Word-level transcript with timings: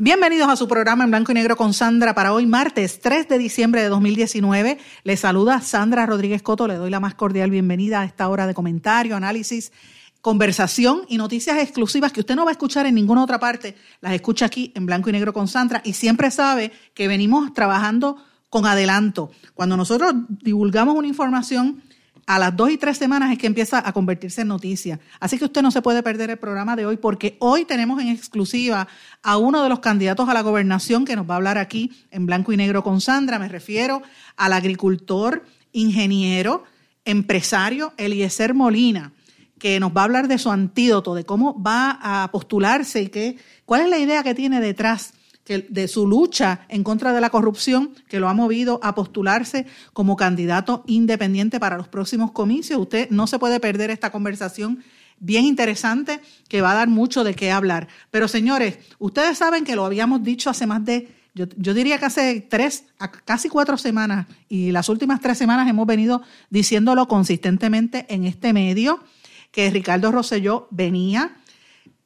Bienvenidos 0.00 0.48
a 0.48 0.54
su 0.54 0.68
programa 0.68 1.02
en 1.02 1.10
blanco 1.10 1.32
y 1.32 1.34
negro 1.34 1.56
con 1.56 1.74
Sandra 1.74 2.14
para 2.14 2.32
hoy 2.32 2.46
martes 2.46 3.00
3 3.00 3.26
de 3.26 3.36
diciembre 3.36 3.82
de 3.82 3.88
2019. 3.88 4.78
Les 5.02 5.18
saluda 5.18 5.60
Sandra 5.60 6.06
Rodríguez 6.06 6.40
Coto, 6.40 6.68
le 6.68 6.76
doy 6.76 6.88
la 6.88 7.00
más 7.00 7.16
cordial 7.16 7.50
bienvenida 7.50 8.02
a 8.02 8.04
esta 8.04 8.28
hora 8.28 8.46
de 8.46 8.54
comentario, 8.54 9.16
análisis, 9.16 9.72
conversación 10.20 11.00
y 11.08 11.16
noticias 11.16 11.58
exclusivas 11.58 12.12
que 12.12 12.20
usted 12.20 12.36
no 12.36 12.44
va 12.44 12.52
a 12.52 12.52
escuchar 12.52 12.86
en 12.86 12.94
ninguna 12.94 13.24
otra 13.24 13.40
parte. 13.40 13.74
Las 14.00 14.12
escucha 14.12 14.46
aquí 14.46 14.70
en 14.76 14.86
blanco 14.86 15.10
y 15.10 15.14
negro 15.14 15.32
con 15.32 15.48
Sandra 15.48 15.82
y 15.84 15.94
siempre 15.94 16.30
sabe 16.30 16.70
que 16.94 17.08
venimos 17.08 17.52
trabajando 17.52 18.18
con 18.50 18.66
adelanto. 18.66 19.32
Cuando 19.54 19.76
nosotros 19.76 20.14
divulgamos 20.28 20.94
una 20.94 21.08
información, 21.08 21.82
a 22.28 22.38
las 22.38 22.54
dos 22.54 22.70
y 22.70 22.76
tres 22.76 22.98
semanas 22.98 23.32
es 23.32 23.38
que 23.38 23.46
empieza 23.46 23.82
a 23.82 23.90
convertirse 23.94 24.42
en 24.42 24.48
noticia. 24.48 25.00
Así 25.18 25.38
que 25.38 25.46
usted 25.46 25.62
no 25.62 25.70
se 25.70 25.80
puede 25.80 26.02
perder 26.02 26.28
el 26.28 26.36
programa 26.36 26.76
de 26.76 26.84
hoy 26.84 26.98
porque 26.98 27.38
hoy 27.40 27.64
tenemos 27.64 28.02
en 28.02 28.08
exclusiva 28.08 28.86
a 29.22 29.38
uno 29.38 29.62
de 29.62 29.70
los 29.70 29.78
candidatos 29.78 30.28
a 30.28 30.34
la 30.34 30.42
gobernación 30.42 31.06
que 31.06 31.16
nos 31.16 31.26
va 31.26 31.32
a 31.32 31.36
hablar 31.38 31.56
aquí 31.56 31.90
en 32.10 32.26
blanco 32.26 32.52
y 32.52 32.58
negro 32.58 32.84
con 32.84 33.00
Sandra. 33.00 33.38
Me 33.38 33.48
refiero 33.48 34.02
al 34.36 34.52
agricultor, 34.52 35.46
ingeniero, 35.72 36.64
empresario 37.06 37.94
Eliezer 37.96 38.52
Molina, 38.52 39.12
que 39.58 39.80
nos 39.80 39.96
va 39.96 40.02
a 40.02 40.04
hablar 40.04 40.28
de 40.28 40.36
su 40.36 40.50
antídoto, 40.50 41.14
de 41.14 41.24
cómo 41.24 41.58
va 41.62 41.98
a 42.02 42.30
postularse 42.30 43.00
y 43.00 43.08
qué, 43.08 43.38
cuál 43.64 43.80
es 43.80 43.88
la 43.88 43.98
idea 43.98 44.22
que 44.22 44.34
tiene 44.34 44.60
detrás 44.60 45.14
de 45.48 45.88
su 45.88 46.06
lucha 46.06 46.66
en 46.68 46.84
contra 46.84 47.12
de 47.12 47.20
la 47.20 47.30
corrupción, 47.30 47.94
que 48.08 48.20
lo 48.20 48.28
ha 48.28 48.34
movido 48.34 48.80
a 48.82 48.94
postularse 48.94 49.66
como 49.92 50.16
candidato 50.16 50.84
independiente 50.86 51.58
para 51.58 51.76
los 51.76 51.88
próximos 51.88 52.32
comicios. 52.32 52.78
Usted 52.78 53.08
no 53.10 53.26
se 53.26 53.38
puede 53.38 53.58
perder 53.60 53.90
esta 53.90 54.10
conversación 54.10 54.84
bien 55.20 55.44
interesante 55.44 56.20
que 56.48 56.60
va 56.60 56.72
a 56.72 56.74
dar 56.74 56.88
mucho 56.88 57.24
de 57.24 57.34
qué 57.34 57.50
hablar. 57.50 57.88
Pero 58.10 58.28
señores, 58.28 58.78
ustedes 58.98 59.38
saben 59.38 59.64
que 59.64 59.76
lo 59.76 59.84
habíamos 59.84 60.22
dicho 60.22 60.50
hace 60.50 60.66
más 60.66 60.84
de, 60.84 61.08
yo, 61.34 61.46
yo 61.56 61.74
diría 61.74 61.98
que 61.98 62.04
hace 62.04 62.40
tres, 62.40 62.84
casi 63.24 63.48
cuatro 63.48 63.76
semanas, 63.78 64.26
y 64.48 64.70
las 64.70 64.88
últimas 64.88 65.20
tres 65.20 65.38
semanas 65.38 65.68
hemos 65.68 65.86
venido 65.86 66.22
diciéndolo 66.50 67.08
consistentemente 67.08 68.06
en 68.08 68.24
este 68.24 68.52
medio, 68.52 69.02
que 69.50 69.70
Ricardo 69.70 70.12
Rosselló 70.12 70.68
venía. 70.70 71.36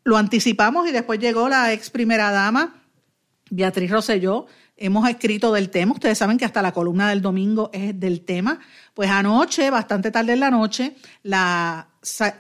Lo 0.05 0.17
anticipamos 0.17 0.89
y 0.89 0.93
después 0.93 1.19
llegó 1.19 1.49
la 1.49 1.73
ex 1.73 1.91
primera 1.91 2.31
dama 2.31 2.82
Beatriz 3.55 3.91
Rosselló, 3.91 4.47
hemos 4.79 5.07
escrito 5.07 5.53
del 5.53 5.69
tema. 5.69 5.93
Ustedes 5.93 6.17
saben 6.17 6.39
que 6.39 6.47
hasta 6.47 6.63
la 6.63 6.73
columna 6.73 7.11
del 7.11 7.21
domingo 7.21 7.69
es 7.75 8.01
del 8.01 8.23
tema. 8.23 8.61
Pues 8.95 9.11
anoche, 9.11 9.69
bastante 9.69 10.11
tarde 10.11 10.33
en 10.33 10.41
la 10.41 10.51
noche, 10.51 10.97
la 11.23 11.89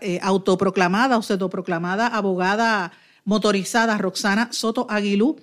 eh, 0.01 0.19
autoproclamada 0.23 1.19
o 1.19 1.23
pseudoproclamada 1.23 2.07
abogada 2.07 2.93
motorizada 3.25 3.99
Roxana 3.99 4.49
Soto 4.53 4.87
Aguilú 4.89 5.37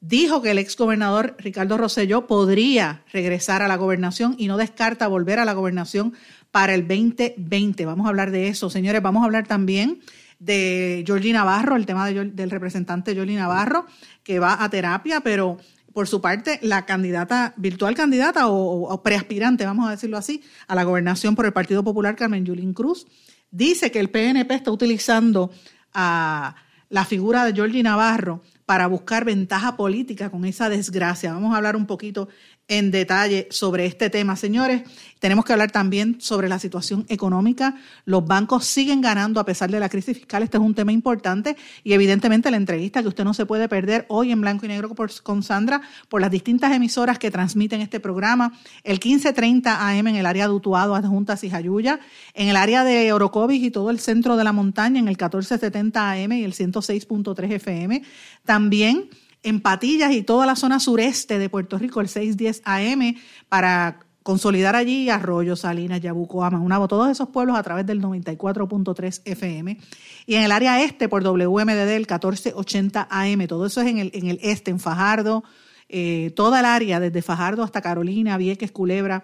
dijo 0.00 0.40
que 0.40 0.52
el 0.52 0.58
exgobernador 0.58 1.34
Ricardo 1.40 1.76
Rosselló 1.76 2.28
podría 2.28 3.02
regresar 3.12 3.62
a 3.62 3.68
la 3.68 3.76
gobernación 3.76 4.36
y 4.38 4.46
no 4.46 4.56
descarta 4.56 5.08
volver 5.08 5.40
a 5.40 5.44
la 5.44 5.52
gobernación 5.52 6.14
para 6.52 6.74
el 6.74 6.86
2020. 6.86 7.86
Vamos 7.86 8.06
a 8.06 8.10
hablar 8.10 8.30
de 8.30 8.46
eso, 8.46 8.70
señores. 8.70 9.02
Vamos 9.02 9.22
a 9.22 9.26
hablar 9.26 9.48
también 9.48 9.98
de 10.38 11.02
Georgie 11.06 11.32
Navarro, 11.32 11.76
el 11.76 11.86
tema 11.86 12.06
del 12.06 12.50
representante 12.50 13.14
Georgie 13.14 13.36
Navarro, 13.36 13.86
que 14.22 14.38
va 14.38 14.62
a 14.62 14.68
terapia, 14.68 15.20
pero 15.20 15.58
por 15.92 16.06
su 16.06 16.20
parte, 16.20 16.60
la 16.62 16.86
candidata, 16.86 17.54
virtual 17.56 17.94
candidata 17.94 18.48
o, 18.48 19.02
preaspirante, 19.02 19.66
vamos 19.66 19.88
a 19.88 19.90
decirlo 19.90 20.16
así, 20.16 20.42
a 20.68 20.74
la 20.74 20.84
gobernación 20.84 21.34
por 21.34 21.46
el 21.46 21.52
Partido 21.52 21.82
Popular, 21.82 22.14
Carmen 22.14 22.44
Yulín 22.44 22.72
Cruz, 22.72 23.06
dice 23.50 23.90
que 23.90 23.98
el 23.98 24.10
PNP 24.10 24.54
está 24.54 24.70
utilizando 24.70 25.50
a 25.92 26.54
la 26.88 27.04
figura 27.04 27.44
de 27.44 27.52
Georgie 27.52 27.82
Navarro 27.82 28.42
para 28.64 28.86
buscar 28.86 29.24
ventaja 29.24 29.76
política 29.76 30.30
con 30.30 30.44
esa 30.44 30.68
desgracia. 30.68 31.32
Vamos 31.32 31.52
a 31.52 31.56
hablar 31.56 31.74
un 31.74 31.86
poquito 31.86 32.28
en 32.68 32.90
detalle 32.90 33.48
sobre 33.50 33.86
este 33.86 34.10
tema. 34.10 34.36
Señores, 34.36 34.82
tenemos 35.18 35.44
que 35.44 35.52
hablar 35.52 35.70
también 35.70 36.20
sobre 36.20 36.48
la 36.48 36.58
situación 36.58 37.04
económica. 37.08 37.76
Los 38.04 38.26
bancos 38.26 38.66
siguen 38.66 39.00
ganando 39.00 39.40
a 39.40 39.44
pesar 39.44 39.70
de 39.70 39.80
la 39.80 39.88
crisis 39.88 40.18
fiscal. 40.18 40.42
Este 40.42 40.58
es 40.58 40.62
un 40.62 40.74
tema 40.74 40.92
importante 40.92 41.56
y 41.82 41.94
evidentemente 41.94 42.50
la 42.50 42.58
entrevista 42.58 43.02
que 43.02 43.08
usted 43.08 43.24
no 43.24 43.34
se 43.34 43.46
puede 43.46 43.68
perder 43.68 44.04
hoy 44.08 44.30
en 44.30 44.40
blanco 44.40 44.66
y 44.66 44.68
negro 44.68 44.94
con 45.22 45.42
Sandra 45.42 45.80
por 46.08 46.20
las 46.20 46.30
distintas 46.30 46.72
emisoras 46.72 47.18
que 47.18 47.30
transmiten 47.30 47.80
este 47.80 48.00
programa. 48.00 48.52
El 48.84 48.94
1530 48.94 49.88
AM 49.88 50.06
en 50.06 50.16
el 50.16 50.26
área 50.26 50.46
de 50.46 50.52
Utuado, 50.52 50.94
Adjuntas 50.94 51.42
y 51.44 51.50
Jayuya. 51.50 52.00
En 52.34 52.48
el 52.48 52.56
área 52.56 52.84
de 52.84 53.12
Orocovis 53.12 53.62
y 53.62 53.70
todo 53.70 53.90
el 53.90 53.98
centro 53.98 54.36
de 54.36 54.44
la 54.44 54.52
montaña 54.52 55.00
en 55.00 55.08
el 55.08 55.16
1470 55.16 56.12
AM 56.12 56.32
y 56.32 56.44
el 56.44 56.52
106.3 56.52 57.52
FM. 57.52 58.02
También 58.44 59.08
en 59.42 59.60
Patillas 59.60 60.12
y 60.12 60.22
toda 60.22 60.46
la 60.46 60.56
zona 60.56 60.80
sureste 60.80 61.38
de 61.38 61.48
Puerto 61.48 61.78
Rico, 61.78 62.00
el 62.00 62.08
610 62.08 62.62
AM, 62.64 63.16
para 63.48 64.00
consolidar 64.28 64.76
allí 64.76 65.08
Arroyo, 65.08 65.56
Salinas, 65.56 66.02
Yabuco, 66.02 66.44
Amaunabo, 66.44 66.86
todos 66.86 67.10
esos 67.10 67.30
pueblos 67.30 67.56
a 67.56 67.62
través 67.62 67.86
del 67.86 68.02
94.3 68.02 69.22
FM. 69.24 69.78
Y 70.26 70.34
en 70.34 70.42
el 70.42 70.52
área 70.52 70.82
este, 70.82 71.08
por 71.08 71.22
WMDD, 71.22 71.88
el 71.92 72.06
1480 72.06 73.08
AM, 73.10 73.46
todo 73.46 73.64
eso 73.64 73.80
es 73.80 73.86
en 73.86 73.96
el, 73.96 74.10
en 74.12 74.26
el 74.26 74.38
este, 74.42 74.70
en 74.70 74.80
Fajardo, 74.80 75.44
eh, 75.88 76.32
toda 76.36 76.60
el 76.60 76.66
área, 76.66 77.00
desde 77.00 77.22
Fajardo 77.22 77.62
hasta 77.62 77.80
Carolina, 77.80 78.36
Vieques, 78.36 78.70
Culebra, 78.70 79.22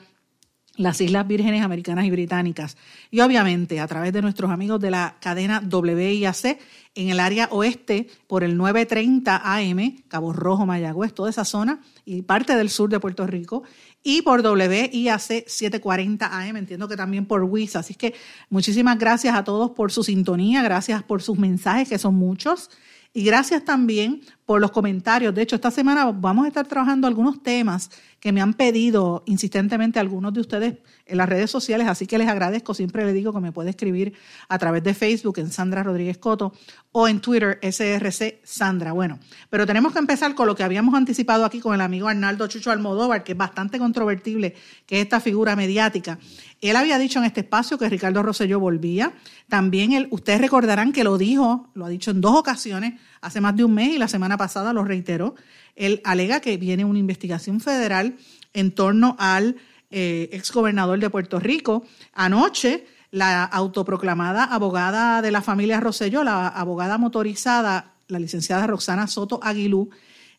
las 0.76 1.00
Islas 1.00 1.26
Vírgenes 1.26 1.62
Americanas 1.62 2.04
y 2.04 2.10
Británicas. 2.10 2.76
Y 3.10 3.20
obviamente 3.20 3.80
a 3.80 3.86
través 3.86 4.12
de 4.12 4.22
nuestros 4.22 4.50
amigos 4.50 4.80
de 4.80 4.90
la 4.90 5.16
cadena 5.20 5.60
WIAC 5.60 6.58
en 6.96 7.08
el 7.10 7.20
área 7.20 7.48
oeste 7.50 8.08
por 8.26 8.44
el 8.44 8.56
930 8.56 9.42
AM, 9.44 9.96
Cabo 10.08 10.32
Rojo, 10.32 10.66
Mayagüez, 10.66 11.12
toda 11.12 11.30
esa 11.30 11.44
zona 11.44 11.80
y 12.04 12.22
parte 12.22 12.56
del 12.56 12.70
sur 12.70 12.90
de 12.90 13.00
Puerto 13.00 13.26
Rico. 13.26 13.62
Y 14.02 14.22
por 14.22 14.40
WIAC 14.40 15.46
740 15.46 16.26
AM, 16.26 16.56
entiendo 16.56 16.88
que 16.88 16.96
también 16.96 17.26
por 17.26 17.42
WIS. 17.44 17.76
Así 17.76 17.94
que 17.94 18.14
muchísimas 18.50 18.98
gracias 18.98 19.34
a 19.34 19.44
todos 19.44 19.70
por 19.70 19.92
su 19.92 20.04
sintonía, 20.04 20.62
gracias 20.62 21.02
por 21.02 21.22
sus 21.22 21.38
mensajes, 21.38 21.88
que 21.88 21.98
son 21.98 22.14
muchos. 22.14 22.70
Y 23.16 23.22
gracias 23.22 23.64
también 23.64 24.22
por 24.46 24.60
los 24.60 24.70
comentarios. 24.70 25.34
De 25.34 25.42
hecho, 25.42 25.56
esta 25.56 25.70
semana 25.70 26.10
vamos 26.12 26.44
a 26.44 26.48
estar 26.48 26.66
trabajando 26.66 27.06
algunos 27.06 27.42
temas 27.42 27.90
que 28.20 28.32
me 28.32 28.40
han 28.40 28.54
pedido 28.54 29.22
insistentemente 29.26 29.98
algunos 29.98 30.32
de 30.32 30.40
ustedes 30.40 30.74
en 31.06 31.18
las 31.18 31.28
redes 31.28 31.50
sociales, 31.50 31.86
así 31.86 32.06
que 32.06 32.16
les 32.18 32.28
agradezco. 32.28 32.72
Siempre 32.72 33.04
les 33.04 33.14
digo 33.14 33.32
que 33.32 33.40
me 33.40 33.52
puede 33.52 33.70
escribir 33.70 34.14
a 34.48 34.58
través 34.58 34.82
de 34.82 34.94
Facebook 34.94 35.38
en 35.38 35.50
Sandra 35.50 35.82
Rodríguez 35.82 36.18
Coto 36.18 36.52
o 36.92 37.08
en 37.08 37.20
Twitter 37.20 37.58
SRC 37.60 38.40
Sandra. 38.42 38.92
Bueno, 38.92 39.18
pero 39.50 39.66
tenemos 39.66 39.92
que 39.92 39.98
empezar 39.98 40.34
con 40.34 40.46
lo 40.46 40.54
que 40.54 40.62
habíamos 40.62 40.94
anticipado 40.94 41.44
aquí 41.44 41.60
con 41.60 41.74
el 41.74 41.80
amigo 41.80 42.08
Arnaldo 42.08 42.46
Chucho 42.46 42.70
Almodóvar, 42.70 43.24
que 43.24 43.32
es 43.32 43.38
bastante 43.38 43.78
controvertible, 43.78 44.54
que 44.86 44.96
es 44.96 45.04
esta 45.04 45.20
figura 45.20 45.56
mediática. 45.56 46.18
Él 46.60 46.76
había 46.76 46.98
dicho 46.98 47.18
en 47.18 47.26
este 47.26 47.40
espacio 47.40 47.76
que 47.76 47.88
Ricardo 47.88 48.22
Rosselló 48.22 48.58
volvía. 48.58 49.12
También 49.48 49.92
él, 49.92 50.08
ustedes 50.10 50.40
recordarán 50.40 50.92
que 50.92 51.04
lo 51.04 51.18
dijo, 51.18 51.68
lo 51.74 51.84
ha 51.84 51.88
dicho 51.90 52.10
en 52.10 52.22
dos 52.22 52.36
ocasiones, 52.36 52.94
hace 53.24 53.40
más 53.40 53.56
de 53.56 53.64
un 53.64 53.74
mes 53.74 53.88
y 53.94 53.98
la 53.98 54.08
semana 54.08 54.36
pasada 54.36 54.72
lo 54.72 54.84
reiteró 54.84 55.34
él 55.76 56.00
alega 56.04 56.40
que 56.40 56.56
viene 56.56 56.84
una 56.84 56.98
investigación 56.98 57.60
federal 57.60 58.16
en 58.52 58.72
torno 58.72 59.16
al 59.18 59.56
eh, 59.90 60.28
exgobernador 60.32 60.98
de 60.98 61.10
Puerto 61.10 61.40
Rico. 61.40 61.84
Anoche, 62.12 62.86
la 63.10 63.44
autoproclamada 63.44 64.44
abogada 64.44 65.22
de 65.22 65.30
la 65.30 65.42
familia 65.42 65.80
Rosselló, 65.80 66.24
la 66.24 66.48
abogada 66.48 66.98
motorizada, 66.98 67.94
la 68.08 68.18
licenciada 68.18 68.66
Roxana 68.66 69.06
Soto 69.06 69.40
Aguilú, 69.42 69.90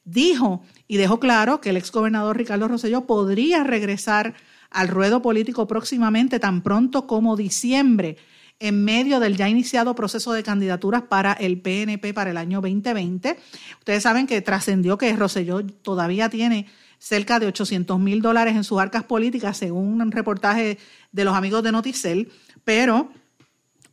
dijo 0.04 0.62
y 0.88 0.98
dejó 0.98 1.20
claro 1.20 1.62
que 1.62 1.72
el 1.72 1.78
exgobernador 1.78 2.38
Ricardo 2.38 2.68
Rosselló 2.68 3.06
podría 3.06 3.64
regresar 3.64 4.36
al 4.70 4.88
ruedo 4.88 5.22
político 5.22 5.68
próximamente, 5.68 6.40
tan 6.40 6.62
pronto 6.62 7.08
como 7.08 7.36
diciembre 7.36 8.18
en 8.60 8.84
medio 8.84 9.20
del 9.20 9.36
ya 9.36 9.50
iniciado 9.50 9.96
proceso 9.96 10.32
de 10.34 10.44
candidaturas 10.44 11.04
para 11.04 11.34
el 11.34 11.60
PNP 11.62 12.14
para 12.14 12.32
el 12.32 12.38
año 12.38 12.62
2020. 12.62 13.38
Ustedes 13.80 14.04
saben 14.04 14.28
que 14.28 14.42
trascendió 14.42 14.98
que 14.98 15.16
Roselló 15.16 15.66
todavía 15.66 16.30
tiene 16.30 16.68
cerca 16.98 17.40
de 17.40 17.48
800 17.48 18.00
mil 18.00 18.22
dólares 18.22 18.56
en 18.56 18.64
sus 18.64 18.80
arcas 18.80 19.04
políticas, 19.04 19.58
según 19.58 20.02
un 20.02 20.12
reportaje 20.12 20.78
de 21.12 21.24
los 21.26 21.36
amigos 21.36 21.64
de 21.64 21.72
Noticel, 21.72 22.32
pero 22.64 23.12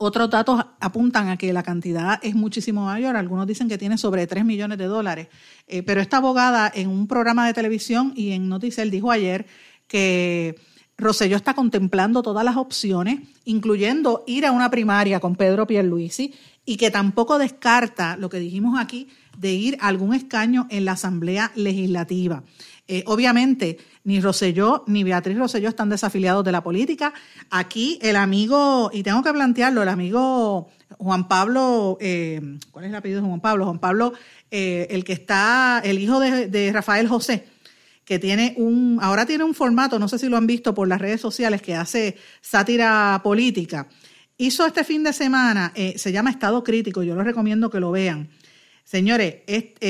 Otros 0.05 0.31
datos 0.31 0.61
apuntan 0.81 1.29
a 1.29 1.37
que 1.37 1.53
la 1.53 1.63
cantidad 1.63 2.19
es 2.25 2.35
muchísimo 2.35 2.87
mayor. 2.87 3.15
Algunos 3.17 3.47
dicen 3.47 3.69
que 3.69 3.79
tiene 3.79 3.97
sobre 3.97 4.27
3 4.27 4.45
millones 4.45 4.77
de 4.79 4.87
dólares. 4.87 5.29
Eh, 5.69 5.85
pero 5.85 6.01
esta 6.01 6.17
abogada 6.17 6.73
en 6.75 6.89
un 6.89 7.07
programa 7.07 7.47
de 7.47 7.55
televisión 7.55 8.13
y 8.17 8.33
en 8.33 8.49
Noticel 8.49 8.91
dijo 8.91 9.13
ayer 9.13 9.47
que 9.87 10.57
Roselló 11.03 11.37
está 11.37 11.55
contemplando 11.55 12.23
todas 12.23 12.45
las 12.45 12.57
opciones, 12.57 13.21
incluyendo 13.45 14.25
ir 14.27 14.47
a 14.47 14.53
una 14.53 14.71
primaria 14.71 15.21
con 15.21 15.37
Pedro 15.37 15.67
Pierluisi 15.67 16.35
y 16.65 16.77
que 16.77 16.91
tampoco 16.91 17.39
descarta 17.39 18.17
lo 18.17 18.29
que 18.29 18.39
dijimos 18.39 18.81
aquí 18.81 19.09
de 19.37 19.53
ir 19.53 19.79
a 19.81 19.89
algún 19.89 20.15
escaño 20.15 20.67
en 20.71 20.85
la 20.85 20.93
Asamblea 20.93 21.53
Legislativa. 21.55 22.45
Eh, 22.89 23.05
obviamente, 23.07 23.79
ni 24.05 24.21
Roselló 24.21 24.85
ni 24.87 25.05
Beatriz 25.05 25.39
Roselló 25.39 25.69
están 25.69 25.89
desafiliados 25.89 26.45
de 26.45 26.53
la 26.53 26.63
política. 26.63 27.13
Aquí 27.51 27.99
el 28.03 28.17
amigo, 28.17 28.91
y 28.93 29.03
tengo 29.03 29.23
que 29.23 29.33
plantearlo, 29.33 29.83
el 29.83 29.89
amigo 29.89 30.69
Juan 30.99 31.29
Pablo, 31.29 31.97
eh, 32.01 32.59
¿cuál 32.71 32.85
es 32.85 32.91
el 32.91 32.97
apellido 32.97 33.23
de 33.23 33.27
Juan 33.27 33.41
Pablo? 33.41 33.65
Juan 33.65 33.79
Pablo, 33.79 34.13
eh, 34.51 34.89
el 34.91 35.05
que 35.05 35.15
está, 35.15 35.81
el 35.85 35.99
hijo 35.99 36.21
de, 36.21 36.49
de 36.49 36.73
Rafael 36.73 37.09
José, 37.09 37.47
que 38.13 38.19
tiene 38.19 38.53
un, 38.59 38.99
ahora 39.01 39.25
tiene 39.25 39.43
un 39.43 39.55
formato, 39.55 39.99
no 39.99 40.07
sé 40.07 40.19
si 40.19 40.29
lo 40.29 40.37
han 40.37 40.47
visto 40.47 40.75
por 40.75 40.87
las 40.87 41.01
redes 41.01 41.19
sociales, 41.19 41.63
que 41.63 41.75
hace 41.75 42.19
sátira 42.43 43.19
política. 43.25 43.89
Hizo 44.37 44.67
este 44.67 44.85
fin 44.85 45.03
de 45.03 45.15
semana, 45.15 45.73
eh, 45.75 45.95
se 45.97 46.13
llama 46.13 46.29
Estado 46.29 46.63
Crítico, 46.63 47.03
yo 47.03 47.17
les 47.17 47.25
recomiendo 47.25 47.71
que 47.71 47.81
lo 47.81 47.91
vean. 47.91 48.29
Señores, 48.85 49.37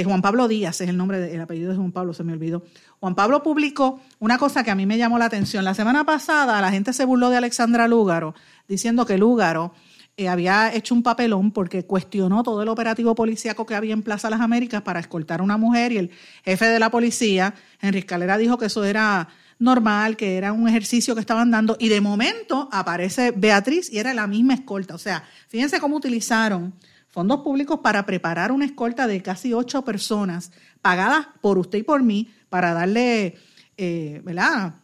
Juan 0.05 0.23
Pablo 0.23 0.47
Díaz 0.47 0.81
es 0.83 0.89
el 0.89 0.97
nombre, 0.97 1.35
el 1.35 1.41
apellido 1.41 1.73
de 1.73 1.77
Juan 1.77 1.91
Pablo, 1.91 2.15
se 2.15 2.23
me 2.23 2.33
olvidó. 2.33 2.63
Juan 3.01 3.17
Pablo 3.17 3.43
publicó 3.43 4.01
una 4.21 4.39
cosa 4.39 4.63
que 4.63 4.71
a 4.71 4.77
mí 4.77 4.87
me 4.87 4.99
llamó 4.99 5.19
la 5.19 5.25
atención. 5.25 5.65
La 5.65 5.75
semana 5.75 6.05
pasada 6.05 6.61
la 6.61 6.71
gente 6.71 6.93
se 6.93 7.05
burló 7.05 7.29
de 7.29 7.39
Alexandra 7.39 7.89
Lúgaro, 7.89 8.37
diciendo 8.69 9.05
que 9.05 9.19
Lúgaro 9.19 9.75
eh, 10.17 10.29
había 10.29 10.75
hecho 10.75 10.95
un 10.95 11.03
papelón 11.03 11.53
porque 11.53 11.87
cuestionó 11.87 12.43
todo 12.43 12.63
el 12.63 12.69
operativo 12.69 13.15
policíaco 13.15 13.65
que 13.65 13.75
había 13.75 13.95
en 13.95 14.03
Plaza 14.03 14.29
Las 14.29 14.41
Américas 14.41 14.83
para 14.83 15.01
escoltar 15.01 15.41
a 15.41 15.43
una 15.43 15.57
mujer 15.57 15.93
y 15.93 15.99
el 15.99 16.11
jefe 16.45 16.67
de 16.67 16.79
la 16.79 16.91
policía, 16.91 17.55
Henry 17.81 18.01
Escalera, 18.01 18.37
dijo 18.37 18.59
que 18.59 18.67
eso 18.67 18.85
era 18.85 19.29
normal, 19.59 20.17
que 20.17 20.37
era 20.37 20.53
un 20.53 20.69
ejercicio 20.69 21.15
que 21.15 21.21
estaban 21.21 21.51
dando 21.51 21.77
y 21.79 21.89
de 21.89 22.01
momento 22.01 22.69
aparece 22.73 23.31
Beatriz 23.31 23.91
y 23.91 23.99
era 23.99 24.13
la 24.13 24.27
misma 24.27 24.55
escolta. 24.55 24.95
O 24.95 24.99
sea, 24.99 25.25
fíjense 25.49 25.81
cómo 25.81 25.97
utilizaron 25.97 26.75
fondos 27.09 27.41
públicos 27.41 27.81
para 27.83 28.05
preparar 28.05 28.53
una 28.53 28.65
escolta 28.65 29.07
de 29.07 29.23
casi 29.23 29.53
ocho 29.53 29.83
personas 29.83 30.53
pagadas 30.83 31.29
por 31.41 31.59
usted 31.59 31.79
y 31.79 31.83
por 31.85 32.03
mí 32.03 32.29
para 32.51 32.75
darle, 32.75 33.37
eh, 33.77 34.21
¿verdad? 34.25 34.75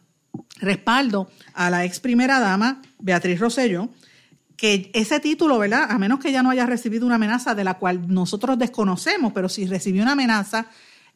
respaldo 0.59 1.29
a 1.53 1.69
la 1.69 1.85
ex 1.85 1.99
primera 1.99 2.39
dama, 2.39 2.81
Beatriz 2.99 3.39
Rosello, 3.39 3.89
que 4.59 4.91
ese 4.93 5.21
título, 5.21 5.57
¿verdad? 5.57 5.89
A 5.89 5.97
menos 5.97 6.19
que 6.19 6.29
ella 6.29 6.43
no 6.43 6.49
haya 6.49 6.65
recibido 6.65 7.05
una 7.05 7.15
amenaza 7.15 7.55
de 7.55 7.63
la 7.63 7.75
cual 7.75 8.13
nosotros 8.13 8.59
desconocemos, 8.59 9.31
pero 9.31 9.47
si 9.47 9.65
recibió 9.65 10.03
una 10.03 10.11
amenaza, 10.11 10.65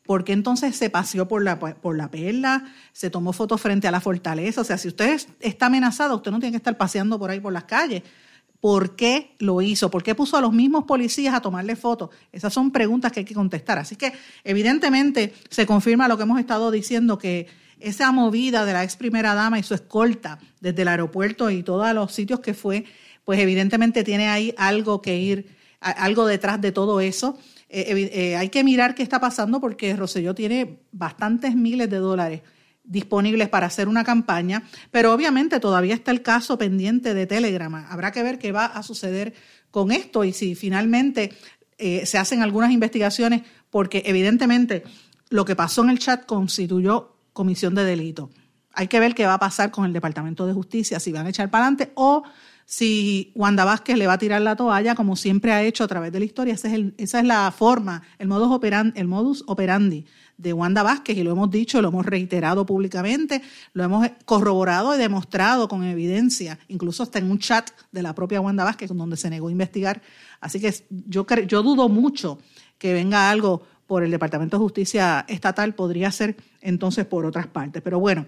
¿por 0.06 0.24
qué 0.24 0.32
entonces 0.32 0.78
se 0.78 0.90
paseó 0.90 1.28
por 1.28 1.44
la, 1.44 1.60
por 1.60 1.98
la 1.98 2.10
perla, 2.10 2.64
se 2.94 3.10
tomó 3.10 3.34
fotos 3.34 3.60
frente 3.60 3.86
a 3.86 3.92
la 3.92 4.00
fortaleza? 4.00 4.62
O 4.62 4.64
sea, 4.64 4.78
si 4.78 4.88
usted 4.88 5.22
está 5.42 5.66
amenazado, 5.66 6.16
usted 6.16 6.32
no 6.32 6.40
tiene 6.40 6.52
que 6.52 6.58
estar 6.58 6.78
paseando 6.78 7.20
por 7.20 7.32
ahí 7.32 7.42
por 7.42 7.52
las 7.52 7.66
calles. 7.66 8.04
¿Por 8.62 8.96
qué 8.96 9.36
lo 9.40 9.62
hizo? 9.62 9.92
¿Por 9.92 10.04
qué 10.04 10.16
puso 10.16 10.38
a 10.38 10.42
los 10.42 10.54
mismos 10.54 10.86
policías 10.86 11.36
a 11.36 11.42
tomarle 11.42 11.76
fotos? 11.76 12.12
Esas 12.32 12.54
son 12.54 12.72
preguntas 12.72 13.12
que 13.12 13.20
hay 13.20 13.26
que 13.26 13.34
contestar. 13.34 13.78
Así 13.78 13.98
que 13.98 14.14
evidentemente 14.46 15.34
se 15.50 15.66
confirma 15.66 16.08
lo 16.08 16.16
que 16.16 16.24
hemos 16.24 16.40
estado 16.40 16.72
diciendo, 16.72 17.18
que 17.18 17.48
esa 17.82 18.14
movida 18.14 18.64
de 18.64 18.72
la 18.72 18.86
ex 18.86 18.96
primera 18.96 19.36
dama 19.36 19.60
y 19.60 19.64
su 19.64 19.74
escolta 19.74 20.40
desde 20.62 20.84
el 20.84 20.88
aeropuerto 20.88 21.50
y 21.50 21.62
todos 21.62 21.94
los 21.94 22.14
sitios 22.14 22.40
que 22.40 22.54
fue 22.54 22.86
pues 23.24 23.40
evidentemente 23.40 24.04
tiene 24.04 24.28
ahí 24.30 24.54
algo 24.58 25.02
que 25.02 25.18
ir, 25.18 25.56
algo 25.80 26.26
detrás 26.26 26.62
de 26.62 26.72
todo 26.72 27.00
eso. 27.02 27.38
Eh, 27.70 28.10
eh, 28.14 28.36
hay 28.36 28.50
que 28.50 28.64
mirar 28.64 28.96
qué 28.96 29.04
está 29.04 29.20
pasando 29.20 29.60
porque 29.60 29.96
Rosselló 29.96 30.36
tiene 30.36 30.80
bastantes 30.92 31.56
miles 31.56 31.90
de 31.90 31.98
dólares 31.98 32.42
disponibles 32.84 33.50
para 33.50 33.68
hacer 33.68 33.88
una 33.88 34.04
campaña, 34.04 34.64
pero 34.92 35.14
obviamente 35.14 35.60
todavía 35.60 35.94
está 35.94 36.12
el 36.12 36.22
caso 36.22 36.58
pendiente 36.58 37.14
de 37.14 37.26
Telegram. 37.26 37.74
Habrá 37.74 38.12
que 38.12 38.24
ver 38.24 38.40
qué 38.40 38.52
va 38.52 38.66
a 38.66 38.84
suceder 38.84 39.34
con 39.72 39.92
esto 39.92 40.24
y 40.24 40.34
si 40.34 40.54
finalmente 40.54 41.32
eh, 41.78 42.06
se 42.06 42.18
hacen 42.18 42.42
algunas 42.42 42.72
investigaciones, 42.72 43.42
porque 43.70 44.04
evidentemente 44.06 44.84
lo 45.30 45.46
que 45.46 45.56
pasó 45.56 45.82
en 45.84 45.90
el 45.90 46.00
chat 46.00 46.26
constituyó 46.26 47.16
comisión 47.32 47.74
de 47.74 47.86
delito. 47.86 48.30
Hay 48.74 48.88
que 48.88 49.00
ver 49.00 49.16
qué 49.16 49.26
va 49.26 49.36
a 49.36 49.40
pasar 49.40 49.72
con 49.72 49.86
el 49.86 49.94
Departamento 49.94 50.46
de 50.46 50.54
Justicia, 50.54 51.00
si 51.00 51.12
van 51.12 51.26
a 51.26 51.30
echar 51.30 51.50
para 51.50 51.66
adelante 51.66 51.92
o 51.96 52.24
si 52.76 53.32
Wanda 53.36 53.66
Vázquez 53.66 54.00
le 54.00 54.08
va 54.08 54.14
a 54.14 54.18
tirar 54.18 54.42
la 54.42 54.56
toalla, 54.56 54.96
como 54.96 55.16
siempre 55.16 55.52
ha 55.52 55.62
hecho 55.62 55.84
a 55.84 55.88
través 55.88 56.12
de 56.12 56.18
la 56.18 56.26
historia. 56.26 56.56
Esa 56.56 56.70
es, 57.20 57.24
la 57.24 57.54
forma, 57.56 58.02
el 58.18 58.28
modus, 58.28 58.50
operandi, 58.50 59.00
el 59.00 59.08
modus 59.08 59.44
operandi 59.46 60.08
de 60.40 60.54
Wanda 60.54 60.82
Vázquez, 60.82 61.16
y 61.16 61.22
lo 61.22 61.34
hemos 61.34 61.52
dicho, 61.52 61.84
lo 61.84 61.90
hemos 61.90 62.04
reiterado 62.04 62.66
públicamente, 62.66 63.44
lo 63.74 63.84
hemos 63.84 64.10
corroborado 64.26 64.96
y 64.96 64.98
demostrado 64.98 65.68
con 65.68 65.84
evidencia, 65.84 66.58
incluso 66.68 67.04
hasta 67.04 67.20
en 67.20 67.30
un 67.30 67.38
chat 67.38 67.70
de 67.92 68.02
la 68.02 68.16
propia 68.16 68.42
Wanda 68.42 68.64
Vázquez, 68.64 68.90
donde 68.92 69.18
se 69.18 69.30
negó 69.30 69.50
a 69.50 69.52
investigar. 69.52 70.02
Así 70.42 70.60
que 70.60 70.74
yo, 70.90 71.28
yo 71.46 71.62
dudo 71.62 71.90
mucho 71.90 72.40
que 72.80 72.92
venga 72.92 73.30
algo 73.30 73.62
por 73.86 74.04
el 74.04 74.10
Departamento 74.10 74.58
de 74.58 74.64
Justicia 74.64 75.26
Estatal, 75.28 75.76
podría 75.76 76.12
ser 76.12 76.38
entonces 76.60 77.06
por 77.06 77.28
otras 77.28 77.46
partes. 77.46 77.84
Pero 77.84 78.00
bueno, 78.00 78.26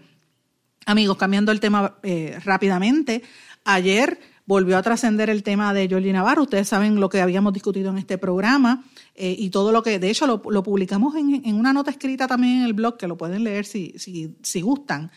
amigos, 0.85 1.17
cambiando 1.17 1.51
el 1.51 1.59
tema 1.59 1.95
eh, 2.03 2.37
rápidamente, 2.45 3.23
Ayer 3.65 4.19
volvió 4.45 4.77
a 4.77 4.81
trascender 4.81 5.29
el 5.29 5.43
tema 5.43 5.73
de 5.73 5.87
Jordi 5.89 6.11
Navarro. 6.11 6.43
Ustedes 6.43 6.67
saben 6.67 6.99
lo 6.99 7.09
que 7.09 7.21
habíamos 7.21 7.53
discutido 7.53 7.89
en 7.89 7.97
este 7.97 8.17
programa 8.17 8.83
eh, 9.15 9.35
y 9.37 9.49
todo 9.49 9.71
lo 9.71 9.81
que, 9.83 9.99
de 9.99 10.09
hecho, 10.09 10.27
lo, 10.27 10.63
publicamos 10.63 11.15
en, 11.15 11.55
una 11.55 11.73
nota 11.73 11.91
escrita 11.91 12.27
también 12.27 12.59
en 12.59 12.65
el 12.65 12.73
blog, 12.73 12.97
que 12.97 13.07
lo 13.07 13.17
pueden 13.17 13.43
leer 13.43 13.65
si, 13.65 13.93
si, 13.97 14.35
si 14.41 14.61
gustan, 14.61 15.11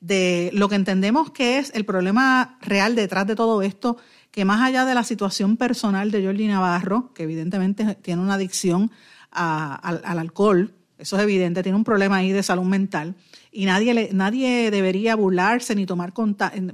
de 0.00 0.50
lo 0.54 0.68
que 0.68 0.76
entendemos 0.76 1.30
que 1.30 1.58
es 1.58 1.72
el 1.74 1.84
problema 1.84 2.58
real 2.62 2.94
detrás 2.94 3.26
de 3.26 3.36
todo 3.36 3.62
esto, 3.62 3.98
que 4.30 4.44
más 4.44 4.62
allá 4.62 4.84
de 4.84 4.94
la 4.94 5.04
situación 5.04 5.56
personal 5.56 6.10
de 6.10 6.24
Jordi 6.24 6.46
Navarro, 6.46 7.12
que 7.14 7.24
evidentemente 7.24 7.96
tiene 7.96 8.22
una 8.22 8.34
adicción 8.34 8.90
al, 9.30 10.00
al 10.04 10.18
alcohol, 10.18 10.74
eso 11.00 11.16
es 11.16 11.22
evidente, 11.22 11.62
tiene 11.62 11.76
un 11.76 11.84
problema 11.84 12.16
ahí 12.16 12.30
de 12.30 12.42
salud 12.42 12.64
mental 12.64 13.14
y 13.50 13.64
nadie, 13.64 14.10
nadie 14.12 14.70
debería 14.70 15.16
burlarse 15.16 15.74
ni 15.74 15.86
tomar 15.86 16.12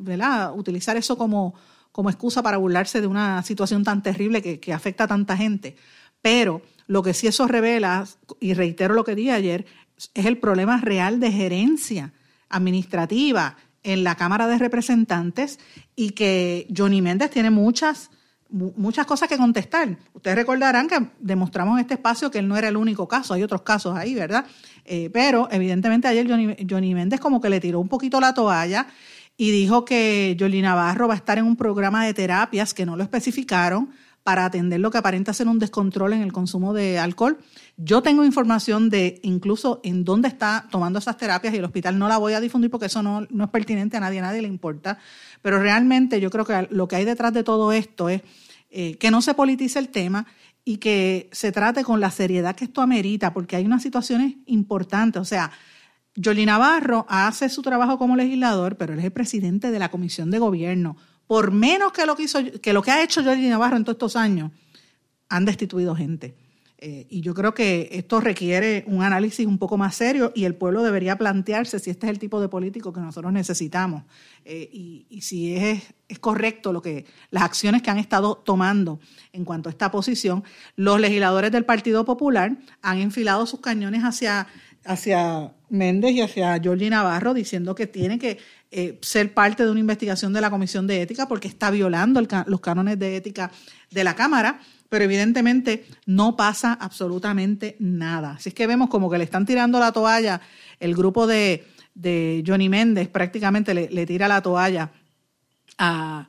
¿verdad? 0.00 0.53
utilizar 0.55 0.97
eso 0.97 1.17
como, 1.17 1.55
como 1.96 2.10
excusa 2.10 2.43
para 2.43 2.58
burlarse 2.58 3.00
de 3.00 3.06
una 3.06 3.43
situación 3.43 3.82
tan 3.82 4.02
terrible 4.02 4.43
que, 4.43 4.72
afecta 4.74 5.05
a 5.05 5.06
tanta 5.06 5.34
gente. 5.34 5.76
Pero 6.20 6.60
lo 6.86 7.03
que 7.03 7.15
sí 7.15 7.26
eso 7.26 7.48
revela, 7.48 8.06
y 8.38 8.53
reitero 8.53 8.93
lo 8.93 9.03
que 9.03 9.15
dije 9.15 9.32
ayer, 9.32 9.65
es 10.12 10.26
el 10.26 10.36
problema 10.36 10.79
real 10.79 11.20
de 11.20 11.32
gerencia 11.32 12.12
administrativa 12.50 13.56
en 13.82 14.05
la 14.05 14.15
Cámara 14.15 14.46
de 14.46 14.58
Representantes 14.58 15.58
y 15.94 16.10
que 16.10 16.69
Johnny 16.76 17.00
Méndez 17.00 17.31
tiene 17.31 17.48
muchas 17.48 18.10
muchas 18.50 19.06
cosas 19.06 19.29
que 19.29 19.38
contestar. 19.38 19.96
Ustedes 20.12 20.36
recordarán 20.36 20.88
que 20.88 20.98
demostramos 21.19 21.79
en 21.79 21.81
este 21.81 21.94
espacio 21.94 22.31
que 22.31 22.38
él 22.38 22.46
no 22.46 22.56
era 22.56 22.69
el 22.69 22.76
único 22.76 23.08
caso, 23.08 23.34
hay 23.34 23.43
otros 23.43 23.62
casos 23.62 23.96
ahí, 23.96 24.15
¿verdad? 24.15 24.44
Eh, 24.84 25.10
pero 25.12 25.48
evidentemente 25.50 26.06
ayer 26.08 26.29
Johnny, 26.29 26.56
Johnny, 26.69 26.94
Méndez 26.94 27.20
como 27.20 27.41
que 27.41 27.48
le 27.48 27.58
tiró 27.58 27.81
un 27.81 27.88
poquito 27.88 28.20
la 28.20 28.34
toalla 28.34 28.86
y 29.36 29.50
dijo 29.50 29.84
que 29.84 30.36
Jolie 30.38 30.62
Navarro 30.62 31.08
va 31.08 31.14
a 31.14 31.19
estar 31.19 31.38
en 31.38 31.44
un 31.44 31.56
programa 31.56 32.05
de 32.05 32.14
terapias 32.14 32.74
que 32.74 32.86
no 32.86 32.96
lo 32.96 33.02
especificaron 33.02 33.90
para 34.22 34.44
atender 34.44 34.81
lo 34.81 34.90
que 34.90 34.98
aparenta 34.98 35.32
ser 35.32 35.46
un 35.46 35.60
descontrol 35.60 36.12
en 36.12 36.20
el 36.20 36.32
consumo 36.32 36.74
de 36.74 36.98
alcohol. 36.98 37.38
Yo 37.76 38.02
tengo 38.02 38.24
información 38.24 38.90
de 38.90 39.20
incluso 39.22 39.81
en 39.84 40.05
dónde 40.05 40.26
está 40.26 40.66
tomando 40.69 40.98
esas 40.98 41.16
terapias 41.16 41.55
y 41.55 41.58
el 41.58 41.64
hospital 41.64 41.96
no 41.96 42.08
la 42.08 42.19
voy 42.19 42.32
a 42.32 42.40
difundir 42.40 42.69
porque 42.69 42.86
eso 42.86 43.05
no, 43.05 43.24
no 43.31 43.44
es 43.44 43.50
pertinente 43.50 43.98
a 43.98 44.00
nadie, 44.00 44.19
a 44.19 44.22
nadie 44.22 44.43
le 44.43 44.48
importa. 44.48 44.98
Pero 45.43 45.60
realmente 45.60 46.20
yo 46.20 46.28
creo 46.31 46.44
que 46.44 46.66
lo 46.70 46.88
que 46.88 46.96
hay 46.96 47.05
detrás 47.05 47.32
de 47.34 47.44
todo 47.44 47.70
esto 47.70 48.08
es 48.08 48.22
eh, 48.70 48.96
que 48.96 49.12
no 49.12 49.22
se 49.22 49.34
politice 49.34 49.78
el 49.78 49.90
tema 49.90 50.26
y 50.64 50.78
que 50.78 51.31
se 51.31 51.52
trate 51.52 51.84
con 51.84 52.00
la 52.00 52.10
seriedad 52.10 52.56
que 52.56 52.64
esto 52.64 52.82
amerita, 52.82 53.32
porque 53.32 53.55
hay 53.55 53.64
unas 53.64 53.82
situaciones 53.82 54.34
importantes. 54.46 55.22
O 55.22 55.24
sea, 55.24 55.52
Yoli 56.17 56.46
Navarro 56.46 57.06
hace 57.08 57.49
su 57.49 57.63
trabajo 57.63 57.99
como 57.99 58.17
legislador, 58.17 58.77
pero 58.77 58.94
él 58.94 58.99
es 58.99 59.05
el 59.05 59.13
presidente 59.13 59.70
de 59.70 59.79
la 59.79 59.91
Comisión 59.91 60.31
de 60.31 60.39
Gobierno 60.39 60.96
por 61.27 61.51
menos 61.51 61.93
que 61.93 62.06
lo 62.06 62.17
que, 62.17 62.25
hizo, 62.25 62.39
que 62.63 62.73
lo 62.73 62.82
que 62.82 62.91
ha 62.91 63.03
hecho 63.03 63.23
Jordi 63.23 63.49
Navarro 63.49 63.77
en 63.77 63.85
todos 63.85 63.96
estos 63.96 64.17
años, 64.17 64.53
han 65.29 65.44
destituido 65.44 65.94
gente. 65.96 66.37
Eh, 66.79 67.06
y 67.08 67.23
yo 67.23 67.32
creo 67.32 67.55
que 67.55 67.89
esto 67.91 68.20
requiere 68.20 68.85
un 68.87 69.03
análisis 69.03 69.46
un 69.46 69.56
poco 69.56 69.79
más 69.79 69.94
serio 69.94 70.31
y 70.35 70.44
el 70.44 70.55
pueblo 70.55 70.82
debería 70.82 71.17
plantearse 71.17 71.79
si 71.79 71.89
este 71.89 72.06
es 72.06 72.11
el 72.11 72.19
tipo 72.19 72.39
de 72.39 72.51
político 72.51 72.93
que 72.93 73.01
nosotros 73.01 73.32
necesitamos 73.32 74.03
eh, 74.44 74.69
y, 74.70 75.20
si 75.23 75.56
es, 75.56 75.82
es, 76.06 76.19
correcto 76.19 76.75
lo 76.75 76.82
que 76.82 77.06
las 77.31 77.44
acciones 77.44 77.81
que 77.81 77.91
han 77.91 77.96
estado 77.96 78.37
tomando 78.37 79.01
en 79.32 79.46
cuanto 79.46 79.70
a 79.70 79.73
esta 79.73 79.91
posición. 79.91 80.44
Los 80.77 81.01
legisladores 81.01 81.51
del 81.51 81.65
Partido 81.65 82.05
Popular 82.05 82.58
han 82.82 82.99
enfilado 82.99 83.46
sus 83.46 83.61
cañones 83.61 84.03
hacia 84.03 84.46
hacia 84.86 85.52
Méndez 85.69 86.12
y 86.12 86.22
hacia 86.22 86.58
Georgie 86.60 86.90
Navarro 86.90 87.34
diciendo 87.34 87.74
que 87.74 87.86
tiene 87.86 88.19
que 88.19 88.38
eh, 88.70 88.98
ser 89.02 89.32
parte 89.34 89.64
de 89.64 89.70
una 89.70 89.81
investigación 89.81 90.32
de 90.32 90.40
la 90.40 90.50
Comisión 90.50 90.86
de 90.86 91.02
Ética 91.02 91.28
porque 91.28 91.48
está 91.48 91.70
violando 91.70 92.20
los 92.46 92.60
cánones 92.60 92.98
de 92.98 93.16
ética 93.16 93.50
de 93.90 94.05
la 94.05 94.14
Cámara, 94.14 94.60
pero 94.88 95.05
evidentemente 95.05 95.84
no 96.06 96.36
pasa 96.36 96.72
absolutamente 96.74 97.76
nada. 97.78 98.32
Así 98.32 98.50
es 98.50 98.55
que 98.55 98.66
vemos 98.66 98.88
como 98.88 99.10
que 99.10 99.19
le 99.19 99.24
están 99.24 99.46
tirando 99.46 99.78
la 99.78 99.93
toalla, 99.93 100.40
el 100.81 100.94
grupo 100.94 101.26
de, 101.26 101.64
Johnny 102.46 102.69
Méndez 102.69 103.08
prácticamente 103.08 103.72
le, 103.72 104.06
tira 104.06 104.28
la 104.28 104.43
toalla 104.43 104.90
a, 105.78 106.28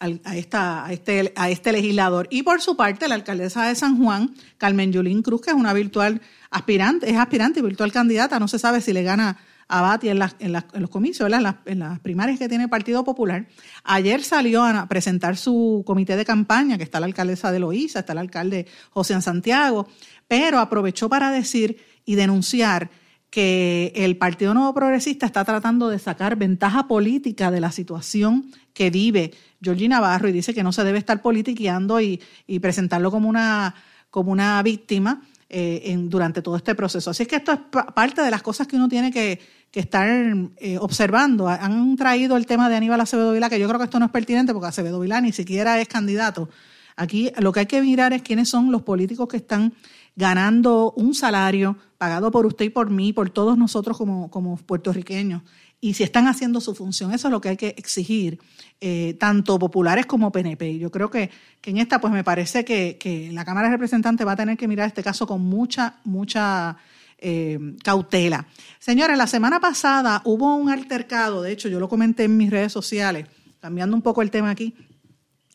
este, 0.00 1.32
a 1.36 1.50
este 1.50 1.72
legislador. 1.72 2.28
Y 2.30 2.42
por 2.42 2.60
su 2.60 2.76
parte, 2.76 3.08
la 3.08 3.14
alcaldesa 3.14 3.66
de 3.66 3.74
San 3.74 4.02
Juan, 4.02 4.34
Carmen 4.58 4.92
Yulín 4.92 5.22
Cruz, 5.22 5.40
que 5.40 5.50
es 5.50 5.56
una 5.56 5.72
virtual 5.72 6.20
aspirante, 6.50 7.10
es 7.10 7.16
aspirante 7.16 7.60
y 7.60 7.62
virtual 7.62 7.92
candidata, 7.92 8.38
no 8.38 8.48
se 8.48 8.58
sabe 8.58 8.80
si 8.80 8.92
le 8.92 9.02
gana 9.02 9.38
a 9.68 9.80
Bati 9.82 10.08
en, 10.08 10.18
los 10.18 10.90
comicios, 10.90 11.26
en 11.32 11.42
las, 11.42 11.56
en 11.64 11.80
las, 11.80 11.98
primarias 11.98 12.38
que 12.38 12.48
tiene 12.48 12.64
el 12.64 12.70
Partido 12.70 13.04
Popular. 13.04 13.48
Ayer 13.84 14.22
salió 14.22 14.62
a 14.62 14.86
presentar 14.86 15.36
su 15.36 15.82
comité 15.84 16.16
de 16.16 16.24
campaña, 16.24 16.78
que 16.78 16.84
está 16.84 17.00
la 17.00 17.06
alcaldesa 17.06 17.50
de 17.50 17.58
Loíza, 17.58 18.00
está 18.00 18.12
el 18.12 18.18
alcalde 18.18 18.66
José 18.90 19.20
Santiago, 19.20 19.88
pero 20.28 20.60
aprovechó 20.60 21.08
para 21.08 21.30
decir 21.30 21.78
y 22.04 22.14
denunciar 22.14 22.90
que 23.30 23.92
el 23.96 24.16
Partido 24.16 24.54
Nuevo 24.54 24.72
Progresista 24.72 25.26
está 25.26 25.44
tratando 25.44 25.88
de 25.88 25.98
sacar 25.98 26.36
ventaja 26.36 26.86
política 26.86 27.50
de 27.50 27.60
la 27.60 27.72
situación 27.72 28.50
que 28.72 28.90
vive 28.90 29.32
Georgie 29.66 29.88
Navarro 29.88 30.28
y 30.28 30.32
dice 30.32 30.54
que 30.54 30.62
no 30.62 30.72
se 30.72 30.84
debe 30.84 30.98
estar 30.98 31.20
politiqueando 31.20 32.00
y, 32.00 32.20
presentarlo 32.60 33.10
como 33.10 33.28
una, 33.28 33.74
como 34.10 34.30
una 34.30 34.62
víctima 34.62 35.22
eh, 35.48 35.96
durante 36.04 36.40
todo 36.40 36.56
este 36.56 36.76
proceso. 36.76 37.10
Así 37.10 37.24
es 37.24 37.28
que 37.28 37.36
esto 37.36 37.52
es 37.52 37.58
parte 37.92 38.22
de 38.22 38.30
las 38.30 38.42
cosas 38.42 38.68
que 38.68 38.76
uno 38.76 38.88
tiene 38.88 39.10
que, 39.10 39.56
estar 39.72 40.08
eh, 40.56 40.78
observando. 40.78 41.48
Han 41.48 41.96
traído 41.96 42.38
el 42.38 42.46
tema 42.46 42.70
de 42.70 42.76
Aníbal 42.76 43.00
Acevedo 43.00 43.32
Vilá, 43.32 43.50
que 43.50 43.58
yo 43.58 43.68
creo 43.68 43.78
que 43.78 43.84
esto 43.84 43.98
no 43.98 44.06
es 44.06 44.10
pertinente 44.10 44.54
porque 44.54 44.68
Acevedo 44.68 45.00
Vilá 45.00 45.20
ni 45.20 45.32
siquiera 45.32 45.78
es 45.80 45.88
candidato. 45.88 46.48
Aquí 46.94 47.30
lo 47.38 47.52
que 47.52 47.60
hay 47.60 47.66
que 47.66 47.82
mirar 47.82 48.14
es 48.14 48.22
quiénes 48.22 48.48
son 48.48 48.72
los 48.72 48.82
políticos 48.82 49.28
que 49.28 49.36
están 49.36 49.74
ganando 50.14 50.92
un 50.96 51.14
salario 51.14 51.76
pagado 51.98 52.30
por 52.30 52.46
usted 52.46 52.64
y 52.64 52.70
por 52.70 52.88
mí, 52.88 53.12
por 53.12 53.28
todos 53.28 53.58
nosotros 53.58 53.98
como 53.98 54.56
puertorriqueños, 54.64 55.42
y 55.80 55.94
si 55.94 56.02
están 56.02 56.26
haciendo 56.26 56.60
su 56.60 56.74
función. 56.74 57.12
Eso 57.12 57.28
es 57.28 57.32
lo 57.32 57.40
que 57.40 57.50
hay 57.50 57.56
que 57.56 57.74
exigir, 57.76 58.40
eh, 58.80 59.14
tanto 59.18 59.58
populares 59.58 60.06
como 60.06 60.32
PNP. 60.32 60.78
Yo 60.78 60.90
creo 60.90 61.10
que, 61.10 61.30
que 61.60 61.70
en 61.70 61.78
esta, 61.78 62.00
pues 62.00 62.12
me 62.12 62.24
parece 62.24 62.64
que, 62.64 62.96
que, 62.98 63.30
la 63.32 63.44
Cámara 63.44 63.68
de 63.68 63.74
Representantes 63.74 64.26
va 64.26 64.32
a 64.32 64.36
tener 64.36 64.56
que 64.56 64.68
mirar 64.68 64.86
este 64.86 65.02
caso 65.02 65.26
con 65.26 65.42
mucha, 65.42 65.96
mucha 66.04 66.76
eh, 67.18 67.58
cautela. 67.82 68.46
Señores, 68.78 69.16
la 69.16 69.26
semana 69.26 69.58
pasada 69.58 70.20
hubo 70.24 70.54
un 70.54 70.70
altercado, 70.70 71.42
de 71.42 71.52
hecho 71.52 71.68
yo 71.68 71.80
lo 71.80 71.88
comenté 71.88 72.24
en 72.24 72.36
mis 72.36 72.50
redes 72.50 72.72
sociales, 72.72 73.26
cambiando 73.60 73.96
un 73.96 74.02
poco 74.02 74.22
el 74.22 74.30
tema 74.30 74.50
aquí, 74.50 74.74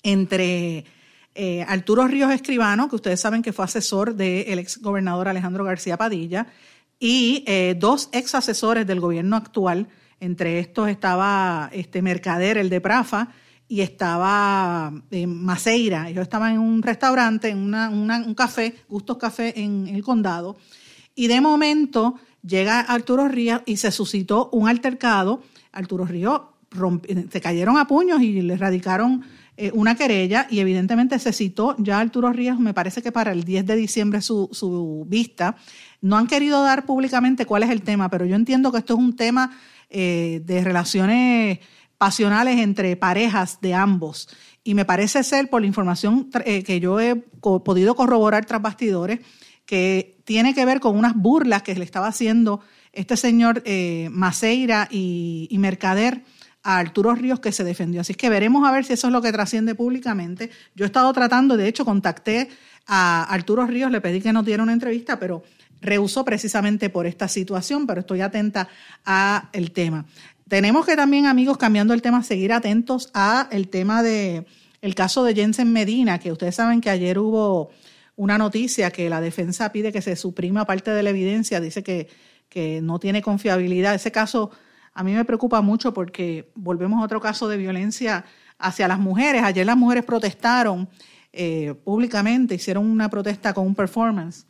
entre 0.04 0.86
eh, 1.36 1.64
Arturo 1.68 2.08
Ríos 2.08 2.32
Escribano, 2.32 2.90
que 2.90 2.96
ustedes 2.96 3.20
saben 3.20 3.42
que 3.42 3.54
fue 3.54 3.66
asesor 3.66 4.16
del 4.16 4.60
ex 4.60 4.80
gobernador 4.80 5.28
Alejandro 5.28 5.64
García 5.64 5.98
Padilla, 5.98 6.48
y 7.00 7.44
eh, 7.48 7.76
dos 7.78 8.10
ex 8.12 8.36
asesores 8.36 8.86
del 8.86 9.00
gobierno 9.00 9.36
actual, 9.36 9.88
entre 10.22 10.60
estos 10.60 10.88
estaba 10.88 11.70
este 11.74 12.02
Mercader, 12.02 12.58
el 12.58 12.70
de 12.70 12.80
Prafa, 12.80 13.30
y 13.68 13.82
estaba 13.82 14.94
Maceira. 15.28 16.10
Ellos 16.10 16.22
estaban 16.22 16.54
en 16.54 16.60
un 16.60 16.82
restaurante, 16.82 17.50
en 17.50 17.74
un 17.74 18.36
café, 18.36 18.76
Gustos 18.88 19.18
Café 19.18 19.60
en 19.60 19.88
el 19.88 20.04
condado, 20.04 20.56
y 21.16 21.28
de 21.28 21.42
momento 21.42 22.16
llega 22.46 22.80
Arturo 22.80 23.28
Ríos 23.28 23.62
y 23.66 23.78
se 23.78 23.92
suscitó 23.92 24.50
un 24.52 24.68
altercado. 24.68 25.42
Arturo 25.72 26.06
Ríos 26.06 26.42
se 27.32 27.42
cayeron 27.42 27.78
a 27.78 27.88
puños 27.88 28.22
y 28.22 28.42
le 28.42 28.58
radicaron 28.58 29.24
eh, 29.58 29.72
una 29.74 29.96
querella 29.96 30.48
y 30.50 30.60
evidentemente 30.60 31.20
se 31.20 31.34
citó 31.34 31.76
ya 31.78 32.00
Arturo 32.00 32.32
Ríos, 32.32 32.60
me 32.60 32.74
parece 32.74 33.02
que 33.02 33.12
para 33.12 33.32
el 33.32 33.44
10 33.44 33.66
de 33.66 33.76
diciembre 33.76 34.22
su, 34.22 34.50
su 34.52 35.06
vista. 35.08 35.56
No 36.02 36.18
han 36.18 36.28
querido 36.28 36.64
dar 36.64 36.86
públicamente 36.86 37.46
cuál 37.46 37.64
es 37.64 37.70
el 37.70 37.82
tema, 37.82 38.10
pero 38.10 38.26
yo 38.26 38.36
entiendo 38.36 38.72
que 38.72 38.80
esto 38.80 38.94
es 38.94 39.00
un 39.00 39.16
tema 39.16 39.52
eh, 39.92 40.42
de 40.46 40.64
relaciones 40.64 41.60
pasionales 41.98 42.60
entre 42.60 42.96
parejas 42.96 43.60
de 43.62 43.74
ambos. 43.74 44.30
Y 44.64 44.74
me 44.74 44.86
parece 44.86 45.24
ser, 45.24 45.50
por 45.50 45.62
la 45.62 45.68
información 45.68 46.30
eh, 46.46 46.64
que 46.64 46.80
yo 46.80 47.00
he 47.00 47.16
podido 47.16 47.96
corroborar 47.96 48.46
tras 48.46 48.62
bastidores, 48.62 49.20
que 49.66 50.22
tiene 50.24 50.54
que 50.54 50.66
ver 50.66 50.80
con 50.80 50.98
unas 50.98 51.14
burlas 51.16 51.62
que 51.64 51.76
le 51.76 51.84
estaba 51.84 52.08
haciendo 52.08 52.62
este 52.94 53.18
señor 53.18 53.62
eh, 53.66 54.10
Maceira 54.12 54.88
y, 54.90 55.56
Mercader 55.60 56.24
a 56.64 56.78
Arturo 56.78 57.16
Ríos 57.16 57.40
que 57.40 57.52
se 57.52 57.64
defendió. 57.64 58.02
Así 58.02 58.14
que 58.14 58.30
veremos 58.30 58.68
a 58.68 58.72
ver 58.72 58.86
si 58.86 58.94
eso 58.94 59.08
es 59.08 59.14
lo 59.14 59.22
que 59.22 59.32
trasciende 59.32 59.76
públicamente. 59.76 60.52
Yo 60.76 60.86
he 60.86 60.88
estado 60.88 61.12
tratando, 61.14 61.58
de 61.58 61.68
hecho 61.68 61.86
contacté 61.86 62.50
a 62.88 63.24
Arturo 63.24 63.66
Ríos, 63.66 63.92
le 63.92 64.02
pedí 64.02 64.22
que 64.22 64.34
nos 64.34 64.46
diera 64.46 64.64
una 64.64 64.74
entrevista, 64.74 65.20
pero 65.20 65.44
rehusó 65.82 66.24
precisamente 66.24 66.90
por 66.90 67.08
esta 67.08 67.28
situación, 67.28 67.88
pero 67.88 68.02
estoy 68.02 68.22
atenta 68.22 68.70
a 69.06 69.50
el 69.54 69.72
tema. 69.72 70.06
Tenemos 70.48 70.86
que 70.86 70.96
también, 70.96 71.26
amigos, 71.26 71.58
cambiando 71.58 71.94
el 71.94 72.02
tema, 72.02 72.24
seguir 72.24 72.54
atentos 72.54 73.10
a 73.14 73.48
el 73.52 73.70
tema 73.70 74.04
de 74.04 74.46
el 74.82 74.96
caso 74.96 75.24
de 75.24 75.36
Jensen 75.36 75.72
Medina, 75.72 76.20
que 76.20 76.32
ustedes 76.32 76.56
saben 76.56 76.82
que 76.82 76.90
ayer 76.90 77.20
hubo 77.20 77.70
una 78.16 78.38
noticia 78.38 78.92
que 78.92 79.10
la 79.10 79.22
defensa 79.22 79.72
pide 79.72 79.92
que 79.92 80.02
se 80.02 80.16
suprima 80.16 80.66
parte 80.66 80.92
de 80.92 81.04
la 81.04 81.12
evidencia, 81.12 81.60
dice 81.60 81.84
que, 81.84 82.08
que 82.50 82.82
no 82.82 83.00
tiene 83.00 83.22
confiabilidad. 83.22 83.94
Ese 83.94 84.12
caso 84.12 84.52
a 84.94 85.04
mí 85.04 85.14
me 85.14 85.26
preocupa 85.26 85.62
mucho 85.62 85.94
porque 85.94 86.52
volvemos 86.56 87.02
a 87.02 87.06
otro 87.06 87.22
caso 87.22 87.48
de 87.48 87.58
violencia 87.58 88.26
hacia 88.58 88.88
las 88.88 89.00
mujeres. 89.00 89.44
Ayer 89.44 89.66
las 89.66 89.78
mujeres 89.78 90.04
protestaron 90.04 90.90
eh, 91.32 91.74
públicamente, 91.84 92.56
hicieron 92.56 92.86
una 92.86 93.10
protesta 93.10 93.54
con 93.54 93.66
un 93.66 93.76
performance. 93.76 94.46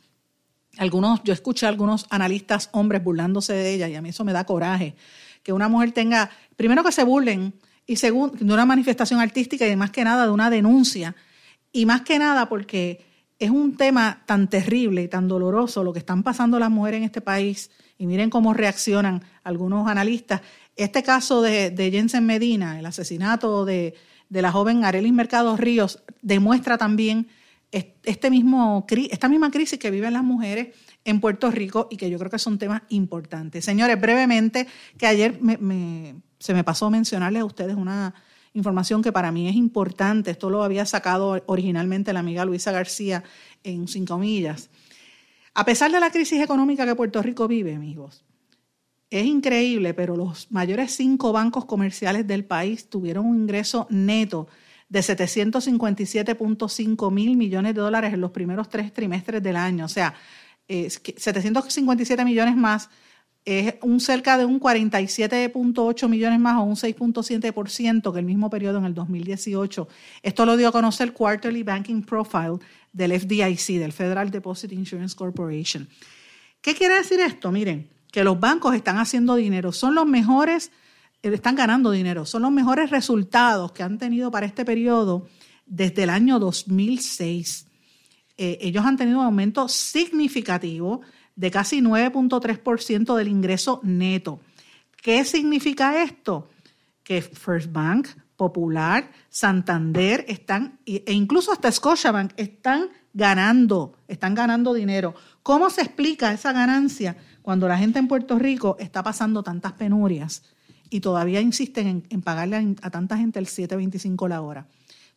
Algunos, 0.78 1.22
yo 1.24 1.32
escuché 1.32 1.66
a 1.66 1.68
algunos 1.68 2.06
analistas 2.10 2.70
hombres 2.72 3.04
burlándose 3.04 3.52
de 3.52 3.74
ella 3.74 3.88
y 3.88 3.94
a 3.94 4.02
mí 4.02 4.08
eso 4.08 4.24
me 4.24 4.32
da 4.32 4.44
coraje. 4.44 4.94
Que 5.42 5.52
una 5.52 5.68
mujer 5.68 5.92
tenga, 5.92 6.30
primero 6.56 6.82
que 6.82 6.92
se 6.92 7.04
burlen 7.04 7.54
y 7.86 7.96
segundo, 7.96 8.36
de 8.38 8.52
una 8.52 8.64
manifestación 8.64 9.20
artística 9.20 9.66
y 9.66 9.76
más 9.76 9.90
que 9.90 10.04
nada 10.04 10.24
de 10.24 10.30
una 10.30 10.50
denuncia. 10.50 11.14
Y 11.72 11.86
más 11.86 12.02
que 12.02 12.18
nada 12.18 12.48
porque 12.48 13.04
es 13.38 13.50
un 13.50 13.76
tema 13.76 14.22
tan 14.24 14.48
terrible 14.48 15.02
y 15.02 15.08
tan 15.08 15.26
doloroso 15.26 15.82
lo 15.82 15.92
que 15.92 15.98
están 15.98 16.22
pasando 16.22 16.58
las 16.60 16.70
mujeres 16.70 16.98
en 16.98 17.04
este 17.04 17.20
país 17.20 17.70
y 17.98 18.06
miren 18.06 18.30
cómo 18.30 18.54
reaccionan 18.54 19.22
algunos 19.42 19.88
analistas. 19.88 20.42
Este 20.76 21.02
caso 21.02 21.42
de, 21.42 21.90
Jensen 21.92 22.24
Medina, 22.24 22.78
el 22.78 22.86
asesinato 22.86 23.64
de, 23.64 23.94
la 24.28 24.52
joven 24.52 24.84
Arelis 24.84 25.12
Mercado 25.12 25.56
Ríos, 25.56 26.02
demuestra 26.22 26.78
también 26.78 27.28
este 27.72 28.30
mismo, 28.30 28.86
esta 29.10 29.28
misma 29.28 29.50
crisis 29.50 29.78
que 29.78 29.90
viven 29.90 30.12
las 30.12 30.22
mujeres 30.22 30.76
en 31.04 31.20
Puerto 31.20 31.50
Rico 31.50 31.88
y 31.90 31.96
que 31.96 32.10
yo 32.10 32.18
creo 32.18 32.30
que 32.30 32.38
son 32.38 32.58
temas 32.58 32.82
importantes. 32.90 33.64
Señores, 33.64 33.98
brevemente, 34.00 34.66
que 34.98 35.06
ayer 35.06 35.40
se 36.38 36.54
me 36.54 36.64
pasó 36.64 36.90
mencionarles 36.90 37.42
a 37.42 37.46
ustedes 37.46 37.74
una 37.74 38.14
información 38.52 39.02
que 39.02 39.10
para 39.10 39.32
mí 39.32 39.48
es 39.48 39.56
importante. 39.56 40.30
Esto 40.30 40.50
lo 40.50 40.62
había 40.62 40.84
sacado 40.84 41.42
originalmente 41.46 42.12
la 42.12 42.20
amiga 42.20 42.44
Luisa 42.44 42.72
García 42.72 43.24
en 43.64 43.88
Cinco 43.88 44.18
Millas. 44.18 44.68
A 45.54 45.64
pesar 45.64 45.90
de 45.90 46.00
la 46.00 46.10
crisis 46.10 46.40
económica 46.42 46.86
que 46.86 46.94
Puerto 46.94 47.22
Rico 47.22 47.48
vive, 47.48 47.74
amigos, 47.74 48.24
es 49.10 49.26
increíble, 49.26 49.92
pero 49.92 50.16
los 50.16 50.50
mayores 50.50 50.94
cinco 50.96 51.32
bancos 51.32 51.66
comerciales 51.66 52.26
del 52.26 52.44
país 52.44 52.88
tuvieron 52.88 53.26
un 53.26 53.42
ingreso 53.42 53.86
neto 53.90 54.48
de 54.92 55.00
757.5 55.00 57.10
mil 57.10 57.34
millones 57.34 57.74
de 57.74 57.80
dólares 57.80 58.12
en 58.12 58.20
los 58.20 58.30
primeros 58.30 58.68
tres 58.68 58.92
trimestres 58.92 59.42
del 59.42 59.56
año. 59.56 59.86
O 59.86 59.88
sea, 59.88 60.12
757 60.68 62.22
millones 62.26 62.56
más 62.56 62.90
es 63.46 63.76
un 63.80 64.00
cerca 64.00 64.36
de 64.36 64.44
un 64.44 64.60
47.8 64.60 66.08
millones 66.08 66.38
más 66.38 66.58
o 66.58 66.64
un 66.64 66.76
6.7% 66.76 68.12
que 68.12 68.18
el 68.18 68.26
mismo 68.26 68.50
periodo 68.50 68.76
en 68.78 68.84
el 68.84 68.92
2018. 68.92 69.88
Esto 70.22 70.44
lo 70.44 70.58
dio 70.58 70.68
a 70.68 70.72
conocer 70.72 71.08
el 71.08 71.14
Quarterly 71.14 71.62
Banking 71.62 72.02
Profile 72.02 72.58
del 72.92 73.18
FDIC, 73.18 73.80
del 73.80 73.92
Federal 73.92 74.30
Deposit 74.30 74.72
Insurance 74.72 75.16
Corporation. 75.16 75.88
¿Qué 76.60 76.74
quiere 76.74 76.96
decir 76.96 77.18
esto? 77.18 77.50
Miren, 77.50 77.88
que 78.12 78.24
los 78.24 78.38
bancos 78.38 78.74
están 78.74 78.98
haciendo 78.98 79.36
dinero, 79.36 79.72
son 79.72 79.94
los 79.94 80.04
mejores, 80.04 80.68
eh, 80.68 80.72
están 81.22 81.54
ganando 81.54 81.90
dinero, 81.90 82.26
son 82.26 82.42
los 82.42 82.50
mejores 82.50 82.90
resultados 82.90 83.72
que 83.72 83.82
han 83.82 83.98
tenido 83.98 84.30
para 84.30 84.46
este 84.46 84.64
periodo 84.64 85.28
desde 85.66 86.02
el 86.02 86.10
año 86.10 86.38
2006. 86.38 87.66
Eh, 88.36 88.58
ellos 88.60 88.84
han 88.84 88.96
tenido 88.96 89.20
un 89.20 89.26
aumento 89.26 89.68
significativo 89.68 91.02
de 91.36 91.50
casi 91.50 91.80
9.3% 91.80 93.14
del 93.14 93.28
ingreso 93.28 93.80
neto. 93.82 94.40
¿Qué 95.00 95.24
significa 95.24 96.02
esto? 96.02 96.48
Que 97.02 97.22
First 97.22 97.72
Bank, 97.72 98.08
Popular, 98.36 99.10
Santander 99.28 100.24
están, 100.28 100.78
e 100.84 101.12
incluso 101.12 101.52
hasta 101.52 101.70
Scotiabank 101.70 102.32
están 102.36 102.88
ganando, 103.12 103.96
están 104.08 104.34
ganando 104.34 104.74
dinero. 104.74 105.14
¿Cómo 105.42 105.70
se 105.70 105.82
explica 105.82 106.32
esa 106.32 106.52
ganancia? 106.52 107.16
cuando 107.42 107.68
la 107.68 107.76
gente 107.76 107.98
en 107.98 108.08
Puerto 108.08 108.38
Rico 108.38 108.76
está 108.78 109.02
pasando 109.02 109.42
tantas 109.42 109.72
penurias 109.72 110.42
y 110.92 111.00
todavía 111.00 111.40
insisten 111.40 112.04
en, 112.10 112.22
pagarle 112.22 112.76
a, 112.82 112.90
tanta 112.90 113.16
gente 113.16 113.38
el 113.38 113.46
7.25 113.46 114.28
la 114.28 114.42
hora? 114.42 114.66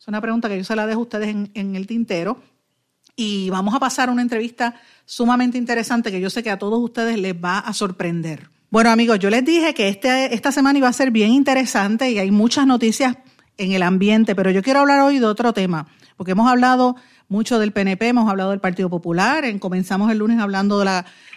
Es 0.00 0.08
una 0.08 0.22
pregunta 0.22 0.48
que 0.48 0.56
yo 0.56 0.64
se 0.64 0.74
la 0.74 0.86
dejo 0.86 1.00
a 1.00 1.02
ustedes 1.02 1.28
en, 1.28 1.76
el 1.76 1.86
tintero. 1.86 2.40
Y 3.14 3.50
vamos 3.50 3.74
a 3.74 3.78
pasar 3.78 4.08
a 4.08 4.12
una 4.12 4.22
entrevista 4.22 4.74
sumamente 5.04 5.58
interesante 5.58 6.10
que 6.10 6.20
yo 6.20 6.30
sé 6.30 6.42
que 6.42 6.50
a 6.50 6.58
todos 6.58 6.82
ustedes 6.82 7.18
les 7.18 7.34
va 7.34 7.58
a 7.58 7.72
sorprender. 7.74 8.48
Bueno, 8.70 8.90
amigos, 8.90 9.18
yo 9.18 9.28
les 9.28 9.44
dije 9.44 9.74
que 9.74 9.88
este, 9.88 10.34
esta 10.34 10.50
semana 10.50 10.78
iba 10.78 10.88
a 10.88 10.92
ser 10.92 11.10
bien 11.10 11.30
interesante 11.30 12.10
y 12.10 12.18
hay 12.18 12.30
muchas 12.30 12.66
noticias 12.66 13.16
en 13.58 13.72
el 13.72 13.82
ambiente, 13.82 14.34
pero 14.34 14.50
yo 14.50 14.62
quiero 14.62 14.80
hablar 14.80 15.00
hoy 15.00 15.18
de 15.18 15.26
otro 15.26 15.52
tema, 15.52 15.86
porque 16.16 16.32
hemos 16.32 16.50
hablado 16.50 16.96
mucho 17.28 17.58
del 17.58 17.72
PNP, 17.72 18.08
hemos 18.08 18.28
hablado 18.30 18.50
del 18.50 18.60
Partido 18.60 18.88
Popular, 18.88 19.44
comenzamos 19.58 20.10
el 20.10 20.18
lunes 20.18 20.40
hablando 20.40 20.78
de 20.78 20.84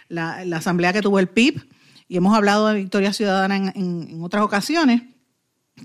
la, 0.10 0.58
asamblea 0.58 0.94
que 0.94 1.02
tuvo 1.02 1.20
el 1.20 1.28
PIB 1.28 1.62
y 2.10 2.18
hemos 2.18 2.36
hablado 2.36 2.68
de 2.68 2.76
Victoria 2.76 3.14
Ciudadana 3.14 3.56
en, 3.56 3.72
en 4.10 4.22
otras 4.22 4.44
ocasiones. 4.44 5.04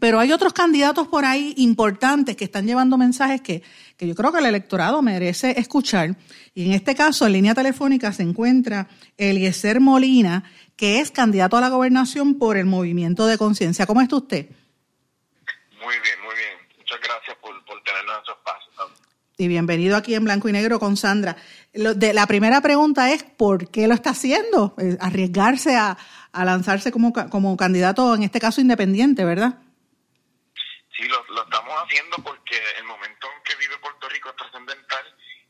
Pero 0.00 0.18
hay 0.18 0.32
otros 0.32 0.52
candidatos 0.52 1.06
por 1.06 1.24
ahí 1.24 1.54
importantes 1.58 2.36
que 2.36 2.44
están 2.44 2.66
llevando 2.66 2.98
mensajes 2.98 3.40
que, 3.40 3.62
que, 3.96 4.08
yo 4.08 4.14
creo 4.14 4.32
que 4.32 4.38
el 4.38 4.46
electorado 4.46 5.02
merece 5.02 5.58
escuchar. 5.60 6.16
Y 6.54 6.66
en 6.66 6.72
este 6.72 6.94
caso, 6.96 7.26
en 7.26 7.32
línea 7.34 7.54
telefónica, 7.54 8.12
se 8.12 8.22
encuentra 8.22 8.88
Eliezer 9.16 9.80
Molina, 9.80 10.50
que 10.76 10.98
es 10.98 11.10
candidato 11.10 11.56
a 11.56 11.60
la 11.60 11.68
gobernación 11.68 12.38
por 12.38 12.56
el 12.56 12.66
Movimiento 12.66 13.26
de 13.26 13.38
Conciencia. 13.38 13.86
¿Cómo 13.86 14.00
está 14.00 14.16
usted? 14.16 14.48
Muy 15.84 15.94
bien, 16.00 16.18
muy 16.24 16.34
bien. 16.34 16.58
Muchas 16.78 17.00
gracias 17.00 17.36
por, 17.40 17.52
tenernos 17.84 18.18
en 18.18 18.24
su 18.24 18.32
espacio. 18.32 18.64
Y 19.36 19.48
bienvenido 19.48 19.96
aquí 19.96 20.14
en 20.14 20.22
Blanco 20.22 20.48
y 20.48 20.52
Negro 20.52 20.78
con 20.78 20.96
Sandra. 20.96 21.36
la 21.72 22.26
primera 22.28 22.60
pregunta 22.60 23.10
es, 23.10 23.24
¿por 23.24 23.68
qué 23.68 23.88
lo 23.88 23.94
está 23.94 24.10
haciendo? 24.10 24.76
Arriesgarse 25.00 25.76
a, 25.76 25.98
lanzarse 26.32 26.92
como, 26.92 27.12
como 27.12 27.56
candidato, 27.56 28.14
en 28.14 28.22
este 28.22 28.38
caso 28.38 28.60
independiente, 28.60 29.24
¿verdad? 29.24 29.58
Sí, 30.96 31.02
lo, 31.08 31.34
lo 31.34 31.42
estamos 31.42 31.74
haciendo 31.84 32.16
porque 32.18 32.56
el 32.78 32.84
momento 32.84 33.26
en 33.26 33.42
que 33.42 33.56
vive 33.56 33.76
Puerto 33.78 34.08
Rico 34.08 34.30
es 34.30 34.36
trascendental 34.36 35.04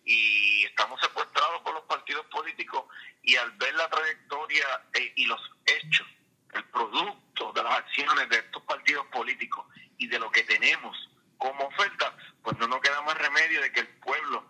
y 0.07 0.65
estamos 0.65 0.99
secuestrados 1.03 1.61
por 1.61 1.75
los 1.75 1.85
partidos 1.85 2.25
políticos 2.33 2.85
y 3.23 3.37
al 3.37 3.51
ver 3.53 3.75
la 3.75 3.91
trayectoria 3.91 4.65
eh, 4.95 5.13
y 5.17 5.27
los 5.27 5.41
hechos, 5.67 6.07
el 6.55 6.65
producto 6.71 7.53
de 7.53 7.63
las 7.63 7.79
acciones 7.81 8.31
de 8.31 8.37
estos 8.37 8.63
partidos 8.63 9.07
políticos 9.09 9.67
y 9.99 10.07
de 10.07 10.19
lo 10.19 10.31
que 10.31 10.43
tenemos 10.45 10.97
como 11.39 11.67
oferta, 11.67 12.17
pues 12.43 12.57
no 12.59 12.69
nos 12.69 12.81
queda 12.81 13.01
más 13.03 13.17
remedio 13.19 13.61
de 13.61 13.73
que 13.73 13.81
el 13.81 13.89
pueblo 13.89 14.45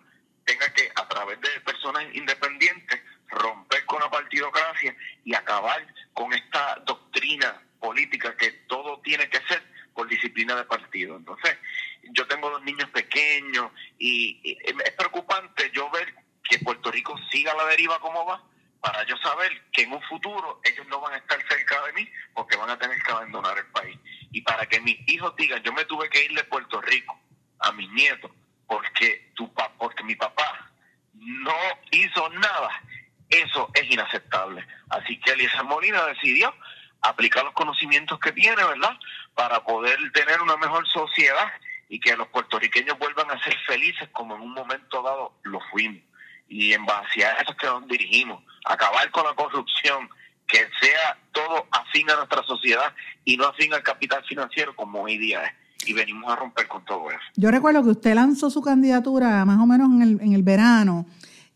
tenga 0.44 0.72
que, 0.72 0.90
a 0.94 1.08
través 1.08 1.40
de 1.40 1.60
personas 1.60 2.04
independientes, 2.14 3.00
romper 3.28 3.84
con 3.86 4.00
la 4.00 4.10
partidocracia 4.10 4.94
y 5.24 5.34
acabar 5.34 5.86
con 6.12 6.32
esta 6.32 6.76
doctrina 6.86 7.60
política 7.80 8.36
que 8.36 8.50
todo 8.68 9.00
tiene 9.00 9.28
que 9.28 9.40
ser 9.42 9.62
por 9.94 10.08
disciplina 10.08 10.56
de 10.56 10.64
partido. 10.64 11.16
Entonces, 11.16 11.56
yo 12.02 12.26
tengo 12.26 12.50
dos 12.50 12.62
niños 12.62 12.88
pequeños 12.90 13.70
y, 13.98 14.58
es 14.64 14.92
preocupante 14.92 15.70
yo 15.72 15.90
ver 15.90 16.14
que 16.42 16.58
Puerto 16.58 16.90
Rico 16.90 17.16
siga 17.30 17.54
la 17.54 17.66
deriva 17.66 17.98
como 18.00 18.26
va 18.26 18.42
para 18.80 19.02
yo 19.06 19.16
saber 19.16 19.50
que 19.72 19.82
en 19.82 19.92
un 19.92 20.02
futuro 20.02 20.60
ellos 20.62 20.86
no 20.88 21.00
van 21.00 21.14
a 21.14 21.16
estar 21.16 21.38
cerca 21.48 21.86
de 21.86 21.92
mí 21.94 22.10
porque 22.34 22.56
van 22.56 22.68
a 22.68 22.78
tener 22.78 23.00
que 23.02 23.12
abandonar 23.12 23.56
el 23.56 23.66
país. 23.68 23.98
Y 24.34 24.40
para 24.40 24.66
que 24.66 24.80
mis 24.80 24.98
hijos 25.08 25.32
digan, 25.36 25.62
yo 25.62 25.72
me 25.72 25.84
tuve 25.84 26.10
que 26.10 26.24
ir 26.24 26.34
de 26.34 26.42
Puerto 26.42 26.80
Rico 26.80 27.16
a 27.60 27.70
mis 27.70 27.88
nietos 27.92 28.32
porque, 28.66 29.30
tu, 29.34 29.48
porque 29.78 30.02
mi 30.02 30.16
papá 30.16 30.72
no 31.12 31.54
hizo 31.92 32.28
nada, 32.30 32.82
eso 33.30 33.70
es 33.74 33.88
inaceptable. 33.88 34.66
Así 34.90 35.20
que 35.20 35.30
Elisa 35.30 35.62
Molina 35.62 36.04
decidió 36.06 36.52
aplicar 37.00 37.44
los 37.44 37.54
conocimientos 37.54 38.18
que 38.18 38.32
tiene, 38.32 38.56
¿verdad? 38.64 38.98
Para 39.34 39.62
poder 39.62 39.96
tener 40.12 40.42
una 40.42 40.56
mejor 40.56 40.84
sociedad 40.88 41.52
y 41.88 42.00
que 42.00 42.16
los 42.16 42.26
puertorriqueños 42.26 42.98
vuelvan 42.98 43.30
a 43.30 43.40
ser 43.44 43.56
felices 43.68 44.08
como 44.10 44.34
en 44.34 44.42
un 44.42 44.52
momento 44.52 45.00
dado 45.00 45.38
lo 45.44 45.60
fuimos. 45.70 46.02
Y 46.48 46.72
en 46.72 46.84
base 46.84 47.24
a 47.24 47.34
eso 47.34 47.52
es 47.52 47.56
que 47.56 47.66
nos 47.66 47.86
dirigimos, 47.86 48.42
acabar 48.64 49.08
con 49.12 49.26
la 49.26 49.34
corrupción, 49.34 50.10
que 50.54 50.60
sea 50.80 51.18
todo 51.32 51.66
afín 51.72 52.08
a 52.10 52.16
nuestra 52.16 52.44
sociedad 52.44 52.92
y 53.24 53.36
no 53.36 53.46
afín 53.46 53.74
al 53.74 53.82
capital 53.82 54.22
financiero 54.24 54.76
como 54.76 55.02
hoy 55.02 55.18
día 55.18 55.44
es. 55.44 55.52
Y 55.86 55.92
venimos 55.92 56.32
a 56.32 56.36
romper 56.36 56.68
con 56.68 56.84
todo 56.84 57.10
eso. 57.10 57.20
Yo 57.34 57.50
recuerdo 57.50 57.82
que 57.82 57.90
usted 57.90 58.14
lanzó 58.14 58.50
su 58.50 58.62
candidatura 58.62 59.44
más 59.44 59.60
o 59.60 59.66
menos 59.66 59.90
en 59.90 60.02
el, 60.02 60.20
en 60.20 60.32
el 60.32 60.44
verano 60.44 61.06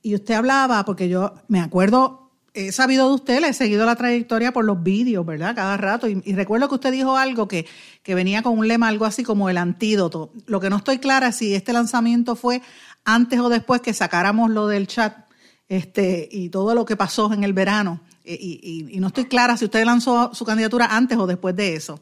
y 0.03 0.17
usted 0.17 0.35
hablaba, 0.35 0.85
porque 0.85 1.09
yo 1.09 1.35
me 1.47 1.61
acuerdo 1.61 2.25
he 2.55 2.73
sabido 2.73 3.09
de 3.09 3.15
usted, 3.15 3.41
le 3.41 3.49
he 3.49 3.53
seguido 3.53 3.87
la 3.87 3.95
trayectoria 3.95 4.53
por 4.53 4.65
los 4.65 4.83
vídeos, 4.83 5.25
¿verdad? 5.25 5.55
Cada 5.55 5.77
rato. 5.77 6.09
Y, 6.09 6.21
recuerdo 6.35 6.69
que 6.69 6.75
usted 6.75 6.91
dijo 6.91 7.17
algo 7.17 7.47
que, 7.47 7.67
que, 8.03 8.17
venía 8.17 8.43
con 8.43 8.59
un 8.59 8.67
lema, 8.67 8.89
algo 8.89 9.05
así 9.05 9.23
como 9.23 9.49
el 9.49 9.59
antídoto. 9.59 10.33
Lo 10.47 10.59
que 10.59 10.69
no 10.69 10.79
estoy 10.79 10.99
clara 10.99 11.29
es 11.29 11.37
si 11.37 11.55
este 11.55 11.73
lanzamiento 11.73 12.35
fue 12.35 12.61
antes 13.05 13.39
o 13.39 13.49
después 13.49 13.81
que 13.81 13.95
sacáramos 13.95 14.51
lo 14.51 14.67
del 14.67 14.89
chat 14.89 15.15
este, 15.69 16.29
y 16.33 16.49
todo 16.49 16.75
lo 16.75 16.85
que 16.85 16.97
pasó 16.97 17.33
en 17.33 17.45
el 17.45 17.53
verano. 17.53 18.01
Y, 18.31 18.87
y 18.91 19.01
no 19.01 19.07
estoy 19.07 19.27
clara 19.27 19.57
si 19.57 19.65
usted 19.65 19.85
lanzó 19.85 20.35
su 20.35 20.45
candidatura 20.45 20.87
antes 20.91 21.17
o 21.17 21.27
después 21.27 21.57
de 21.57 21.75
eso. 21.75 21.99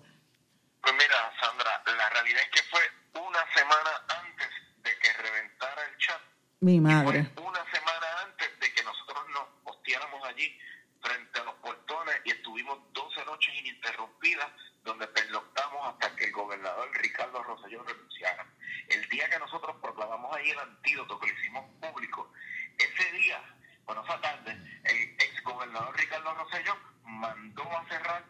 Pues 0.80 0.94
mira, 0.94 1.32
Sandra, 1.40 1.82
la 1.96 2.08
realidad 2.10 2.42
es 2.42 2.50
que 2.50 2.68
fue 2.68 2.80
una 3.20 3.40
semana 3.54 3.90
antes 4.08 4.48
de 4.82 4.90
que 4.98 5.12
reventara 5.22 5.82
el 5.82 5.96
chat. 5.98 6.20
Mi 6.60 6.80
madre. 6.80 7.30
una 7.36 7.64
semana 7.70 8.06
antes 8.24 8.48
de 8.60 8.72
que 8.72 8.82
nosotros 8.82 9.24
nos 9.34 9.46
posteáramos 9.64 10.24
allí 10.26 10.58
frente 11.00 11.40
a 11.40 11.44
los 11.44 11.54
portones 11.56 12.16
y 12.24 12.30
estuvimos 12.30 12.78
12 12.92 13.24
noches 13.24 13.54
ininterrumpidas 13.60 14.48
donde 14.84 15.06
pernoctamos 15.08 15.88
hasta 15.88 16.14
que 16.16 16.26
el 16.26 16.32
gobernador 16.32 16.88
Ricardo 17.02 17.42
Rosselló 17.42 17.82
renunciara. 17.82 18.46
El 18.88 19.08
día 19.08 19.28
que 19.28 19.38
nosotros 19.38 19.76
proclamamos 19.82 20.34
ahí 20.36 20.50
el 20.50 20.58
antídoto 20.58 21.18
que 21.18 21.26
lo 21.26 21.38
hicimos 21.38 21.64
público, 21.80 22.32
ese 22.78 23.12
día, 23.12 23.42
bueno, 23.86 24.02
esa 24.04 24.20
tarde, 24.20 24.58
el 24.84 24.96
ex 24.96 25.42
gobernador 25.44 25.96
Ricardo 25.96 26.34
Rosselló 26.34 26.76
mandó 27.04 27.62
a 27.78 27.88
cerrar 27.88 28.24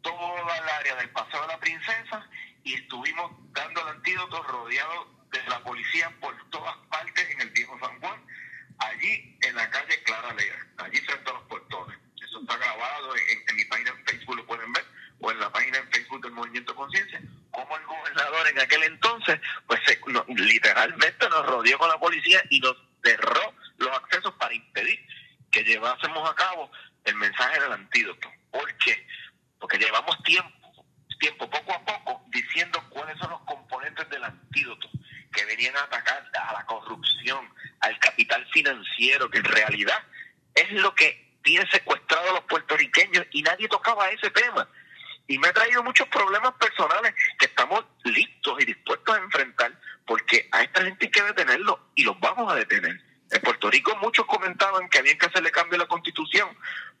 toda 0.00 0.56
el 0.56 0.68
área 0.68 0.96
del 0.96 1.10
Paseo 1.10 1.42
de 1.42 1.48
la 1.48 1.60
Princesa 1.60 2.28
y 2.64 2.74
estuvimos 2.74 3.30
dando 3.52 3.82
el 3.82 3.88
antídoto 3.88 4.42
rodeado 4.42 5.06
de 5.30 5.42
la 5.48 5.62
policía 5.62 6.10
por 6.20 6.34
todas 6.50 6.74
partes 6.88 7.28
en 7.30 7.42
el 7.42 7.50
viejo 7.50 7.78
San 7.78 8.00
Juan, 8.00 8.20
allí 8.78 9.38
en 9.42 9.54
la 9.54 9.68
calle 9.70 10.02
Clara 10.04 10.32
Lea, 10.34 10.66
allí 10.78 10.98
frente 11.00 11.30
a 11.30 11.34
los 11.34 11.42
portones. 11.44 11.98
Eso 12.22 12.40
está 12.40 12.56
grabado 12.56 13.14
en, 13.16 13.56
mi 13.56 13.64
página 13.66 13.90
en 13.90 14.06
Facebook, 14.06 14.36
lo 14.36 14.46
pueden 14.46 14.72
ver, 14.72 14.84
o 15.20 15.30
en 15.30 15.40
la 15.40 15.52
página 15.52 15.78
en 15.78 15.90
Facebook 15.90 16.22
del 16.22 16.32
Movimiento 16.32 16.74
Conciencia, 16.74 17.20
como 17.50 17.76
el 17.76 17.84
gobernador 17.84 18.48
en 18.48 18.60
aquel 18.60 18.82
entonces, 18.84 19.40
pues 19.66 19.80
literalmente 20.28 21.28
nos 21.28 21.46
rodeó 21.46 21.78
con 21.78 21.88
la 21.88 21.98
policía 21.98 22.42
y 22.48 22.60
nos 22.60 22.76
cerró 23.04 23.54
los 23.78 23.90
accesos 23.90 24.32
para 24.34 24.54
impedir 24.54 24.98
que 25.50 25.64
llevásemos 25.64 26.28
a 26.28 26.34
cabo 26.34 26.70
el 27.04 27.14
mensaje 27.16 27.60
del 27.60 27.72
antídoto. 27.72 28.30
¿Por 28.50 28.76
qué? 28.78 29.06
Porque 29.58 29.78
llevamos 29.78 30.20
tiempo, 30.22 30.86
tiempo 31.20 31.48
poco 31.48 31.72
a 31.72 31.84
poco, 31.84 32.24
diciendo 32.28 32.82
cuáles 32.90 33.18
son 33.18 33.30
los 33.30 33.40
componentes 33.42 34.08
del 34.10 34.24
antídoto 34.24 34.88
que 35.32 35.44
venían 35.46 35.76
a 35.76 35.84
atacar 35.84 36.30
a 36.34 36.52
la 36.52 36.66
corrupción, 36.66 37.48
al 37.80 37.98
capital 37.98 38.46
financiero, 38.52 39.30
que 39.30 39.38
en 39.38 39.44
realidad 39.44 39.98
es 40.54 40.70
lo 40.72 40.94
que 40.94 41.36
tiene 41.42 41.68
secuestrado 41.70 42.30
a 42.30 42.34
los 42.34 42.44
puertorriqueños 42.44 43.26
y 43.32 43.42
nadie 43.42 43.68
tocaba 43.68 44.10
ese 44.10 44.30
tema. 44.30 44.68
Y 45.26 45.38
me 45.38 45.48
ha 45.48 45.52
traído 45.52 45.82
muchos 45.82 46.08
problemas 46.08 46.52
personales 46.54 47.14
que 47.38 47.46
estamos 47.46 47.84
listos 48.04 48.60
y 48.60 48.66
dispuestos 48.66 49.16
a 49.16 49.18
enfrentar 49.18 49.72
porque 50.06 50.48
a 50.52 50.62
esta 50.62 50.82
gente 50.82 51.06
hay 51.06 51.10
que 51.10 51.22
detenerlo 51.22 51.88
y 51.94 52.04
los 52.04 52.18
vamos 52.20 52.52
a 52.52 52.56
detener. 52.56 53.00
En 53.32 53.40
Puerto 53.40 53.70
Rico 53.70 53.96
muchos 53.96 54.26
comentaban 54.26 54.88
que 54.90 54.98
había 54.98 55.16
que 55.16 55.26
hacerle 55.26 55.50
cambio 55.50 55.76
a 55.76 55.84
la 55.84 55.88
constitución 55.88 56.48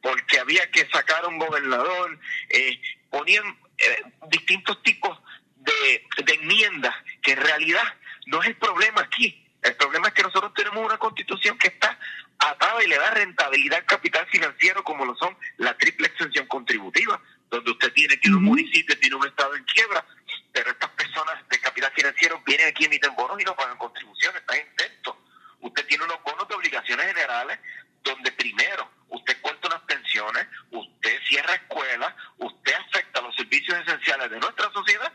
porque 0.00 0.38
había 0.38 0.68
que 0.70 0.88
sacar 0.88 1.24
a 1.24 1.28
un 1.28 1.38
gobernador, 1.38 2.18
eh, 2.48 2.80
ponían 3.10 3.44
eh, 3.76 4.02
distintos 4.28 4.82
tipos 4.82 5.18
de, 5.56 6.06
de 6.24 6.34
enmiendas 6.34 6.94
que 7.20 7.32
en 7.32 7.40
realidad 7.40 7.84
no 8.26 8.42
es 8.42 8.48
el 8.48 8.56
problema 8.56 9.02
aquí. 9.02 9.46
El 9.60 9.76
problema 9.76 10.08
es 10.08 10.14
que 10.14 10.22
nosotros 10.22 10.54
tenemos 10.54 10.84
una 10.84 10.96
constitución 10.96 11.56
que 11.58 11.68
está 11.68 11.98
atada 12.38 12.82
y 12.82 12.88
le 12.88 12.96
da 12.96 13.10
rentabilidad 13.10 13.80
al 13.80 13.86
capital 13.86 14.26
financiero 14.26 14.82
como 14.82 15.04
lo 15.04 15.14
son 15.16 15.36
la 15.58 15.76
triple 15.76 16.08
extensión 16.08 16.46
contributiva, 16.46 17.20
donde 17.50 17.70
usted 17.70 17.92
tiene 17.92 18.18
que 18.18 18.30
un 18.30 18.42
municipio 18.42 18.98
tiene 18.98 19.16
un 19.16 19.26
estado 19.26 19.54
en 19.54 19.64
quiebra, 19.64 20.04
pero 20.50 20.70
estas 20.70 20.90
personas 20.90 21.46
de 21.48 21.60
capital 21.60 21.92
financiero 21.94 22.42
vienen 22.46 22.68
aquí, 22.68 22.86
emiten 22.86 23.14
bonos 23.14 23.38
y 23.38 23.44
no 23.44 23.54
pagan 23.54 23.76
contribuciones, 23.76 24.40
están 24.40 24.58
intentos. 24.58 25.16
Usted 25.62 25.86
tiene 25.86 26.04
unos 26.04 26.22
bonos 26.22 26.46
de 26.48 26.54
obligaciones 26.54 27.06
generales 27.06 27.58
donde 28.02 28.30
primero 28.32 28.90
usted 29.08 29.40
cuenta 29.40 29.68
unas 29.68 29.82
pensiones, 29.82 30.46
usted 30.70 31.20
cierra 31.28 31.54
escuelas, 31.54 32.14
usted 32.38 32.74
afecta 32.74 33.20
los 33.20 33.34
servicios 33.36 33.78
esenciales 33.78 34.30
de 34.30 34.40
nuestra 34.40 34.70
sociedad 34.72 35.12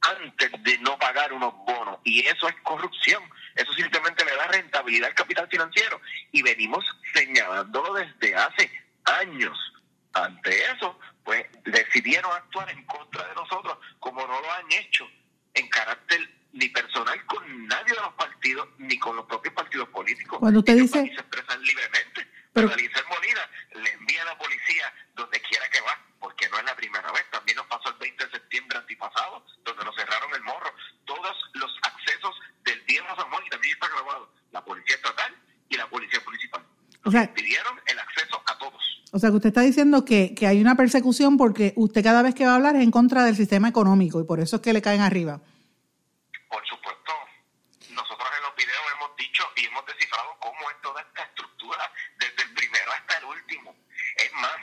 antes 0.00 0.50
de 0.62 0.78
no 0.78 0.98
pagar 0.98 1.32
unos 1.32 1.54
bonos. 1.64 1.98
Y 2.04 2.20
eso 2.26 2.48
es 2.48 2.54
corrupción. 2.62 3.22
Eso 3.54 3.72
simplemente 3.72 4.24
le 4.24 4.36
da 4.36 4.46
rentabilidad 4.48 5.08
al 5.08 5.14
capital 5.14 5.48
financiero. 5.48 6.00
Y 6.32 6.42
venimos 6.42 6.84
señalándolo 7.12 7.94
desde 7.94 8.34
hace 8.34 8.70
años. 9.04 9.58
ante 10.12 10.64
eso, 10.72 10.98
pues 11.24 11.44
decidieron 11.64 12.32
actuar 12.32 12.70
en 12.70 12.82
contra 12.86 13.26
de 13.28 13.34
nosotros, 13.34 13.76
como 13.98 14.26
no 14.26 14.40
lo 14.40 14.52
han 14.52 14.72
hecho 14.72 15.06
en 15.52 15.68
carácter 15.68 16.20
ni 16.52 16.68
personal 16.68 17.24
con 17.26 17.66
nadie 17.66 17.94
de 17.94 18.00
los 18.00 18.14
partidos, 18.14 18.68
ni 18.78 18.98
con 18.98 19.16
los 19.16 19.26
propios 19.26 19.54
partidos 19.54 19.88
políticos. 19.88 20.38
Cuando 20.38 20.60
usted 20.60 20.76
dice... 20.76 21.04
Se 21.14 21.20
expresan 21.20 21.62
libremente. 21.62 22.26
Pero 22.52 22.72
Alicia 22.72 23.04
Molina 23.10 23.50
le 23.74 23.92
envía 23.92 24.22
a 24.22 24.24
la 24.26 24.38
policía 24.38 24.92
donde 25.14 25.38
quiera 25.42 25.68
que 25.68 25.80
va, 25.82 26.00
porque 26.18 26.48
no 26.48 26.58
es 26.58 26.64
la 26.64 26.74
primera 26.74 27.12
vez. 27.12 27.24
También 27.30 27.56
nos 27.56 27.66
pasó 27.66 27.90
el 27.90 27.96
20 27.96 28.24
de 28.24 28.30
septiembre 28.30 28.78
antipasado, 28.78 29.44
donde 29.62 29.84
nos 29.84 29.94
cerraron 29.94 30.34
el 30.34 30.42
morro. 30.42 30.72
Todos 31.04 31.36
los 31.54 31.70
accesos 31.82 32.34
del 32.64 32.80
viejo 32.82 33.06
San 33.14 33.28
Juan, 33.30 33.42
y 33.46 33.50
también 33.50 33.74
está 33.74 33.88
grabado, 33.88 34.32
la 34.52 34.64
policía 34.64 34.96
estatal 34.96 35.36
y 35.68 35.76
la 35.76 35.86
policía 35.88 36.20
municipal. 36.24 36.64
O 37.06 37.10
sea, 37.10 37.32
pidieron 37.32 37.80
el 37.86 37.98
acceso 38.00 38.42
a 38.46 38.58
todos. 38.58 38.82
O 39.12 39.18
sea, 39.20 39.30
que 39.30 39.36
usted 39.36 39.50
está 39.50 39.60
diciendo 39.60 40.04
que, 40.04 40.34
que 40.34 40.48
hay 40.48 40.60
una 40.60 40.74
persecución 40.74 41.36
porque 41.36 41.72
usted 41.76 42.02
cada 42.02 42.20
vez 42.22 42.34
que 42.34 42.44
va 42.44 42.52
a 42.52 42.54
hablar 42.56 42.74
es 42.74 42.82
en 42.82 42.90
contra 42.90 43.24
del 43.24 43.36
sistema 43.36 43.68
económico 43.68 44.20
y 44.20 44.24
por 44.24 44.40
eso 44.40 44.56
es 44.56 44.62
que 44.62 44.72
le 44.72 44.82
caen 44.82 45.00
arriba. 45.00 45.40
Por 46.50 46.66
supuesto. 46.66 47.12
Nosotros 47.90 48.28
en 48.36 48.42
los 48.42 48.56
videos 48.56 48.82
hemos 48.96 49.16
dicho 49.16 49.44
y 49.54 49.66
hemos 49.66 49.86
descifrado 49.86 50.36
cómo 50.40 50.58
es 50.68 50.82
toda 50.82 51.00
esta 51.00 51.22
estructura, 51.22 51.92
desde 52.18 52.42
el 52.42 52.54
primero 52.54 52.90
hasta 52.90 53.18
el 53.18 53.24
último. 53.24 53.76
Es 54.16 54.32
más, 54.32 54.58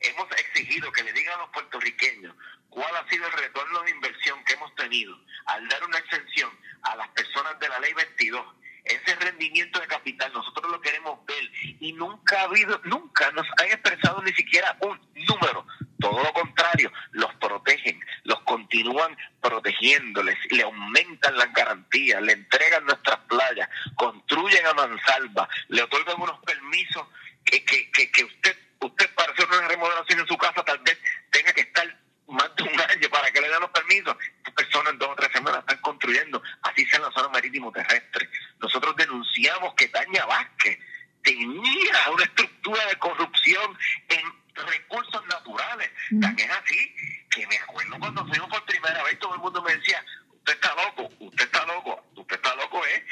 hemos 0.00 0.30
exigido 0.30 0.92
que 0.92 1.02
le 1.02 1.12
digan 1.12 1.40
a 1.40 1.42
los 1.42 1.50
puertorriqueños 1.50 2.36
cuál 2.68 2.94
ha 2.94 3.08
sido 3.10 3.26
el 3.26 3.32
retorno 3.32 3.82
de 3.82 3.90
inversión 3.90 4.44
que 4.44 4.52
hemos 4.52 4.72
tenido 4.76 5.18
al 5.46 5.68
dar 5.68 5.84
una 5.84 5.98
exención 5.98 6.50
a 6.82 6.94
las 6.94 7.08
personas 7.08 7.58
de 7.58 7.68
la 7.68 7.80
ley 7.80 7.92
22 7.94 8.46
ese 8.84 9.14
rendimiento 9.16 9.78
de 9.78 9.86
capital 9.86 10.32
nosotros 10.32 10.70
lo 10.70 10.80
queremos 10.80 11.24
ver 11.26 11.50
y 11.80 11.92
nunca 11.92 12.40
ha 12.40 12.44
habido, 12.44 12.80
nunca 12.84 13.30
nos 13.32 13.46
han 13.58 13.66
expresado 13.66 14.22
ni 14.22 14.32
siquiera 14.32 14.76
un 14.80 14.98
número. 15.28 15.66
Todo 16.00 16.22
lo 16.22 16.32
contrario, 16.32 16.90
los 17.12 17.32
protegen, 17.34 18.00
los 18.24 18.40
continúan 18.40 19.16
protegiéndoles, 19.40 20.38
le 20.50 20.62
aumentan 20.62 21.36
las 21.36 21.52
garantías, 21.52 22.22
le 22.22 22.32
entregan 22.32 22.84
nuestras 22.86 23.18
playas, 23.28 23.68
construyen 23.96 24.66
a 24.66 24.74
mansalva, 24.74 25.48
le 25.68 25.82
otorgan 25.82 26.20
unos 26.20 26.40
permisos 26.40 27.06
que, 27.44 27.64
que, 27.64 27.90
que, 27.90 28.10
que 28.10 28.24
usted, 28.24 28.56
usted 28.80 29.14
para 29.14 29.32
hacer 29.32 29.46
una 29.46 29.68
remodelación 29.68 30.20
en 30.20 30.26
su 30.26 30.38
casa 30.38 30.64
tal 30.64 30.78
vez 30.78 30.98
tenga 31.30 31.52
que 31.52 31.62
estar 31.62 32.00
más 32.30 32.54
de 32.56 32.62
un 32.62 32.80
año 32.80 33.08
para 33.10 33.30
que 33.30 33.40
le 33.40 33.48
den 33.48 33.60
los 33.60 33.70
permisos. 33.70 34.16
Estas 34.38 34.54
personas 34.54 34.92
en 34.92 34.98
dos 34.98 35.08
o 35.10 35.16
tres 35.16 35.32
semanas 35.32 35.60
están 35.60 35.78
construyendo, 35.78 36.42
así 36.62 36.84
sea 36.86 36.98
en 36.98 37.04
la 37.04 37.12
zona 37.12 37.28
marítimo 37.28 37.72
terrestre. 37.72 38.28
Nosotros 38.60 38.96
denunciamos 38.96 39.74
que 39.74 39.88
Tania 39.88 40.24
Vázquez 40.26 40.78
tenía 41.22 42.10
una 42.12 42.24
estructura 42.24 42.86
de 42.86 42.96
corrupción 42.96 43.78
en 44.08 44.22
recursos 44.54 45.26
naturales. 45.26 45.90
Mm. 46.10 46.20
Tan 46.20 46.38
es 46.38 46.50
así 46.50 46.94
que 47.30 47.46
me 47.46 47.58
acuerdo 47.58 47.98
cuando 47.98 48.26
fuimos 48.26 48.48
por 48.48 48.64
primera 48.64 49.02
vez, 49.04 49.18
todo 49.18 49.34
el 49.34 49.40
mundo 49.40 49.62
me 49.62 49.74
decía, 49.74 50.04
usted 50.32 50.54
está 50.54 50.74
loco, 50.74 51.10
usted 51.18 51.44
está 51.44 51.66
loco, 51.66 52.04
usted 52.14 52.36
está 52.36 52.54
loco, 52.56 52.84
¿eh? 52.86 53.06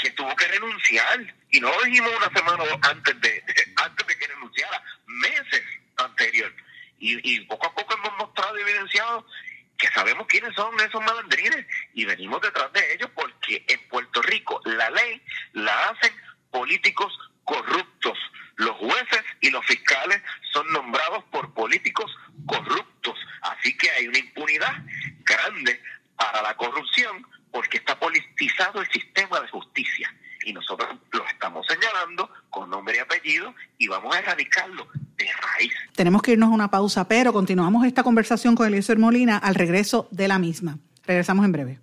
Que 0.00 0.10
tuvo 0.10 0.34
que 0.36 0.48
renunciar. 0.48 1.34
Y 1.50 1.60
no 1.60 1.68
lo 1.68 1.82
dijimos 1.82 2.10
una 2.16 2.32
semana 2.34 2.64
antes 2.82 3.20
de, 3.20 3.44
antes 3.76 4.06
de 4.06 4.18
que 4.18 4.26
renunciara, 4.26 4.82
meses 5.06 5.62
anterior. 5.96 6.52
Y, 7.04 7.40
poco 7.40 7.66
a 7.66 7.74
poco 7.74 7.94
hemos 7.96 8.16
mostrado 8.16 8.56
y 8.56 8.62
evidenciado 8.62 9.26
que 9.76 9.88
sabemos 9.88 10.24
quiénes 10.28 10.54
son 10.54 10.72
esos 10.78 11.02
malandrines 11.02 11.66
y 11.94 12.04
venimos 12.04 12.40
detrás 12.40 12.72
de 12.72 12.94
ellos 12.94 13.10
porque 13.12 13.64
en 13.66 13.88
Puerto 13.88 14.22
Rico 14.22 14.60
la 14.64 14.88
ley 14.90 15.20
la 15.52 15.88
hacen 15.88 16.12
políticos 16.52 17.12
corruptos. 17.42 18.16
Los 18.54 18.76
jueces 18.76 19.24
y 19.40 19.50
los 19.50 19.66
fiscales 19.66 20.22
por 21.30 21.52
políticos 21.54 22.10
corruptos. 22.46 23.14
Así 23.42 23.76
que 23.76 23.90
hay 23.90 24.08
una 24.08 24.18
impunidad 24.18 24.72
grande 25.24 25.80
para 26.16 26.42
la 26.42 26.54
corrupción 26.56 27.26
porque 27.50 27.78
está 27.78 27.98
politizado 27.98 28.80
el 28.80 28.88
sistema 28.90 29.40
de 29.40 29.48
justicia. 29.48 30.14
Y 30.44 30.52
nosotros 30.52 30.88
lo 31.12 31.26
estamos 31.26 31.66
señalando 31.66 32.28
con 32.50 32.68
nombre 32.68 32.96
y 32.96 32.98
apellido 32.98 33.54
y 33.78 33.86
vamos 33.88 34.14
a 34.14 34.18
erradicarlo 34.18 34.88
raíz. 35.30 35.72
Tenemos 35.94 36.22
que 36.22 36.32
irnos 36.32 36.50
a 36.50 36.52
una 36.52 36.70
pausa, 36.70 37.06
pero 37.06 37.32
continuamos 37.32 37.86
esta 37.86 38.02
conversación 38.02 38.54
con 38.54 38.66
Eliezer 38.66 38.98
Molina 38.98 39.38
al 39.38 39.54
regreso 39.54 40.08
de 40.10 40.28
la 40.28 40.38
misma. 40.38 40.78
Regresamos 41.06 41.44
en 41.44 41.52
breve. 41.52 41.78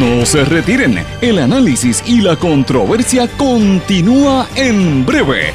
No 0.00 0.26
se 0.26 0.44
retiren, 0.44 0.98
el 1.20 1.38
análisis 1.38 2.02
y 2.06 2.20
la 2.20 2.34
controversia 2.36 3.28
continúa 3.36 4.48
en 4.56 5.06
breve, 5.06 5.54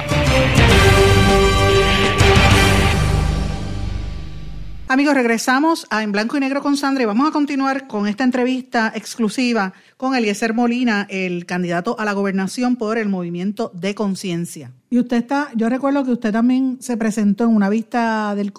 Amigos, 4.91 5.13
regresamos 5.13 5.87
a 5.89 6.03
En 6.03 6.11
Blanco 6.11 6.35
y 6.35 6.41
Negro 6.41 6.61
con 6.61 6.75
Sandra 6.75 7.03
y 7.03 7.05
vamos 7.05 7.25
a 7.25 7.31
continuar 7.31 7.87
con 7.87 8.09
esta 8.09 8.25
entrevista 8.25 8.91
exclusiva 8.93 9.71
con 9.95 10.15
Eliezer 10.15 10.53
Molina, 10.53 11.07
el 11.09 11.45
candidato 11.45 11.97
a 11.97 12.03
la 12.03 12.11
gobernación 12.11 12.75
por 12.75 12.97
el 12.97 13.07
Movimiento 13.07 13.71
de 13.73 13.95
Conciencia. 13.95 14.73
Y 14.89 14.99
usted 14.99 15.15
está, 15.15 15.47
yo 15.55 15.69
recuerdo 15.69 16.03
que 16.03 16.11
usted 16.11 16.33
también 16.33 16.79
se 16.81 16.97
presentó 16.97 17.45
en 17.45 17.51
una 17.51 17.69
vista 17.69 18.35
del, 18.35 18.51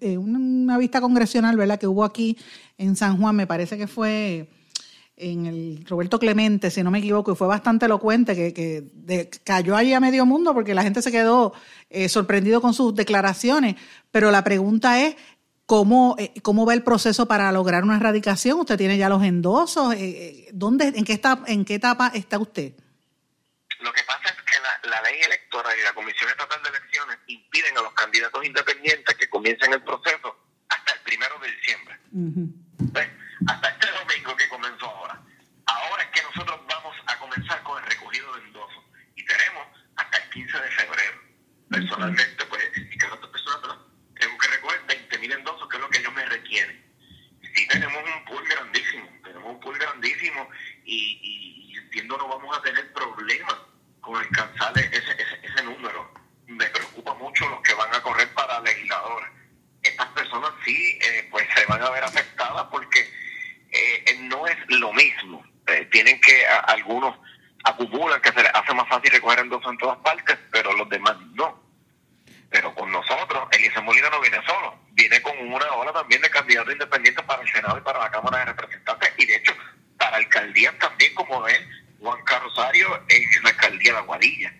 eh, 0.00 0.18
una 0.18 0.78
vista 0.78 1.00
congresional, 1.00 1.56
¿verdad? 1.56 1.78
Que 1.78 1.86
hubo 1.86 2.02
aquí 2.02 2.36
en 2.76 2.96
San 2.96 3.16
Juan, 3.16 3.36
me 3.36 3.46
parece 3.46 3.78
que 3.78 3.86
fue 3.86 4.48
en 5.18 5.46
el 5.46 5.84
Roberto 5.88 6.18
Clemente, 6.18 6.70
si 6.70 6.82
no 6.82 6.90
me 6.90 6.98
equivoco, 6.98 7.32
y 7.32 7.36
fue 7.36 7.46
bastante 7.46 7.86
elocuente, 7.86 8.34
que, 8.34 9.30
cayó 9.44 9.76
allí 9.76 9.92
a 9.92 10.00
medio 10.00 10.26
mundo 10.26 10.54
porque 10.54 10.74
la 10.74 10.82
gente 10.82 11.02
se 11.02 11.12
quedó 11.12 11.52
eh, 11.90 12.08
sorprendido 12.08 12.60
con 12.60 12.74
sus 12.74 12.94
declaraciones. 12.94 13.76
Pero 14.10 14.30
la 14.30 14.42
pregunta 14.44 15.00
es, 15.04 15.16
¿Cómo, 15.68 16.16
eh, 16.18 16.32
¿Cómo 16.40 16.64
va 16.64 16.72
el 16.72 16.82
proceso 16.82 17.28
para 17.28 17.52
lograr 17.52 17.84
una 17.84 17.96
erradicación? 17.96 18.58
¿Usted 18.58 18.78
tiene 18.78 18.96
ya 18.96 19.10
los 19.10 19.22
endosos? 19.22 19.92
Eh, 19.92 19.98
eh, 20.00 20.48
¿Dónde, 20.54 20.94
en, 20.96 21.04
qué 21.04 21.12
etapa, 21.12 21.44
¿En 21.46 21.66
qué 21.66 21.74
etapa 21.74 22.10
está 22.14 22.38
usted? 22.38 22.72
Lo 23.80 23.92
que 23.92 24.02
pasa 24.04 24.30
es 24.30 24.36
que 24.48 24.88
la, 24.88 25.02
ley 25.02 25.20
electoral 25.20 25.76
y 25.78 25.84
la 25.84 25.92
Comisión 25.92 26.30
Estatal 26.30 26.62
de 26.62 26.70
Elecciones 26.70 27.18
impiden 27.26 27.76
a 27.76 27.82
los 27.82 27.92
candidatos 27.92 28.42
independientes 28.46 29.14
que 29.14 29.28
comiencen 29.28 29.70
el 29.74 29.82
proceso 29.82 30.34
hasta 30.70 30.94
el 30.94 31.00
primero 31.00 31.38
de 31.38 31.52
diciembre. 31.52 32.00
Hasta 33.46 33.68
este 33.68 33.88
domingo 33.92 34.34
que 34.38 34.48
comenzó 34.48 34.86
ahora. 34.86 35.20
Ahora 35.66 36.02
es 36.02 36.08
que 36.16 36.22
nosotros 36.22 36.60
vamos 36.66 36.96
a 37.04 37.18
comenzar 37.18 37.62
con 37.62 37.76
el 37.84 37.90
recogido 37.90 38.34
de 38.36 38.40
endosos 38.40 38.84
y 39.16 39.22
tenemos 39.22 39.66
hasta 39.96 40.16
el 40.16 40.30
15 40.30 40.60
de 40.60 40.70
febrero. 40.70 41.20
Personalmente, 41.68 42.46
pues, 42.46 42.64
y 42.74 42.96
que 42.96 43.04
otras 43.04 43.30
personas 43.30 43.78
tenemos 44.18 44.40
que 44.40 44.48
recoger 44.48 44.80
20 44.86 45.18
mil 45.18 45.32
endosos, 45.32 45.68
que 45.68 45.76
es 45.76 45.82
lo 45.82 45.88
que 45.90 45.98
ellos 45.98 46.12
me 46.12 46.24
requieren. 46.26 46.84
Sí 47.54 47.66
tenemos 47.68 48.02
un 48.02 48.24
pool 48.24 48.44
grandísimo, 48.48 49.08
tenemos 49.22 49.50
un 49.50 49.60
pool 49.60 49.78
grandísimo 49.78 50.48
y, 50.84 51.74
entiendo 51.76 52.16
no 52.18 52.28
vamos 52.28 52.56
a 52.56 52.62
tener 52.62 52.92
problemas 52.92 53.56
con 54.00 54.16
alcanzar 54.16 54.76
ese, 54.78 55.16
ese, 55.42 55.62
número. 55.64 56.12
Me 56.46 56.66
preocupa 56.66 57.14
mucho 57.14 57.48
los 57.48 57.60
que 57.62 57.74
van 57.74 57.94
a 57.94 58.02
correr 58.02 58.28
para 58.34 58.60
legisladores. 58.60 59.30
Estas 59.82 60.08
personas 60.08 60.50
sí, 60.64 60.98
eh, 61.00 61.28
pues 61.30 61.46
se 61.54 61.64
van 61.66 61.82
a 61.82 61.90
ver 61.90 62.04
afectadas 62.04 62.64
porque 62.70 63.00
eh, 63.70 64.18
no 64.20 64.46
es 64.46 64.56
lo 64.68 64.92
mismo. 64.92 65.44
Eh, 65.66 65.88
tienen 65.90 66.20
que, 66.20 66.46
algunos 66.46 67.16
acumulan 67.64 68.20
que 68.20 68.32
se 68.32 68.42
les 68.42 68.54
hace 68.54 68.74
más 68.74 68.88
fácil 68.88 69.10
recoger 69.10 69.40
endosos 69.40 69.70
en 69.70 69.78
todas 69.78 69.98
partes, 69.98 70.38
pero 70.50 70.72
los 70.72 70.88
demás 70.88 71.16
no 71.34 71.68
pero 72.50 72.74
con 72.74 72.90
nosotros, 72.90 73.48
Elisa 73.52 73.80
Molina 73.82 74.08
no 74.10 74.20
viene 74.20 74.38
solo, 74.46 74.78
viene 74.92 75.20
con 75.20 75.38
una 75.38 75.66
ola 75.72 75.92
también 75.92 76.22
de 76.22 76.30
candidatos 76.30 76.72
independientes 76.72 77.24
para 77.24 77.42
el 77.42 77.48
Senado 77.48 77.78
y 77.78 77.82
para 77.82 77.98
la 77.98 78.10
Cámara 78.10 78.38
de 78.38 78.44
Representantes, 78.46 79.12
y 79.18 79.26
de 79.26 79.36
hecho, 79.36 79.54
para 79.98 80.16
alcaldías 80.16 80.74
también 80.78 81.14
como 81.14 81.46
él, 81.46 81.68
Juan 82.00 82.22
Carrosario 82.24 83.02
en 83.08 83.42
la 83.42 83.50
alcaldía 83.50 83.92
de 83.92 83.98
Aguadilla. 83.98 84.52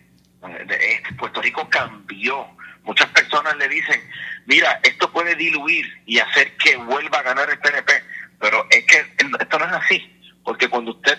Este, 0.59 1.01
Puerto 1.17 1.41
Rico 1.41 1.67
cambió. 1.69 2.47
Muchas 2.83 3.09
personas 3.09 3.55
le 3.57 3.67
dicen, 3.67 4.01
mira, 4.45 4.79
esto 4.83 5.11
puede 5.11 5.35
diluir 5.35 5.85
y 6.05 6.19
hacer 6.19 6.55
que 6.57 6.75
vuelva 6.77 7.19
a 7.19 7.23
ganar 7.23 7.49
el 7.49 7.59
PNP, 7.59 8.03
pero 8.39 8.67
es 8.69 8.85
que 8.85 9.05
esto 9.17 9.59
no 9.59 9.65
es 9.65 9.71
así, 9.71 10.21
porque 10.43 10.67
cuando 10.67 10.91
usted 10.91 11.17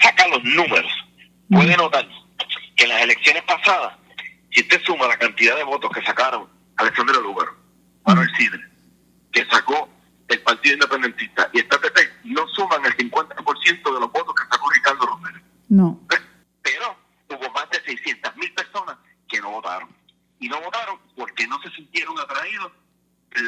saca 0.00 0.28
los 0.28 0.42
números, 0.44 0.92
puede 1.50 1.76
notar 1.76 2.06
que 2.76 2.84
en 2.84 2.90
las 2.90 3.02
elecciones 3.02 3.42
pasadas 3.42 3.94
si 4.56 4.62
usted 4.62 4.80
suma 4.84 5.06
la 5.06 5.18
cantidad 5.18 5.54
de 5.54 5.64
votos 5.64 5.90
que 5.92 6.02
sacaron 6.02 6.48
Alexandre 6.78 7.20
Lugar, 7.20 7.46
Manuel 8.06 8.30
Sidre, 8.38 8.66
que 9.30 9.44
sacó 9.44 9.86
el 10.28 10.40
Partido 10.40 10.76
Independentista 10.76 11.50
y 11.52 11.58
esta 11.58 11.78
PP, 11.78 12.00
no 12.24 12.48
suman 12.48 12.82
el 12.86 12.96
50% 12.96 13.94
de 13.94 14.00
los 14.00 14.10
votos 14.10 14.34
que 14.34 14.48
sacó 14.50 14.70
Ricardo 14.70 15.06
Romero. 15.06 15.40
No. 15.68 16.00
Pero 16.62 16.96
600 17.84 18.36
mil 18.36 18.52
personas 18.54 18.96
que 19.28 19.40
no 19.42 19.50
votaron. 19.50 19.90
Y 20.40 20.48
no 20.48 20.58
votaron 20.62 20.98
porque 21.14 21.46
no 21.46 21.60
se 21.60 21.70
sintieron 21.72 22.18
atraídos 22.18 22.72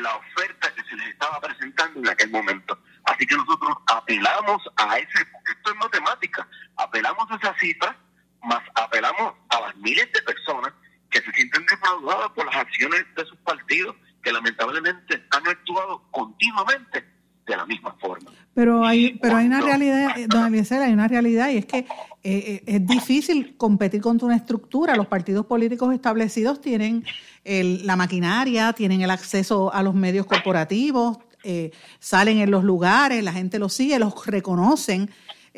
la 0.03 0.14
oferta 0.14 0.75
que 0.75 0.78
se 0.88 0.96
les 0.96 1.09
estaba 1.09 1.40
presentando 1.40 2.01
en 2.01 2.09
aquel 2.09 2.31
momento. 2.31 2.79
Así 3.05 3.27
que 3.27 3.37
nosotros 3.37 3.77
apelamos 3.87 4.62
a 4.77 4.98
ese, 4.98 5.27
porque 5.33 5.53
esto 5.53 5.70
es 5.70 5.77
matemática, 5.77 6.48
apelamos 6.77 7.31
a 7.31 7.37
esa 7.37 7.55
cifra, 7.59 7.96
más 8.42 8.62
apelamos 8.74 9.35
a 9.51 9.61
las 9.61 9.77
miles 9.77 10.11
de 10.12 10.22
personas 10.22 10.72
que 11.11 11.20
se 11.20 11.33
sienten 11.33 11.64
defraudadas 11.66 12.31
por 12.31 12.46
las 12.46 12.57
acciones 12.57 13.05
de 13.14 13.24
sus 13.24 13.38
partidos, 13.38 13.96
que 14.22 14.33
lamentablemente 14.33 15.27
han 15.31 15.46
actuado 15.46 16.03
continuamente 16.11 17.17
de 17.49 17.57
la 17.57 17.67
misma 17.67 17.97
forma. 17.99 18.31
Pero 18.55 18.85
hay, 18.85 19.19
pero 19.21 19.37
hay 19.37 19.47
una 19.47 19.61
realidad, 19.61 20.15
don 20.29 20.47
Eliezer, 20.47 20.83
hay 20.83 20.93
una 20.93 21.09
realidad 21.09 21.49
y 21.51 21.59
es 21.59 21.67
que 21.67 21.79
eh, 21.79 21.87
eh, 22.23 22.63
es 22.67 22.87
difícil 22.87 23.57
competir 23.57 24.01
contra 24.01 24.27
una 24.27 24.37
estructura. 24.37 24.95
Los 24.97 25.07
partidos 25.07 25.47
políticos 25.47 25.95
establecidos 25.95 26.61
tienen 26.61 27.05
la 27.45 27.97
maquinaria, 27.97 28.75
tienen 28.75 29.01
el 29.01 29.11
acceso 29.11 29.73
a 29.73 29.83
los 29.83 29.95
medios 29.95 30.27
corporativos, 30.27 31.19
eh, 31.45 31.71
salen 31.99 32.39
en 32.39 32.51
los 32.51 32.63
lugares, 32.63 33.25
la 33.25 33.33
gente 33.33 33.59
los 33.59 33.73
sigue, 33.73 33.99
los 33.99 34.27
reconocen. 34.27 35.09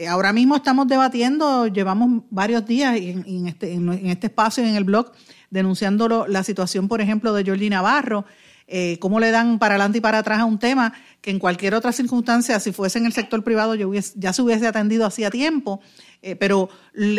ahora 0.09 0.33
mismo 0.33 0.55
estamos 0.57 0.87
debatiendo, 0.87 1.67
llevamos 1.67 2.23
varios 2.31 2.65
días 2.65 2.97
en, 2.97 3.49
este, 3.49 3.73
en, 3.73 4.07
este 4.07 4.29
espacio, 4.29 4.65
en 4.65 4.77
el 4.77 4.85
blog, 4.85 5.13
denunciando 5.51 6.27
la 6.29 6.45
situación, 6.45 6.87
por 6.87 7.01
ejemplo, 7.01 7.35
de 7.35 7.45
Jordi 7.45 7.69
Navarro, 7.69 8.25
eh, 8.73 8.99
cómo 9.01 9.19
le 9.19 9.33
dan 9.33 9.59
para 9.59 9.75
adelante 9.75 9.99
y 9.99 10.01
para 10.01 10.19
atrás 10.19 10.39
a 10.39 10.45
un 10.45 10.61
tema 10.61 10.93
que 11.21 11.33
en 11.33 11.41
cualquier 11.41 11.75
otra 11.75 11.91
circunstancia, 11.91 12.61
si 12.61 12.71
fuese 12.71 12.99
en 13.01 13.07
el 13.07 13.13
sector 13.13 13.43
privado, 13.43 13.75
yo 13.75 13.91
ya 14.15 14.33
se 14.33 14.43
hubiese 14.43 14.65
atendido 14.65 15.05
hacía 15.05 15.29
tiempo, 15.29 15.81
eh, 16.23 16.37
pero 16.37 16.69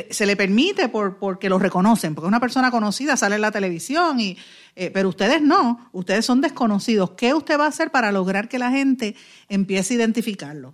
se 0.10 0.26
le 0.26 0.38
permite 0.38 0.88
por, 0.88 1.20
porque 1.20 1.50
lo 1.50 1.60
reconocen, 1.60 2.16
porque 2.16 2.30
una 2.30 2.40
persona 2.40 2.72
conocida 2.72 3.18
sale 3.18 3.36
en 3.36 3.42
la 3.42 3.52
televisión, 3.52 4.22
y, 4.22 4.38
eh, 4.78 4.92
pero 4.92 5.10
ustedes 5.10 5.42
no, 5.42 5.90
ustedes 5.92 6.26
son 6.26 6.40
desconocidos. 6.40 7.12
¿Qué 7.12 7.34
usted 7.34 7.60
va 7.60 7.66
a 7.66 7.70
hacer 7.70 7.92
para 7.92 8.14
lograr 8.14 8.48
que 8.48 8.58
la 8.58 8.72
gente 8.72 9.18
empiece 9.50 9.96
a 9.96 9.98
identificarlo? 9.98 10.74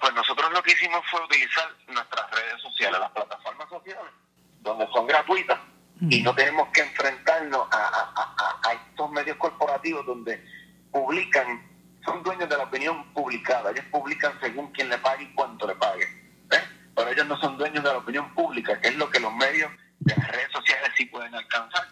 Pues 0.00 0.12
nosotros 0.12 0.50
lo 0.52 0.60
que 0.60 0.72
hicimos 0.72 1.00
fue 1.08 1.24
utilizar 1.24 1.68
nuestras 1.86 2.28
redes 2.32 2.60
sociales, 2.62 2.98
las 2.98 3.12
plataformas 3.12 3.68
sociales, 3.68 4.12
donde 4.60 4.88
son 4.92 5.06
gratuitas 5.06 5.58
y 6.00 6.22
no 6.22 6.34
tenemos 6.34 6.68
que 6.68 6.80
enfrentarnos 6.82 7.66
a, 7.70 8.72
estos 8.72 9.10
medios 9.10 9.36
corporativos 9.38 10.04
donde 10.06 10.44
publican, 10.92 11.62
son 12.04 12.22
dueños 12.22 12.48
de 12.48 12.56
la 12.56 12.64
opinión 12.64 13.12
publicada, 13.12 13.70
ellos 13.70 13.84
publican 13.90 14.38
según 14.40 14.70
quien 14.72 14.88
le 14.88 14.98
pague 14.98 15.24
y 15.24 15.34
cuánto 15.34 15.66
le 15.66 15.74
pague, 15.76 16.04
¿eh? 16.04 16.62
pero 16.94 17.10
ellos 17.10 17.26
no 17.26 17.38
son 17.40 17.56
dueños 17.56 17.82
de 17.82 17.90
la 17.90 17.98
opinión 17.98 18.32
pública, 18.34 18.80
que 18.80 18.88
es 18.88 18.96
lo 18.96 19.08
que 19.10 19.20
los 19.20 19.32
medios 19.34 19.70
de 20.00 20.14
las 20.16 20.28
redes 20.28 20.50
sociales 20.52 20.90
sí 20.96 21.06
pueden 21.06 21.34
alcanzar. 21.34 21.88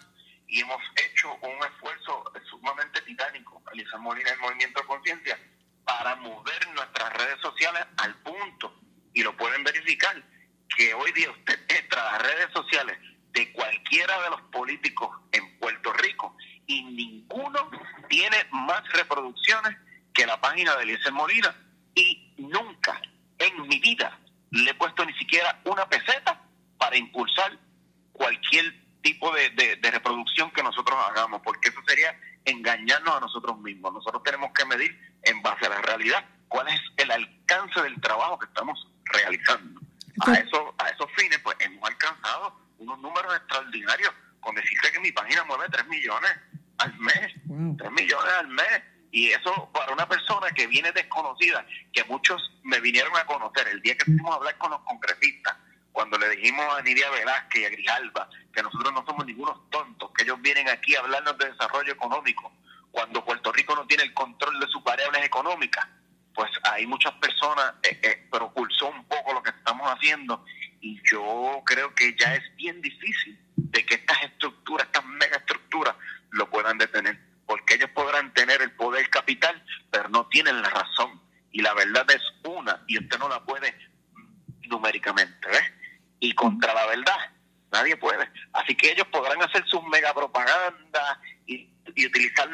Y 0.49 0.61
hemos 0.61 0.81
hecho 0.95 1.33
un 1.41 1.65
esfuerzo 1.65 2.23
sumamente 2.49 3.01
titánico, 3.01 3.61
Elisa 3.73 3.97
Molina, 3.97 4.31
el 4.31 4.39
Movimiento 4.39 4.81
de 4.81 4.87
Conciencia, 4.87 5.37
para 5.83 6.15
mover 6.17 6.67
nuestras 6.73 7.13
redes 7.13 7.39
sociales 7.41 7.85
al 7.97 8.15
punto, 8.21 8.73
y 9.13 9.23
lo 9.23 9.35
pueden 9.35 9.63
verificar, 9.63 10.21
que 10.75 10.93
hoy 10.93 11.11
día 11.11 11.31
usted 11.31 11.59
entra 11.67 12.01
a 12.01 12.11
las 12.13 12.21
redes 12.21 12.47
sociales 12.53 12.97
de 13.37 13.51
cualquiera 13.51 14.19
de 14.23 14.29
los 14.31 14.41
políticos 14.51 15.15
en 15.31 15.59
Puerto 15.59 15.93
Rico 15.93 16.35
y 16.65 16.81
ninguno 16.83 17.69
tiene 18.09 18.35
más 18.51 18.81
reproducciones 18.93 19.77
que 20.11 20.25
la 20.25 20.41
página 20.41 20.75
de 20.75 20.83
Eliezer 20.83 21.13
Molina 21.13 21.55
y 21.93 22.33
nunca 22.39 22.99
en 23.37 23.67
mi 23.67 23.79
vida 23.79 24.17
le 24.49 24.71
he 24.71 24.73
puesto 24.73 25.05
ni 25.05 25.13
siquiera 25.13 25.61
una 25.65 25.87
peseta 25.87 26.41
para 26.79 26.97
impulsar 26.97 27.59
cualquier 28.11 28.73
tipo 29.03 29.31
de, 29.35 29.51
de, 29.51 29.91
reproducción 29.91 30.49
que 30.49 30.63
nosotros 30.63 30.97
hagamos, 31.07 31.41
porque 31.43 31.69
eso 31.69 31.79
sería 31.87 32.19
engañarnos 32.43 33.17
a 33.17 33.19
nosotros 33.19 33.59
mismos. 33.59 33.93
Nosotros 33.93 34.23
tenemos 34.23 34.51
que 34.51 34.65
medir 34.65 34.99
en 35.23 35.43
base 35.43 35.67
a 35.67 35.69
la 35.69 35.81
realidad 35.83 36.25
cuál 36.47 36.67
es 36.69 36.81
el 36.97 37.11
alcance 37.11 37.83
del 37.83 38.01
trabajo 38.01 38.39
que 38.39 38.47
estamos 38.47 38.87
realizando. 39.05 39.79
A, 40.25 40.33
eso, 40.33 40.73
a 40.79 40.89
esos 40.89 41.07
fines, 41.15 41.37
pues 41.43 41.55
hemos 41.59 41.87
alcanzado 41.87 42.66
unos 42.79 42.99
números 42.99 43.35
extraordinarios 43.35 44.13
con 44.39 44.55
decirte 44.55 44.91
que 44.91 44.99
mi 44.99 45.11
página 45.11 45.43
mueve 45.43 45.65
3 45.71 45.87
millones 45.87 46.31
al 46.77 46.97
mes, 46.99 47.33
3 47.77 47.91
millones 47.91 48.33
al 48.39 48.47
mes. 48.47 48.83
Y 49.11 49.29
eso 49.29 49.69
para 49.73 49.93
una 49.93 50.07
persona 50.07 50.51
que 50.51 50.67
viene 50.67 50.91
desconocida, 50.91 51.65
que 51.93 52.03
muchos 52.05 52.41
me 52.63 52.79
vinieron 52.79 53.15
a 53.17 53.25
conocer 53.25 53.67
el 53.69 53.81
día 53.81 53.95
que 53.97 54.05
fuimos 54.05 54.31
a 54.31 54.35
hablar 54.35 54.57
con 54.57 54.71
los 54.71 54.81
congresistas, 54.81 55.55
cuando 55.91 56.17
le 56.19 56.29
dijimos 56.29 56.65
a 56.77 56.81
Nidia 56.81 57.09
Velázquez 57.09 57.61
y 57.61 57.65
a 57.65 57.69
Grijalba 57.69 58.29
que 58.53 58.61
nosotros 58.61 58.93
no 58.93 59.05
somos 59.05 59.25
ningunos 59.25 59.69
tontos, 59.69 60.11
que 60.15 60.23
ellos 60.23 60.41
vienen 60.41 60.67
aquí 60.69 60.95
a 60.95 60.99
hablarnos 60.99 61.37
de 61.37 61.51
desarrollo 61.51 61.93
económico, 61.93 62.51
cuando 62.91 63.23
Puerto 63.23 63.51
Rico 63.51 63.75
no 63.75 63.85
tiene 63.87 64.03
el 64.03 64.13
control 64.13 64.59
de 64.59 64.67
sus 64.67 64.83
variables 64.83 65.23
económicas, 65.23 65.87
pues 66.33 66.51
hay 66.71 66.85
muchas 66.85 67.13
personas 67.13 67.73
eh, 67.83 67.99
eh, 68.03 68.27
propulsó 68.31 68.89
un 68.89 69.05
poco 69.05 69.33
lo 69.33 69.41
que 69.41 69.49
estamos 69.49 69.91
haciendo 69.91 70.45
y 70.81 71.01
yo 71.09 71.61
creo 71.65 71.93
que 71.95 72.15
ya 72.17 72.35
es 72.35 72.55
bien 72.55 72.81
difícil 72.81 73.39
de 73.55 73.85
que 73.85 73.95
estas 73.95 74.23
estructuras, 74.23 74.87
estas 74.87 75.05
megaestructuras, 75.05 75.95
lo 76.31 76.49
puedan 76.49 76.77
detener, 76.77 77.19
porque 77.45 77.75
ellos 77.75 77.89
podrán 77.91 78.33
tener 78.33 78.61
el 78.61 78.71
poder 78.71 79.09
capital, 79.09 79.63
pero 79.91 80.09
no 80.09 80.27
tienen 80.27 80.61
la 80.61 80.69
razón. 80.69 81.21
Y 81.51 81.61
la 81.61 81.73
verdad 81.73 82.05
es 82.11 82.21
una, 82.43 82.83
y 82.87 82.99
usted 82.99 83.17
no 83.17 83.29
la 83.29 83.43
puede 83.43 83.73
numéricamente, 84.67 85.47
¿ves? 85.47 85.73
Y 86.19 86.33
contra 86.33 86.73
la 86.73 86.85
verdad, 86.87 87.31
nadie 87.71 87.95
puede. 87.95 88.29
Así 88.53 88.75
que 88.75 88.91
ellos 88.91 89.07
podrán 89.07 89.41
hacer 89.41 89.65
sus 89.67 89.83
megapropaganda 89.83 91.21
y, 91.21 91.36
y 91.95 92.05
utilizar 92.05 92.49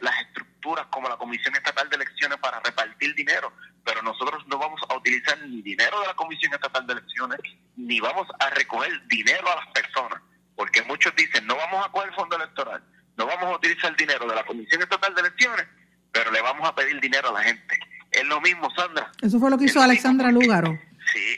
las 0.00 0.20
estructuras 0.22 0.86
como 0.86 1.08
la 1.08 1.16
Comisión 1.16 1.54
Estatal 1.54 1.88
de 1.88 1.96
Elecciones 1.96 2.38
para 2.38 2.60
repartir 2.60 3.14
dinero, 3.14 3.52
pero 3.84 4.02
nosotros 4.02 4.46
no 4.46 4.58
vamos 4.58 4.80
a 4.88 4.96
utilizar 4.96 5.38
ni 5.46 5.62
dinero 5.62 6.00
de 6.00 6.06
la 6.06 6.14
Comisión 6.14 6.52
Estatal 6.54 6.86
de 6.86 6.94
Elecciones, 6.94 7.40
ni 7.76 8.00
vamos 8.00 8.26
a 8.38 8.50
recoger 8.50 8.92
dinero 9.06 9.50
a 9.50 9.56
las 9.56 9.66
personas, 9.68 10.20
porque 10.56 10.82
muchos 10.82 11.14
dicen, 11.16 11.46
no 11.46 11.56
vamos 11.56 11.86
a 11.86 11.90
coger 11.90 12.08
el 12.10 12.14
fondo 12.14 12.36
electoral, 12.36 12.82
no 13.16 13.26
vamos 13.26 13.44
a 13.44 13.56
utilizar 13.56 13.90
el 13.90 13.96
dinero 13.96 14.26
de 14.26 14.34
la 14.34 14.44
Comisión 14.44 14.82
Estatal 14.82 15.14
de 15.14 15.20
Elecciones, 15.22 15.66
pero 16.12 16.30
le 16.30 16.40
vamos 16.40 16.68
a 16.68 16.74
pedir 16.74 17.00
dinero 17.00 17.28
a 17.30 17.32
la 17.32 17.42
gente. 17.42 17.78
Es 18.10 18.24
lo 18.24 18.40
mismo, 18.40 18.70
Sandra. 18.74 19.10
Eso 19.20 19.38
fue 19.38 19.50
lo 19.50 19.58
que 19.58 19.64
hizo 19.64 19.80
Alexandra 19.80 20.30
Lúgaro. 20.32 20.78
Sí, 21.12 21.36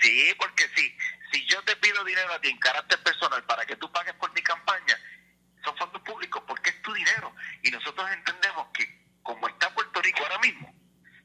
sí, 0.00 0.34
porque 0.38 0.64
si, 0.76 0.94
si 1.32 1.46
yo 1.46 1.62
te 1.62 1.76
pido 1.76 2.04
dinero 2.04 2.32
a 2.32 2.40
ti 2.40 2.48
en 2.48 2.58
carácter 2.58 3.02
personal 3.02 3.42
para 3.44 3.64
que 3.64 3.76
tú 3.76 3.90
pagues 3.90 4.14
por 4.14 4.32
mi 4.34 4.42
campaña, 4.42 4.96
son 5.64 5.76
fondos 5.76 6.02
públicos 6.02 6.42
porque 6.46 6.59
dinero. 6.92 7.34
Y 7.62 7.70
nosotros 7.70 8.10
entendemos 8.12 8.68
que 8.72 9.00
como 9.22 9.48
está 9.48 9.72
Puerto 9.74 10.00
Rico 10.02 10.18
ahora 10.22 10.38
mismo, 10.38 10.74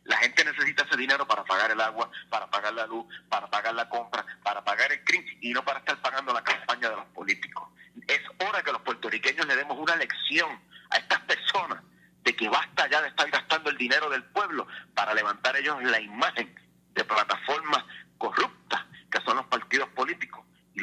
la 0.04 0.18
gente 0.18 0.46
necesita 0.46 0.84
ese 0.84 0.98
dinero 0.98 1.28
para 1.28 1.44
pagar 1.44 1.72
el 1.72 1.82
agua, 1.82 2.12
para 2.30 2.50
pagar 2.50 2.74
la 2.74 2.86
luz, 2.86 3.06
para 3.28 3.50
pagar 3.50 3.74
la 3.74 3.90
compra, 3.90 4.26
para 4.44 4.64
pagar 4.64 4.92
el 4.92 5.04
crimen 5.04 5.38
y 5.42 5.52
no 5.52 5.64
para 5.66 5.80
estar 5.80 6.00
pagando 6.02 6.32
la 6.34 6.44
campaña 6.44 6.90
de 6.90 6.96
los 6.96 7.06
políticos. 7.08 7.70
Es 8.08 8.22
hora 8.48 8.62
que 8.62 8.72
los 8.72 8.82
puertorriqueños 8.82 9.48
le 9.48 9.56
demos 9.56 9.78
una 9.78 9.96
lección 9.96 10.62
a 10.92 10.98
estas 10.98 11.20
personas 11.22 11.82
de 12.22 12.36
que 12.36 12.50
basta 12.50 12.88
ya 12.88 13.02
de 13.02 13.08
estar 13.10 13.30
gastando 13.32 13.70
el 13.70 13.78
dinero 13.78 14.10
del 14.10 14.24
pueblo 14.26 14.68
para 14.94 15.14
levantar 15.14 15.56
ellos 15.56 15.82
la 15.84 16.00
imagen 16.00 16.54
de 16.94 17.04
plataformas 17.04 17.84
corruptas 18.18 18.84
que 19.12 19.22
son 19.22 19.38
los 19.38 19.46
partidos 19.48 19.90
políticos 19.90 20.46
y, 20.76 20.82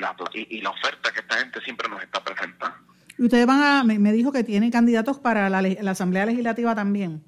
la 0.60 0.70
oferta 0.70 1.12
que 1.12 1.20
esta 1.20 1.38
gente 1.38 1.60
siempre 1.60 1.88
nos 1.88 2.02
está 2.02 2.22
presentando. 2.24 2.91
Y 3.18 3.24
ustedes 3.24 3.46
van 3.46 3.62
a, 3.62 3.84
me, 3.84 4.12
dijo 4.12 4.32
que 4.32 4.44
tienen 4.44 4.70
candidatos 4.70 5.18
para 5.18 5.48
la 5.50 5.90
Asamblea 5.90 6.26
Legislativa 6.26 6.74
también 6.74 7.22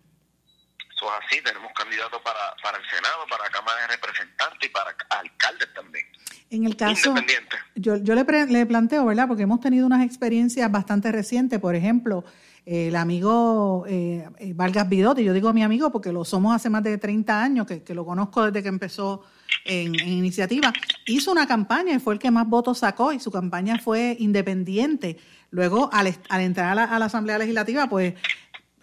así, 1.10 1.40
tenemos 1.42 1.72
candidatos 1.72 2.20
para, 2.22 2.38
para 2.62 2.78
el 2.78 2.84
Senado, 2.88 3.24
para 3.28 3.44
la 3.44 3.50
Cámara 3.50 3.80
de 3.82 3.86
Representantes 3.88 4.68
y 4.68 4.72
para 4.72 4.94
alcaldes 5.10 5.72
también. 5.74 6.06
En 6.50 6.64
el 6.64 6.76
caso, 6.76 7.14
yo, 7.74 7.96
yo 7.96 8.14
le, 8.14 8.46
le 8.46 8.66
planteo, 8.66 9.04
¿verdad? 9.04 9.26
Porque 9.26 9.42
hemos 9.42 9.60
tenido 9.60 9.86
unas 9.86 10.04
experiencias 10.04 10.70
bastante 10.70 11.10
recientes, 11.10 11.58
por 11.58 11.74
ejemplo, 11.74 12.24
el 12.64 12.96
amigo 12.96 13.84
eh, 13.86 14.26
eh, 14.38 14.52
Vargas 14.54 14.88
Bidotti, 14.88 15.24
yo 15.24 15.32
digo 15.32 15.52
mi 15.52 15.62
amigo 15.62 15.90
porque 15.90 16.12
lo 16.12 16.24
somos 16.24 16.54
hace 16.54 16.70
más 16.70 16.82
de 16.82 16.96
30 16.96 17.42
años, 17.42 17.66
que, 17.66 17.94
lo 17.94 18.06
conozco 18.06 18.46
desde 18.46 18.62
que 18.62 18.68
empezó 18.68 19.22
en, 19.64 19.94
iniciativa, 19.94 20.72
hizo 21.06 21.32
una 21.32 21.46
campaña 21.46 21.94
y 21.94 21.98
fue 21.98 22.14
el 22.14 22.20
que 22.20 22.30
más 22.30 22.48
votos 22.48 22.78
sacó 22.78 23.12
y 23.12 23.20
su 23.20 23.30
campaña 23.30 23.78
fue 23.78 24.16
independiente. 24.18 25.18
Luego, 25.50 25.90
al, 25.92 26.14
al 26.28 26.40
entrar 26.40 26.78
a 26.78 26.98
la, 26.98 27.06
Asamblea 27.06 27.38
Legislativa, 27.38 27.88
pues 27.88 28.14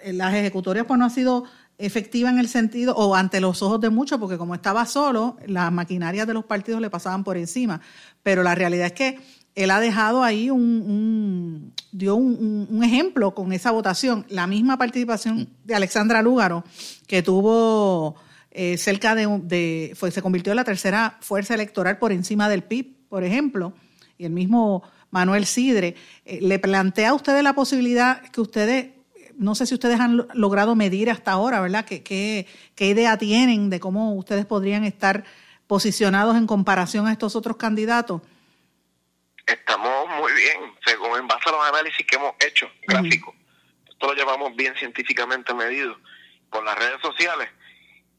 las 0.06 0.34
ejecutorias 0.34 0.86
pues 0.86 0.97
no 0.97 1.06
ha 1.06 1.10
sido 1.10 1.45
efectiva 1.78 2.30
en 2.30 2.38
el 2.38 2.47
sentido, 2.47 2.95
o 2.95 3.15
ante 3.15 3.41
los 3.41 3.62
ojos 3.62 3.82
de 3.82 3.89
muchos, 3.89 4.19
porque 4.19 4.38
como 4.38 4.54
estaba 4.54 4.86
solo, 4.86 5.38
las 5.47 5.71
maquinarias 5.71 6.28
de 6.28 6.34
los 6.34 6.45
partidos 6.45 6.80
le 6.80 6.89
pasaban 6.89 7.24
por 7.24 7.38
encima. 7.38 7.82
Pero 8.24 8.43
la 8.43 8.56
realidad 8.56 8.88
es 8.88 8.93
que 8.93 9.19
él 9.56 9.71
ha 9.71 9.80
dejado 9.80 10.24
ahí 10.24 10.50
un, 10.50 11.74
dio 11.91 12.15
un, 12.15 12.82
ejemplo 12.84 13.34
con 13.34 13.52
esa 13.52 13.71
votación. 13.71 14.26
La 14.30 14.47
misma 14.47 14.78
participación 14.78 15.50
de 15.65 15.76
Alexandra 15.76 16.21
Lúgaro, 16.21 16.63
que 17.08 17.21
tuvo 17.21 18.15
eh, 18.52 18.78
cerca 18.78 19.16
de, 19.16 19.28
de 19.44 19.94
fue, 19.96 20.12
se 20.12 20.22
convirtió 20.22 20.52
en 20.52 20.58
la 20.58 20.66
tercera 20.66 21.18
fuerza 21.22 21.54
electoral 21.54 21.98
por 21.98 22.12
encima 22.12 22.50
del 22.50 22.64
PIB, 22.64 23.08
por 23.08 23.24
ejemplo, 23.24 23.74
y 24.18 24.26
el 24.26 24.32
mismo 24.32 24.84
Manuel 25.10 25.46
Sidre. 25.46 25.96
Eh, 26.26 26.40
¿Le 26.42 26.60
plantea 26.60 27.10
a 27.10 27.14
ustedes 27.14 27.44
la 27.44 27.54
posibilidad 27.54 28.22
que 28.30 28.42
ustedes, 28.42 28.90
no 29.38 29.56
sé 29.56 29.66
si 29.66 29.74
ustedes 29.74 30.02
han 30.02 30.28
logrado 30.34 30.76
medir 30.76 31.10
hasta 31.10 31.32
ahora, 31.32 31.62
¿verdad? 31.62 31.86
¿Qué, 31.86 32.04
qué, 32.04 32.46
qué 32.76 32.88
idea 32.88 33.18
tienen 33.18 33.70
de 33.70 33.80
cómo 33.80 34.14
ustedes 34.16 34.46
podrían 34.46 34.84
estar 34.84 35.24
posicionados 35.66 36.36
en 36.36 36.46
comparación 36.46 37.08
a 37.08 37.14
estos 37.14 37.38
otros 37.38 37.56
candidatos? 37.56 38.22
Estamos 39.46 40.10
muy 40.20 40.32
bien, 40.34 40.74
según 40.86 41.18
en 41.18 41.28
base 41.28 41.48
a 41.48 41.52
los 41.54 41.70
análisis 41.70 42.06
que 42.06 42.18
hemos 42.18 42.34
hecho, 42.46 42.70
gráficos. 42.86 43.34
Esto 43.90 44.08
lo 44.08 44.14
llevamos 44.14 44.54
bien 44.58 44.74
científicamente 44.76 45.54
medido. 45.54 45.96
Por 46.50 46.66
las 46.66 46.78
redes 46.78 47.00
sociales 47.02 47.48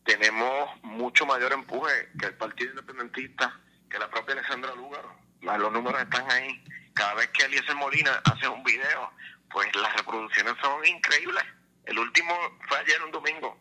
tenemos 0.05 0.71
mucho 0.83 1.27
mayor 1.27 1.53
empuje 1.53 2.11
que 2.19 2.27
el 2.27 2.35
Partido 2.35 2.71
Independentista, 2.71 3.61
que 3.89 3.99
la 3.99 4.11
propia 4.11 4.35
Alessandra 4.35 4.75
Lúgaro. 4.75 5.17
Los 5.41 5.73
números 5.73 6.01
están 6.01 6.31
ahí. 6.31 6.65
Cada 6.95 7.15
vez 7.15 7.29
que 7.29 7.45
Eliezer 7.45 7.75
Molina 7.77 8.21
hace 8.25 8.49
un 8.49 8.63
video, 8.63 9.13
pues 9.51 9.75
las 9.77 9.97
reproducciones 9.97 10.55
son 10.61 10.85
increíbles. 10.87 11.45
El 11.85 11.99
último 11.99 12.35
fue 12.69 12.79
ayer, 12.79 13.03
un 13.03 13.11
domingo, 13.11 13.59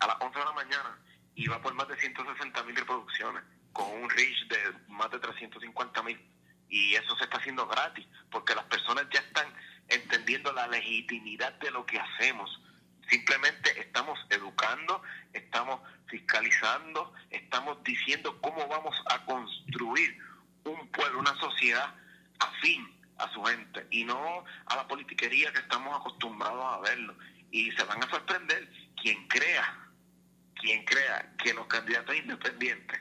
a 0.00 0.06
las 0.06 0.16
11 0.20 0.38
de 0.38 0.44
la 0.44 0.52
mañana. 0.52 0.98
Iba 1.34 1.60
por 1.60 1.74
más 1.74 1.88
de 1.88 1.96
160 1.96 2.62
mil 2.64 2.76
reproducciones, 2.76 3.42
con 3.72 3.90
un 3.90 4.10
reach 4.10 4.48
de 4.48 4.58
más 4.88 5.10
de 5.10 5.18
350 5.18 6.02
mil. 6.02 6.20
Y 6.68 6.94
eso 6.94 7.16
se 7.16 7.24
está 7.24 7.38
haciendo 7.38 7.66
gratis, 7.66 8.06
porque 8.30 8.54
las 8.54 8.64
personas 8.64 9.06
ya 9.12 9.20
están 9.20 9.46
entendiendo 9.88 10.52
la 10.52 10.66
legitimidad 10.66 11.52
de 11.54 11.70
lo 11.70 11.86
que 11.86 11.98
hacemos. 11.98 12.50
Simplemente 13.08 13.80
estamos 13.80 14.18
educando, 14.28 15.02
estamos 15.32 15.80
fiscalizando, 16.06 17.14
estamos 17.30 17.82
diciendo 17.84 18.38
cómo 18.40 18.66
vamos 18.68 18.94
a 19.10 19.24
construir 19.24 20.18
un 20.64 20.88
pueblo, 20.88 21.20
una 21.20 21.34
sociedad 21.36 21.94
afín 22.38 22.94
a 23.18 23.32
su 23.32 23.42
gente 23.44 23.86
y 23.90 24.04
no 24.04 24.44
a 24.66 24.76
la 24.76 24.86
politiquería 24.86 25.52
que 25.52 25.60
estamos 25.60 25.98
acostumbrados 25.98 26.64
a 26.64 26.78
verlo. 26.80 27.16
Y 27.50 27.70
se 27.72 27.84
van 27.84 28.02
a 28.02 28.10
sorprender 28.10 28.70
quien 29.00 29.26
crea, 29.28 29.88
quien 30.54 30.84
crea 30.84 31.34
que 31.38 31.54
los 31.54 31.66
candidatos 31.66 32.14
independientes 32.14 33.00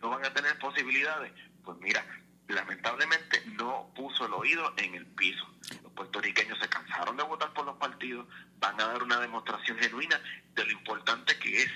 no 0.00 0.10
van 0.10 0.24
a 0.24 0.32
tener 0.32 0.58
posibilidades. 0.58 1.32
Pues 1.62 1.78
mira, 1.78 2.04
lamentablemente 2.48 3.42
no 3.58 3.92
puso 3.94 4.26
el 4.26 4.32
oído 4.34 4.74
en 4.76 4.94
el 4.94 5.06
piso. 5.06 5.46
Los 5.82 5.92
puertorriqueños 5.92 6.58
se 6.58 6.68
cansaron 6.68 7.16
de 7.16 7.22
votar 7.22 7.52
por 7.52 7.64
los 7.64 7.76
partidos, 7.76 8.26
van 8.58 8.80
a 8.80 8.88
dar 8.88 9.02
una 9.02 9.20
demostración 9.20 9.78
genuina 9.78 10.20
de 10.54 10.64
lo 10.64 10.72
importante 10.72 11.38
que 11.38 11.62
es. 11.62 11.70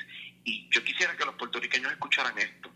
Y 0.44 0.68
yo 0.70 0.82
quisiera 0.84 1.16
que 1.16 1.24
los 1.24 1.34
puertorriqueños 1.34 1.92
escucharan 1.92 2.36
esto. 2.38 2.70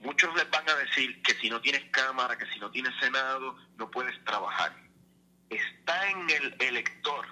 Muchos 0.00 0.34
les 0.34 0.50
van 0.50 0.68
a 0.68 0.74
decir 0.76 1.20
que 1.22 1.34
si 1.34 1.50
no 1.50 1.60
tienes 1.60 1.84
cámara, 1.90 2.36
que 2.36 2.46
si 2.46 2.58
no 2.58 2.70
tienes 2.70 2.94
senado, 3.00 3.56
no 3.76 3.90
puedes 3.90 4.22
trabajar. 4.24 4.74
Está 5.48 6.10
en 6.10 6.30
el 6.30 6.56
elector 6.60 7.26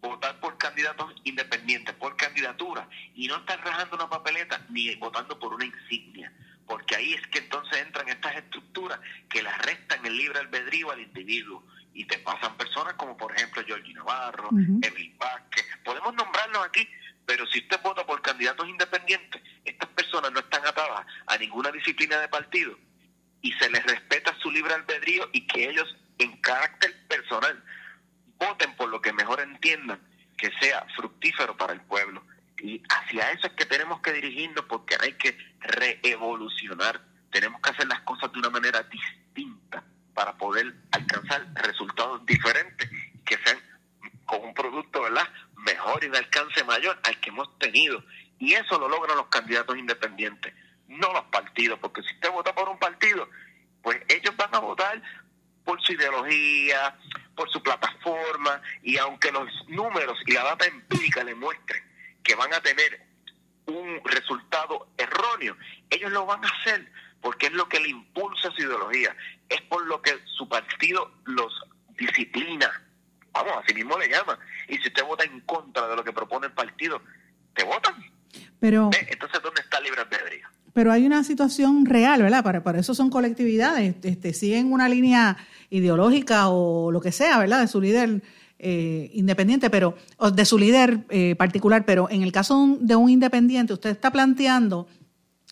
votar 0.00 0.38
por 0.40 0.56
candidatos 0.58 1.14
independientes, 1.24 1.94
por 1.96 2.16
candidatura, 2.16 2.88
y 3.14 3.26
no 3.26 3.36
estar 3.36 3.62
rajando 3.64 3.96
una 3.96 4.08
papeleta 4.08 4.64
ni 4.70 4.94
votando 4.96 5.38
por 5.38 5.54
una 5.54 5.64
insignia, 5.64 6.32
porque 6.66 6.96
ahí 6.96 7.14
es 7.14 7.26
que 7.28 7.38
entonces 7.38 7.78
entran 7.78 8.08
estas 8.08 8.36
estructuras 8.36 8.98
que 9.28 9.42
las 9.42 9.56
restan 9.62 10.04
el 10.04 10.16
libre 10.16 10.40
albedrío 10.40 10.90
al 10.90 11.00
individuo. 11.00 11.64
Y 11.94 12.04
te 12.04 12.18
pasan 12.18 12.56
personas 12.56 12.94
como 12.94 13.16
por 13.16 13.34
ejemplo 13.34 13.62
Georgie 13.64 13.94
Navarro, 13.94 14.50
Emil 14.50 15.14
Vázquez, 15.18 15.64
podemos 15.82 16.14
nombrarlos 16.14 16.66
aquí, 16.66 16.86
pero 17.24 17.46
si 17.46 17.60
usted 17.60 17.80
vota 17.82 18.04
por 18.04 18.20
candidatos 18.20 18.68
independientes, 18.68 19.40
estas 19.64 19.88
personas 19.90 20.30
no 20.32 20.40
están 20.40 20.66
atadas 20.66 21.06
a 21.26 21.38
ninguna 21.38 21.70
disciplina 21.70 22.20
de 22.20 22.28
partido 22.28 22.78
y 23.40 23.52
se 23.52 23.70
les 23.70 23.82
respeta 23.84 24.36
su 24.42 24.50
libre 24.50 24.74
albedrío 24.74 25.28
y 25.32 25.46
que 25.46 25.70
ellos 25.70 25.96
en 26.18 26.36
carácter 26.40 26.94
personal 27.08 27.62
voten 28.38 28.74
por 28.76 28.88
lo 28.88 29.00
que 29.00 29.12
mejor 29.12 29.40
entiendan 29.40 30.00
que 30.36 30.50
sea 30.60 30.86
fructífero 30.96 31.56
para 31.56 31.72
el 31.72 31.80
pueblo. 31.82 32.22
Y 32.58 32.82
hacia 32.88 33.30
eso 33.32 33.46
es 33.48 33.52
que 33.52 33.66
tenemos 33.66 34.00
que 34.00 34.12
dirigirnos 34.12 34.64
porque 34.66 34.96
hay 35.00 35.12
que 35.14 35.36
reevolucionar. 35.60 37.00
Tenemos 37.30 37.60
que 37.60 37.70
hacer 37.70 37.86
las 37.86 38.00
cosas 38.00 38.32
de 38.32 38.38
una 38.38 38.50
manera 38.50 38.82
distinta 38.84 39.84
para 40.14 40.36
poder 40.36 40.74
alcanzar 40.92 41.46
resultados 41.54 42.24
diferentes 42.24 42.88
que 43.24 43.36
sean 43.44 43.58
con 44.24 44.42
un 44.42 44.54
producto 44.54 45.02
verdad 45.02 45.28
mejor 45.56 46.02
y 46.02 46.08
de 46.08 46.18
alcance 46.18 46.64
mayor 46.64 46.98
al 47.04 47.20
que 47.20 47.28
hemos 47.28 47.58
tenido. 47.58 48.02
Y 48.38 48.54
eso 48.54 48.78
lo 48.78 48.88
logran 48.88 49.16
los 49.16 49.26
candidatos 49.26 49.76
independientes, 49.76 50.54
no 50.88 51.12
los 51.12 51.24
partidos, 51.24 51.78
porque 51.78 52.02
si 52.02 52.14
usted 52.14 52.30
vota 52.30 52.54
por 52.54 52.68
un 52.68 52.78
partido, 52.78 53.28
pues 53.82 54.00
ellos 54.08 54.34
van 54.36 54.54
a 54.54 54.58
votar 54.58 55.02
por 55.64 55.82
su 55.82 55.92
ideología, 55.92 56.96
por 57.34 57.50
su 57.50 57.62
plataforma, 57.62 58.60
y 58.82 58.96
aunque 58.98 59.32
los 59.32 59.48
números 59.68 60.18
y 60.26 60.32
la 60.32 60.44
data 60.44 60.66
empírica 60.66 61.24
le 61.24 61.34
muestren 61.34 61.82
que 62.26 62.34
van 62.34 62.52
a 62.52 62.60
tener 62.60 63.00
un 63.66 64.00
resultado 64.04 64.88
erróneo, 64.96 65.56
ellos 65.90 66.10
lo 66.12 66.26
van 66.26 66.44
a 66.44 66.48
hacer 66.48 66.90
porque 67.20 67.46
es 67.46 67.52
lo 67.52 67.68
que 67.68 67.80
le 67.80 67.88
impulsa 67.88 68.50
su 68.52 68.62
ideología, 68.62 69.16
es 69.48 69.60
por 69.62 69.84
lo 69.86 70.00
que 70.02 70.12
su 70.36 70.48
partido 70.48 71.10
los 71.24 71.52
disciplina. 71.98 72.70
Vamos, 73.32 73.52
así 73.62 73.74
mismo 73.74 73.98
le 73.98 74.08
llama. 74.08 74.38
Y 74.68 74.76
si 74.78 74.88
usted 74.88 75.04
vota 75.04 75.24
en 75.24 75.40
contra 75.40 75.88
de 75.88 75.96
lo 75.96 76.04
que 76.04 76.12
propone 76.12 76.46
el 76.46 76.52
partido, 76.52 77.00
te 77.54 77.64
votan. 77.64 77.94
Pero, 78.60 78.90
Entonces, 79.08 79.42
¿dónde 79.42 79.60
está 79.60 79.80
libre 79.80 80.00
albedrío? 80.00 80.46
Pero 80.72 80.92
hay 80.92 81.06
una 81.06 81.24
situación 81.24 81.86
real, 81.86 82.22
¿verdad? 82.22 82.44
Para, 82.44 82.62
para 82.62 82.80
eso 82.80 82.94
son 82.94 83.10
colectividades. 83.10 83.96
Este, 84.02 84.32
siguen 84.34 84.72
una 84.72 84.88
línea 84.88 85.36
ideológica 85.70 86.48
o 86.48 86.90
lo 86.92 87.00
que 87.00 87.12
sea, 87.12 87.38
¿verdad? 87.38 87.60
De 87.60 87.68
su 87.68 87.80
líder 87.80 88.22
eh, 88.58 89.10
independiente, 89.12 89.68
pero 89.70 89.96
o 90.16 90.30
de 90.30 90.44
su 90.44 90.58
líder 90.58 91.04
eh, 91.10 91.34
particular. 91.36 91.84
Pero 91.84 92.08
en 92.10 92.22
el 92.22 92.32
caso 92.32 92.78
de 92.80 92.96
un 92.96 93.10
independiente, 93.10 93.72
usted 93.72 93.90
está 93.90 94.10
planteando, 94.10 94.86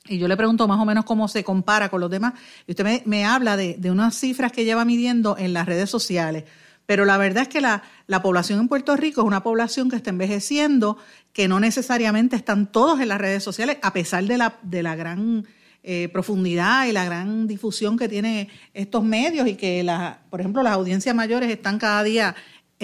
y 0.06 0.18
yo 0.18 0.28
le 0.28 0.36
pregunto 0.36 0.66
más 0.68 0.80
o 0.80 0.84
menos 0.84 1.04
cómo 1.04 1.28
se 1.28 1.44
compara 1.44 1.88
con 1.88 2.00
los 2.00 2.10
demás, 2.10 2.34
y 2.66 2.72
usted 2.72 3.04
me, 3.04 3.24
habla 3.24 3.56
de, 3.56 3.76
de 3.78 3.90
unas 3.90 4.14
cifras 4.14 4.52
que 4.52 4.64
lleva 4.64 4.84
midiendo 4.84 5.36
en 5.38 5.52
las 5.52 5.66
redes 5.66 5.90
sociales. 5.90 6.44
Pero 6.86 7.04
la 7.04 7.16
verdad 7.16 7.44
es 7.44 7.48
que 7.48 7.60
la, 7.60 7.82
la, 8.06 8.22
población 8.22 8.60
en 8.60 8.68
Puerto 8.68 8.94
Rico 8.96 9.22
es 9.22 9.26
una 9.26 9.42
población 9.42 9.88
que 9.88 9.96
está 9.96 10.10
envejeciendo, 10.10 10.98
que 11.32 11.48
no 11.48 11.58
necesariamente 11.58 12.36
están 12.36 12.70
todos 12.70 13.00
en 13.00 13.08
las 13.08 13.18
redes 13.18 13.42
sociales, 13.42 13.78
a 13.82 13.92
pesar 13.92 14.24
de 14.24 14.36
la, 14.36 14.58
de 14.62 14.82
la 14.82 14.94
gran 14.94 15.46
eh, 15.86 16.08
profundidad 16.08 16.86
y 16.86 16.92
la 16.92 17.04
gran 17.04 17.46
difusión 17.46 17.98
que 17.98 18.08
tienen 18.08 18.48
estos 18.72 19.04
medios 19.04 19.46
y 19.46 19.54
que, 19.54 19.82
la, 19.82 20.20
por 20.30 20.40
ejemplo, 20.40 20.62
las 20.62 20.72
audiencias 20.72 21.14
mayores 21.14 21.50
están 21.50 21.78
cada 21.78 22.02
día 22.02 22.34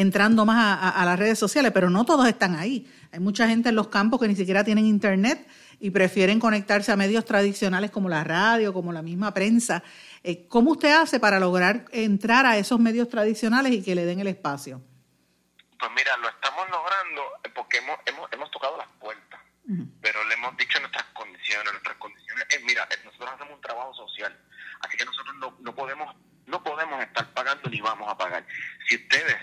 entrando 0.00 0.44
más 0.44 0.56
a, 0.56 0.88
a, 0.88 1.02
a 1.02 1.04
las 1.04 1.18
redes 1.18 1.38
sociales, 1.38 1.72
pero 1.72 1.90
no 1.90 2.04
todos 2.04 2.26
están 2.26 2.56
ahí. 2.56 2.90
Hay 3.12 3.20
mucha 3.20 3.48
gente 3.48 3.68
en 3.68 3.76
los 3.76 3.88
campos 3.88 4.20
que 4.20 4.28
ni 4.28 4.36
siquiera 4.36 4.64
tienen 4.64 4.86
internet 4.86 5.46
y 5.80 5.90
prefieren 5.90 6.38
conectarse 6.38 6.92
a 6.92 6.96
medios 6.96 7.24
tradicionales 7.24 7.90
como 7.90 8.08
la 8.08 8.22
radio, 8.22 8.72
como 8.72 8.92
la 8.92 9.02
misma 9.02 9.32
prensa. 9.32 9.82
Eh, 10.22 10.46
¿Cómo 10.46 10.72
usted 10.72 10.92
hace 10.92 11.18
para 11.18 11.40
lograr 11.40 11.86
entrar 11.92 12.44
a 12.46 12.58
esos 12.58 12.78
medios 12.78 13.08
tradicionales 13.08 13.72
y 13.72 13.82
que 13.82 13.94
le 13.94 14.04
den 14.04 14.20
el 14.20 14.26
espacio? 14.26 14.82
Pues 15.78 15.90
mira, 15.96 16.14
lo 16.18 16.28
estamos 16.28 16.68
logrando 16.70 17.22
porque 17.54 17.78
hemos, 17.78 17.96
hemos, 18.04 18.30
hemos 18.30 18.50
tocado 18.50 18.76
las 18.76 18.88
puertas, 19.00 19.40
uh 19.64 19.72
-huh. 19.72 19.88
pero 20.02 20.22
le 20.24 20.34
hemos 20.34 20.54
dicho 20.58 20.78
nuestras 20.80 21.06
condiciones. 21.14 21.72
Nuestras 21.72 21.96
condiciones 21.96 22.44
es, 22.50 22.62
mira, 22.64 22.86
nosotros 23.04 23.30
hacemos 23.34 23.54
un 23.54 23.60
trabajo 23.62 23.94
social, 23.94 24.36
así 24.80 24.96
que 24.98 25.04
nosotros 25.06 25.34
no, 25.40 25.56
no 25.60 25.74
podemos 25.74 26.14
no 26.46 26.62
podemos 26.62 27.00
estar 27.02 27.32
pagando 27.32 27.70
ni 27.70 27.80
vamos 27.80 28.08
a 28.10 28.18
pagar. 28.18 28.44
Si 28.88 28.96
ustedes 28.96 29.36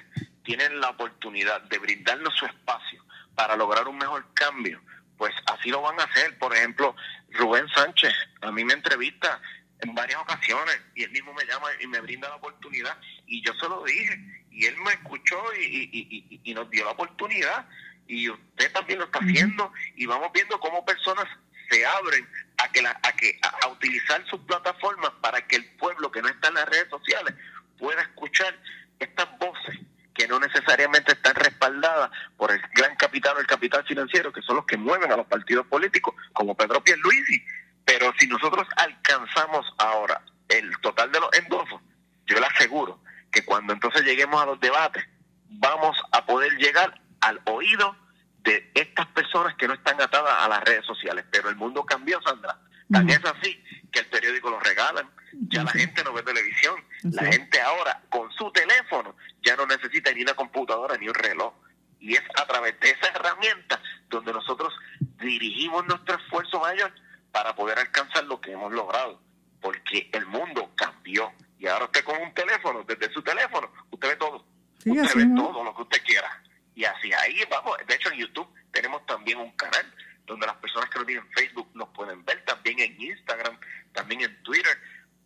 tienen 0.47 0.79
la 0.79 0.91
oportunidad 0.91 1.61
de 1.63 1.77
brindarnos 1.77 2.33
su 2.37 2.45
espacio 2.45 3.03
para 3.35 3.57
lograr 3.57 3.85
un 3.85 3.97
mejor 3.97 4.25
cambio, 4.33 4.81
pues 5.17 5.33
así 5.45 5.69
lo 5.69 5.81
van 5.81 5.99
a 5.99 6.05
hacer. 6.05 6.39
Por 6.39 6.55
ejemplo, 6.55 6.95
Rubén 7.31 7.67
Sánchez, 7.67 8.13
a 8.41 8.49
mí 8.53 8.63
me 8.63 8.73
entrevista 8.73 9.41
en 9.81 9.93
varias 9.93 10.21
ocasiones 10.21 10.79
y 10.95 11.03
él 11.03 11.11
mismo 11.11 11.33
me 11.33 11.45
llama 11.45 11.67
y 11.81 11.87
me 11.87 11.99
brinda 11.99 12.29
la 12.29 12.35
oportunidad. 12.35 12.97
Y 13.25 13.43
yo 13.45 13.53
se 13.55 13.67
lo 13.67 13.83
dije 13.83 14.45
y 14.49 14.65
él 14.67 14.77
me 14.77 14.91
escuchó 14.93 15.37
y, 15.59 15.65
y, 15.65 16.29
y, 16.29 16.41
y 16.45 16.53
nos 16.53 16.69
dio 16.69 16.85
la 16.85 16.91
oportunidad. 16.91 17.67
Y 18.07 18.29
usted 18.29 18.71
también 18.71 18.99
lo 18.99 19.05
está 19.05 19.19
haciendo 19.19 19.73
y 19.97 20.05
vamos 20.05 20.31
viendo 20.33 20.57
cómo 20.61 20.85
personas 20.85 21.25
se 21.69 21.85
abren 21.85 22.25
a 22.59 22.71
que, 22.71 22.81
la, 22.81 22.97
a, 23.03 23.11
que 23.11 23.37
a, 23.41 23.65
a, 23.65 23.67
utilizar 23.67 24.25
sus 24.27 24.39
plataformas 24.43 25.11
para 25.19 25.45
que 25.45 25.57
el 25.57 25.65
pueblo 25.71 26.09
que 26.09 26.21
no 26.21 26.29
está 26.29 26.47
en 26.47 26.53
las 26.53 26.69
redes 26.69 26.89
sociales 26.89 27.35
pueda 27.77 28.01
escuchar 28.01 28.57
estas 28.97 29.27
voces 29.39 29.77
que 30.17 30.27
no 30.27 30.39
necesariamente 30.39 31.13
están 31.13 31.35
respaldadas 31.35 32.09
por 32.35 32.51
el 32.51 32.59
gran 32.73 32.95
capital 32.95 33.37
o 33.37 33.39
el 33.39 33.45
capital 33.45 33.85
financiero, 33.85 34.33
que 34.67 34.77
mueven 34.77 35.11
a 35.11 35.17
los 35.17 35.25
partidos 35.27 35.65
políticos, 35.67 36.15
como 36.33 36.55
Pedro 36.55 36.83
Pierluisi. 36.83 37.43
Pero 37.85 38.11
si 38.19 38.27
nosotros 38.27 38.67
alcanzamos 38.75 39.65
ahora 39.77 40.21
el 40.49 40.77
total 40.81 41.11
de 41.11 41.19
los 41.19 41.29
endosos, 41.33 41.81
yo 42.25 42.39
le 42.39 42.45
aseguro 42.45 43.01
que 43.31 43.45
cuando 43.45 43.73
entonces 43.73 44.03
lleguemos 44.03 44.41
a 44.41 44.45
los 44.45 44.59
debates, 44.59 45.05
vamos 45.49 45.97
a 46.11 46.25
poder 46.25 46.53
llegar 46.57 46.99
al 47.21 47.41
oído 47.45 47.95
de 48.39 48.71
estas 48.73 49.07
personas 49.07 49.55
que 49.55 49.67
no 49.67 49.73
están 49.73 50.01
atadas 50.01 50.33
a 50.39 50.47
las 50.47 50.63
redes 50.63 50.85
sociales. 50.85 51.25
Pero 51.31 51.49
el 51.49 51.55
mundo 51.55 51.85
cambió, 51.85 52.21
Sandra. 52.21 52.57
Tan 52.91 53.03
uh 53.03 53.07
-huh. 53.07 53.11
es 53.11 53.25
así 53.25 53.63
que 53.91 53.99
el 53.99 54.05
periódico 54.05 54.49
lo 54.49 54.59
regalan, 54.59 55.09
ya 55.49 55.63
la 55.63 55.71
gente 55.71 56.03
no 56.03 56.13
ve 56.13 56.23
televisión, 56.23 56.75
La 57.03 57.25
gente 57.25 57.61
ahora 57.61 58.01
con 58.09 58.31
su 58.31 58.51
teléfono 58.51 59.15
ya 59.41 59.55
no 59.55 59.65
necesita 59.65 60.11
ni 60.11 60.21
una 60.21 60.33
computadora 60.33 60.97
ni 60.97 61.07
un 61.07 61.13
reloj. 61.13 61.53
Y 61.99 62.15
es 62.15 62.23
a 62.35 62.45
través 62.45 62.79
de 62.79 62.91
esa 62.91 63.07
herramienta 63.07 63.81
donde 64.09 64.31
nosotros 64.31 64.73
dirigimos 64.99 65.85
nuestro 65.85 66.15
esfuerzo 66.15 66.59
mayor 66.59 66.93
para 67.31 67.55
poder 67.55 67.79
alcanzar 67.79 68.23
lo 68.25 68.39
que 68.39 68.51
hemos 68.51 68.71
logrado. 68.71 69.21
Porque 69.61 70.09
el 70.13 70.25
mundo 70.25 70.71
cambió. 70.75 71.33
Y 71.59 71.67
ahora 71.67 71.85
usted 71.85 72.03
con 72.03 72.21
un 72.21 72.33
teléfono, 72.33 72.83
desde 72.83 73.11
su 73.13 73.21
teléfono, 73.21 73.71
usted 73.91 74.09
ve 74.09 74.15
todo. 74.15 74.45
usted 74.85 75.15
ve 75.15 75.35
todo 75.35 75.63
lo 75.63 75.75
que 75.75 75.81
usted 75.81 76.03
quiera. 76.03 76.43
Y 76.75 76.85
así 76.85 77.11
ahí 77.11 77.41
vamos. 77.49 77.75
De 77.87 77.95
hecho, 77.95 78.11
en 78.11 78.19
YouTube 78.19 78.47
tenemos 78.71 79.03
también 79.07 79.39
un 79.39 79.51
canal 79.53 79.85
donde 80.27 80.45
las 80.45 80.57
personas 80.57 80.89
que 80.89 80.99
no 80.99 81.05
tienen 81.05 81.27
Facebook 81.31 81.69
nos 81.73 81.89
pueden 81.89 82.23
ver, 82.25 82.43
también 82.45 82.79
en 82.79 83.01
Instagram, 83.01 83.57
también 83.93 84.21
en 84.21 84.43
Twitter. 84.43 84.77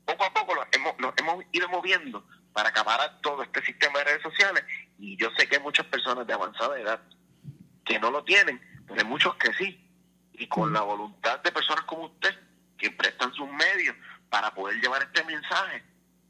Poco 0.06 0.24
a 0.24 0.34
poco 0.34 0.54
hemos, 0.72 0.98
nos 1.00 1.14
hemos 1.18 1.44
ido 1.52 1.68
moviendo 1.68 2.26
para 2.54 2.70
acabar 2.70 3.20
todo 3.22 3.44
este 3.44 3.66
sistema 3.66 4.00
de 4.00 4.06
redes 4.06 4.22
sociales 4.22 4.64
y 4.98 5.18
yo 5.18 5.30
sé 5.38 5.48
que 5.48 5.58
hay 5.58 5.62
muchas 5.62 5.86
personas 5.88 6.26
de 6.26 6.34
avanzada 6.34 6.80
edad 6.80 7.02
que 7.84 8.00
no 8.00 8.12
lo 8.12 8.24
tienen, 8.24 8.62
pero 8.88 9.02
hay 9.02 9.08
muchos 9.08 9.36
que 9.36 9.52
sí. 9.54 9.78
Y 10.34 10.48
con 10.48 10.72
la 10.72 10.82
voluntad 10.82 11.40
de 11.42 11.52
personas 11.52 11.84
como 11.86 12.06
usted, 12.06 12.34
que 12.78 12.92
prestan 12.92 13.34
sus 13.34 13.50
medios 13.50 13.96
para 14.30 14.54
poder 14.54 14.80
llevar 14.80 15.04
este 15.04 15.24
mensaje, 15.26 15.84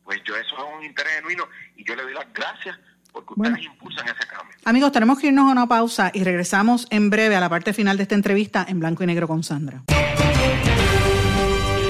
pues 0.03 0.22
yo 0.24 0.36
eso 0.36 0.55
es 0.57 0.78
un 0.78 0.84
interés 0.84 1.14
genuino 1.14 1.47
y 1.76 1.84
yo 1.84 1.95
le 1.95 2.03
doy 2.03 2.14
las 2.14 2.32
gracias 2.34 2.78
porque 3.12 3.34
ustedes 3.36 3.64
impulsan 3.66 4.07
ese 4.07 4.28
cambio. 4.28 4.55
Amigos, 4.66 4.91
tenemos 4.91 5.20
que 5.20 5.28
irnos 5.28 5.51
a 5.51 5.51
pausa 5.68 6.12
y 6.14 6.24
regresamos 6.24 6.88
en 6.89 7.09
breve 7.09 7.36
a 7.36 7.39
la 7.39 7.49
parte 7.49 7.74
final 7.74 7.97
de 7.97 8.03
esta 8.03 8.16
entrevista 8.16 8.66
en 8.68 8.80
blanco 8.80 9.03
y 9.03 9.07
negro 9.07 9.28
con 9.28 9.43
Sandra. 9.43 9.84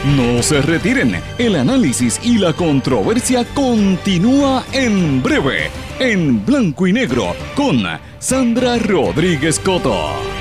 No 0.06 0.42
se 0.42 0.62
retiren, 0.64 1.16
el 1.38 1.56
análisis 1.56 2.20
y 2.24 2.40
la 2.40 2.54
controversia 2.54 3.46
continúa 3.54 4.64
en 4.72 5.22
breve, 5.22 5.70
en 6.00 6.44
blanco 6.44 6.88
y 6.88 6.94
negro, 6.94 7.36
con 7.56 7.84
Sandra 8.18 8.80
Rodríguez 8.80 9.60
Coto. 9.60 10.41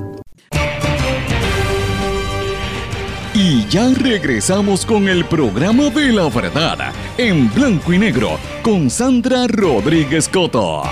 Y 3.53 3.67
ya 3.67 3.89
regresamos 3.93 4.85
con 4.85 5.09
el 5.09 5.25
programa 5.25 5.89
de 5.89 6.13
la 6.13 6.29
verdad 6.29 6.93
en 7.17 7.53
blanco 7.53 7.91
y 7.91 7.99
negro 7.99 8.39
con 8.63 8.89
Sandra 8.89 9.45
Rodríguez 9.45 10.29
Coto. 10.29 10.83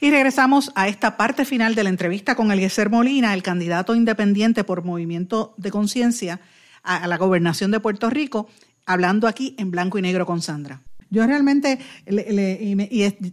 Y 0.00 0.08
regresamos 0.08 0.70
a 0.76 0.86
esta 0.86 1.16
parte 1.16 1.44
final 1.44 1.74
de 1.74 1.82
la 1.82 1.90
entrevista 1.90 2.36
con 2.36 2.52
Eliezer 2.52 2.90
Molina, 2.90 3.34
el 3.34 3.42
candidato 3.42 3.96
independiente 3.96 4.62
por 4.62 4.84
Movimiento 4.84 5.54
de 5.56 5.72
Conciencia 5.72 6.38
a 6.84 7.08
la 7.08 7.16
gobernación 7.16 7.72
de 7.72 7.80
Puerto 7.80 8.08
Rico, 8.08 8.48
hablando 8.86 9.26
aquí 9.26 9.56
en 9.58 9.72
blanco 9.72 9.98
y 9.98 10.02
negro 10.02 10.26
con 10.26 10.42
Sandra. 10.42 10.80
Yo 11.10 11.26
realmente 11.26 11.78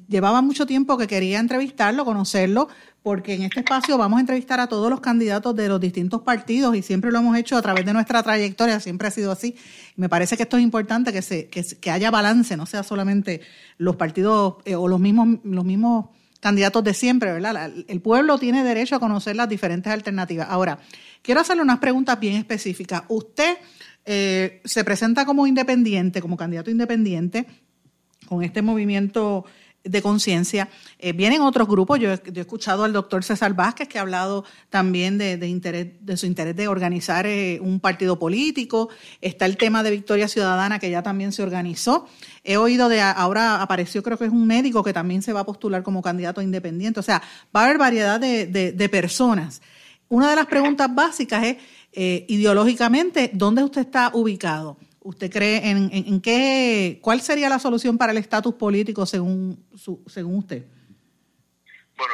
llevaba 0.08 0.42
mucho 0.42 0.66
tiempo 0.66 0.98
que 0.98 1.08
quería 1.08 1.40
entrevistarlo, 1.40 2.06
conocerlo, 2.06 2.68
porque 3.04 3.36
en 3.36 3.44
este 3.44 3.60
espacio 3.60 3.98
vamos 3.98 4.18
a 4.18 4.22
entrevistar 4.22 4.60
a 4.60 4.68
todos 4.68 4.90
los 4.90 5.00
candidatos 5.00 5.56
de 5.56 5.70
los 5.70 5.80
distintos 5.80 6.24
partidos 6.24 6.76
y 6.76 6.82
siempre 6.82 7.12
lo 7.12 7.20
hemos 7.20 7.38
hecho 7.38 7.56
a 7.56 7.62
través 7.62 7.86
de 7.86 7.94
nuestra 7.94 8.24
trayectoria, 8.24 8.80
siempre 8.80 9.08
ha 9.08 9.12
sido 9.12 9.32
así. 9.32 9.56
Me 9.96 10.10
parece 10.10 10.36
que 10.36 10.44
esto 10.44 10.58
es 10.58 10.64
importante, 10.64 11.14
que, 11.14 11.22
se, 11.22 11.48
que, 11.48 11.92
haya 11.92 12.12
balance, 12.12 12.58
no 12.58 12.66
sea 12.66 12.84
solamente 12.84 13.42
los 13.78 13.96
partidos 13.96 14.56
eh, 14.66 14.76
o 14.76 14.88
los 14.88 15.00
mismos, 15.00 15.40
los 15.44 15.64
mismos 15.64 16.08
candidatos 16.40 16.84
de 16.84 16.94
siempre, 16.94 17.32
¿verdad? 17.32 17.72
El 17.88 18.02
pueblo 18.02 18.38
tiene 18.40 18.64
derecho 18.64 18.96
a 18.96 19.00
conocer 19.00 19.36
las 19.36 19.50
diferentes 19.50 19.92
alternativas. 19.92 20.48
Ahora, 20.50 20.80
quiero 21.22 21.42
hacerle 21.42 21.64
unas 21.64 21.80
preguntas 21.80 22.20
bien 22.20 22.36
específicas. 22.36 23.04
Usted 23.08 23.58
eh, 24.06 24.62
se 24.66 24.84
presenta 24.84 25.26
como 25.26 25.48
independiente, 25.48 26.22
como 26.22 26.38
candidato 26.38 26.72
independiente, 26.72 27.46
con 28.28 28.44
este 28.44 28.62
movimiento 28.62 29.46
de 29.90 30.02
conciencia. 30.02 30.70
Eh, 31.00 31.14
vienen 31.14 31.42
otros 31.42 31.68
grupos, 31.68 32.00
yo 32.00 32.12
he, 32.12 32.22
escuchado 32.36 32.84
al 32.84 32.94
doctor 32.94 33.24
César 33.24 33.54
Vázquez 33.54 33.88
que 33.88 33.98
ha 33.98 34.02
hablado 34.02 34.44
también 34.70 35.18
de, 35.18 35.48
interés, 35.48 35.88
de 36.02 36.18
su 36.18 36.26
interés 36.26 36.56
de 36.56 36.68
organizar 36.68 37.26
eh, 37.26 37.60
un 37.62 37.80
partido 37.80 38.20
político, 38.20 38.90
está 39.22 39.46
el 39.46 39.58
tema 39.58 39.84
de 39.84 39.92
Victoria 39.92 40.28
Ciudadana 40.28 40.80
que 40.80 40.90
ya 40.90 41.04
también 41.04 41.32
se 41.32 41.44
organizó. 41.44 42.08
He 42.44 42.58
oído 42.58 42.90
de, 42.90 43.02
ahora 43.02 43.62
apareció 43.62 44.04
creo 44.04 44.18
que 44.18 44.26
es 44.26 44.32
un 44.32 44.48
médico 44.48 44.84
que 44.84 44.94
también 44.94 45.22
se 45.22 45.34
va 45.34 45.42
a 45.42 45.46
postular 45.46 45.84
como 45.84 46.02
candidato 46.02 46.42
independiente, 46.42 47.00
o 47.00 47.04
sea, 47.04 47.22
va 47.56 47.62
a 47.62 47.66
haber 47.66 47.78
variedad 47.78 48.20
de, 48.20 48.90
personas. 48.90 49.62
Una 50.10 50.30
de 50.30 50.38
las 50.38 50.46
preguntas 50.46 50.94
básicas 50.94 51.44
es, 51.44 51.58
eh, 51.92 52.26
ideológicamente, 52.30 53.32
¿dónde 53.34 53.64
usted 53.64 53.82
está 53.82 54.12
ubicado? 54.14 54.78
¿Usted 55.08 55.32
cree 55.32 55.70
en, 55.70 55.90
en, 55.90 56.20
qué, 56.20 57.00
cuál 57.02 57.22
sería 57.22 57.48
la 57.48 57.60
solución 57.60 57.98
para 57.98 58.12
el 58.12 58.18
estatus 58.18 58.56
político 58.56 59.06
según, 59.06 59.66
su, 59.74 60.04
según 60.06 60.40
usted? 60.40 60.66
Bueno, 61.96 62.14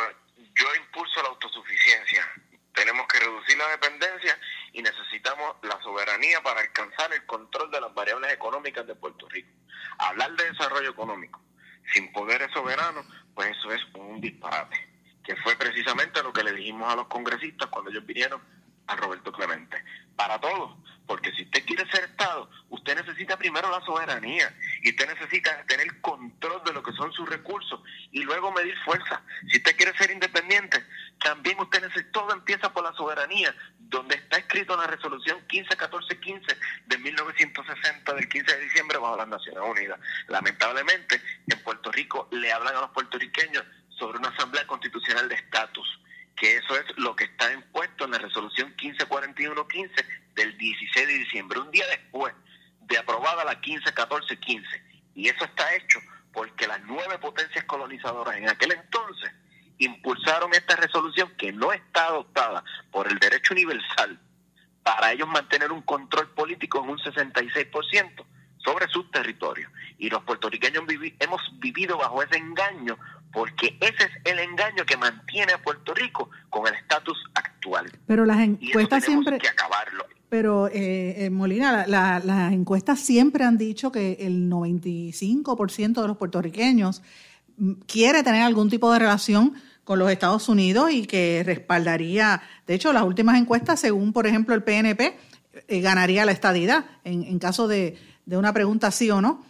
yo 0.53 0.65
impulso 0.75 1.23
la 1.23 1.29
autosuficiencia. 1.29 2.23
Tenemos 2.71 3.07
que 3.07 3.19
reducir 3.19 3.57
la 3.57 3.67
dependencia 3.69 4.37
y 4.73 4.83
necesitamos 4.83 5.55
la 5.63 5.81
soberanía 5.81 6.43
para 6.43 6.61
alcanzar 6.61 7.11
el 7.15 7.25
control 7.25 7.71
de 7.71 7.81
las 7.81 7.91
variables 7.95 8.31
económicas 8.31 8.85
de 8.85 8.93
Puerto 8.93 9.27
Rico. 9.27 9.49
Hablar 9.97 10.35
de 10.35 10.51
desarrollo 10.51 10.91
económico 10.91 11.41
sin 11.95 12.11
poderes 12.11 12.51
soberanos, 12.51 13.07
pues 13.33 13.57
eso 13.57 13.73
es 13.73 13.81
un 13.95 14.21
disparate, 14.21 14.77
que 15.23 15.35
fue 15.37 15.55
precisamente 15.55 16.21
lo 16.21 16.31
que 16.31 16.43
le 16.43 16.53
dijimos 16.53 16.93
a 16.93 16.95
los 16.95 17.07
congresistas 17.07 17.69
cuando 17.69 17.89
ellos 17.89 18.05
vinieron 18.05 18.39
a 18.85 18.95
Roberto 18.95 19.31
Clemente. 19.31 19.83
Para 20.15 20.39
todos. 20.39 20.77
Porque 21.05 21.31
si 21.33 21.43
usted 21.43 21.65
quiere 21.65 21.89
ser 21.91 22.05
Estado, 22.05 22.49
usted 22.69 22.95
necesita 22.95 23.37
primero 23.37 23.69
la 23.69 23.81
soberanía 23.81 24.55
y 24.81 24.91
usted 24.91 25.07
necesita 25.07 25.63
tener 25.65 25.99
control 25.99 26.63
de 26.63 26.73
lo 26.73 26.81
que 26.81 26.93
son 26.93 27.11
sus 27.11 27.27
recursos 27.27 27.81
y 28.11 28.23
luego 28.23 28.51
medir 28.51 28.77
fuerza. 28.85 29.21
Si 29.51 29.57
usted 29.57 29.75
quiere 29.75 29.97
ser 29.97 30.11
independiente, 30.11 30.81
también 31.19 31.59
usted 31.59 31.81
necesita, 31.81 32.11
todo 32.13 32.33
empieza 32.33 32.71
por 32.71 32.83
la 32.83 32.93
soberanía, 32.93 33.53
donde 33.79 34.15
está 34.15 34.37
escrito 34.37 34.73
en 34.75 34.79
la 34.79 34.87
resolución 34.87 35.39
151415 35.47 36.57
de 36.85 36.97
1960 36.97 38.13
del 38.13 38.29
15 38.29 38.55
de 38.55 38.63
diciembre 38.63 38.97
bajo 38.97 39.17
las 39.17 39.27
Naciones 39.27 39.63
Unidas. 39.69 39.99
Lamentablemente, 40.27 41.21
en 41.47 41.59
Puerto 41.63 41.91
Rico 41.91 42.29
le 42.31 42.51
hablan 42.51 42.77
a 42.77 42.81
los 42.81 42.91
puertorriqueños 42.91 43.63
sobre 43.89 44.19
una 44.19 44.29
asamblea 44.29 44.65
constitucional 44.65 45.27
de 45.27 45.35
estatus 45.35 45.99
que 46.35 46.57
eso 46.57 46.75
es 46.77 46.85
lo 46.97 47.15
que 47.15 47.25
está 47.25 47.51
impuesto 47.53 48.05
en 48.05 48.11
la 48.11 48.17
resolución 48.17 48.75
1541-15 48.77 49.89
del 50.35 50.57
16 50.57 51.07
de 51.07 51.13
diciembre, 51.13 51.59
un 51.59 51.71
día 51.71 51.85
después 51.87 52.33
de 52.81 52.97
aprobada 52.97 53.45
la 53.45 53.61
1514-15. 53.61 54.63
Y 55.15 55.29
eso 55.29 55.45
está 55.45 55.75
hecho 55.75 55.99
porque 56.31 56.67
las 56.67 56.81
nueve 56.83 57.17
potencias 57.19 57.63
colonizadoras 57.65 58.35
en 58.37 58.49
aquel 58.49 58.71
entonces 58.71 59.31
impulsaron 59.77 60.53
esta 60.53 60.75
resolución 60.75 61.31
que 61.37 61.51
no 61.51 61.71
está 61.71 62.05
adoptada 62.05 62.63
por 62.91 63.07
el 63.07 63.19
derecho 63.19 63.53
universal 63.53 64.19
para 64.81 65.11
ellos 65.11 65.27
mantener 65.27 65.71
un 65.71 65.81
control 65.81 66.29
político 66.31 66.83
en 66.83 66.89
un 66.89 66.97
66% 66.97 68.25
sobre 68.63 68.87
sus 68.87 69.09
territorios. 69.11 69.71
Y 69.97 70.09
los 70.09 70.23
puertorriqueños 70.23 70.83
hemos 71.19 71.41
vivido 71.59 71.97
bajo 71.97 72.23
ese 72.23 72.37
engaño 72.37 72.97
porque 73.33 73.75
ese 73.81 74.03
es 74.03 74.11
el 74.31 74.39
engaño 74.39 74.85
que 74.85 74.95
mantiene 74.95 75.53
a 75.53 75.61
Puerto 75.61 75.93
Rico 75.93 76.29
con 76.49 76.67
el 76.67 76.75
estatus 76.75 77.17
actual. 77.33 77.91
Pero 78.05 78.25
las 78.25 78.39
encuestas 78.39 79.03
siempre... 79.03 79.39
que 79.39 79.49
acabarlo. 79.49 80.05
Pero, 80.29 80.67
eh, 80.67 81.25
eh 81.25 81.29
Molina, 81.29 81.85
las 81.87 82.53
encuestas 82.53 82.99
siempre 82.99 83.43
han 83.43 83.57
dicho 83.57 83.91
que 83.91 84.17
el 84.19 84.49
95% 84.49 86.01
de 86.01 86.07
los 86.07 86.17
puertorriqueños 86.17 87.01
quiere 87.87 88.23
tener 88.23 88.43
algún 88.43 88.69
tipo 88.69 88.91
de 88.91 88.99
relación 88.99 89.53
con 89.83 89.99
los 89.99 90.09
Estados 90.11 90.47
Unidos 90.49 90.91
y 90.91 91.05
que 91.05 91.43
respaldaría, 91.45 92.41
de 92.65 92.73
hecho, 92.73 92.93
las 92.93 93.03
últimas 93.03 93.39
encuestas, 93.39 93.79
según 93.79 94.13
por 94.13 94.25
ejemplo 94.25 94.55
el 94.55 94.63
PNP, 94.63 95.17
eh, 95.67 95.81
ganaría 95.81 96.25
la 96.25 96.31
estadidad 96.31 96.85
en, 97.03 97.23
en 97.23 97.37
caso 97.37 97.67
de, 97.67 97.97
de, 98.25 98.37
una 98.37 98.53
pregunta 98.53 98.91
sí 98.91 99.09
o 99.11 99.21
no. 99.21 99.45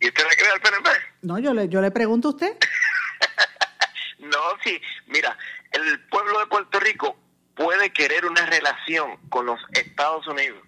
¿Y 0.00 0.08
usted 0.08 0.24
le 0.28 0.36
cree 0.36 0.50
al 0.50 0.60
PNP? 0.60 0.90
No, 1.22 1.38
yo 1.38 1.54
le, 1.54 1.68
yo 1.68 1.80
le 1.80 1.90
pregunto 1.90 2.28
a 2.28 2.30
usted. 2.32 2.56
no, 4.18 4.38
sí, 4.62 4.80
mira, 5.06 5.36
el 5.72 6.00
pueblo 6.08 6.40
de 6.40 6.46
Puerto 6.46 6.80
Rico 6.80 7.16
puede 7.54 7.92
querer 7.92 8.26
una 8.26 8.44
relación 8.46 9.16
con 9.28 9.46
los 9.46 9.60
Estados 9.72 10.26
Unidos, 10.26 10.62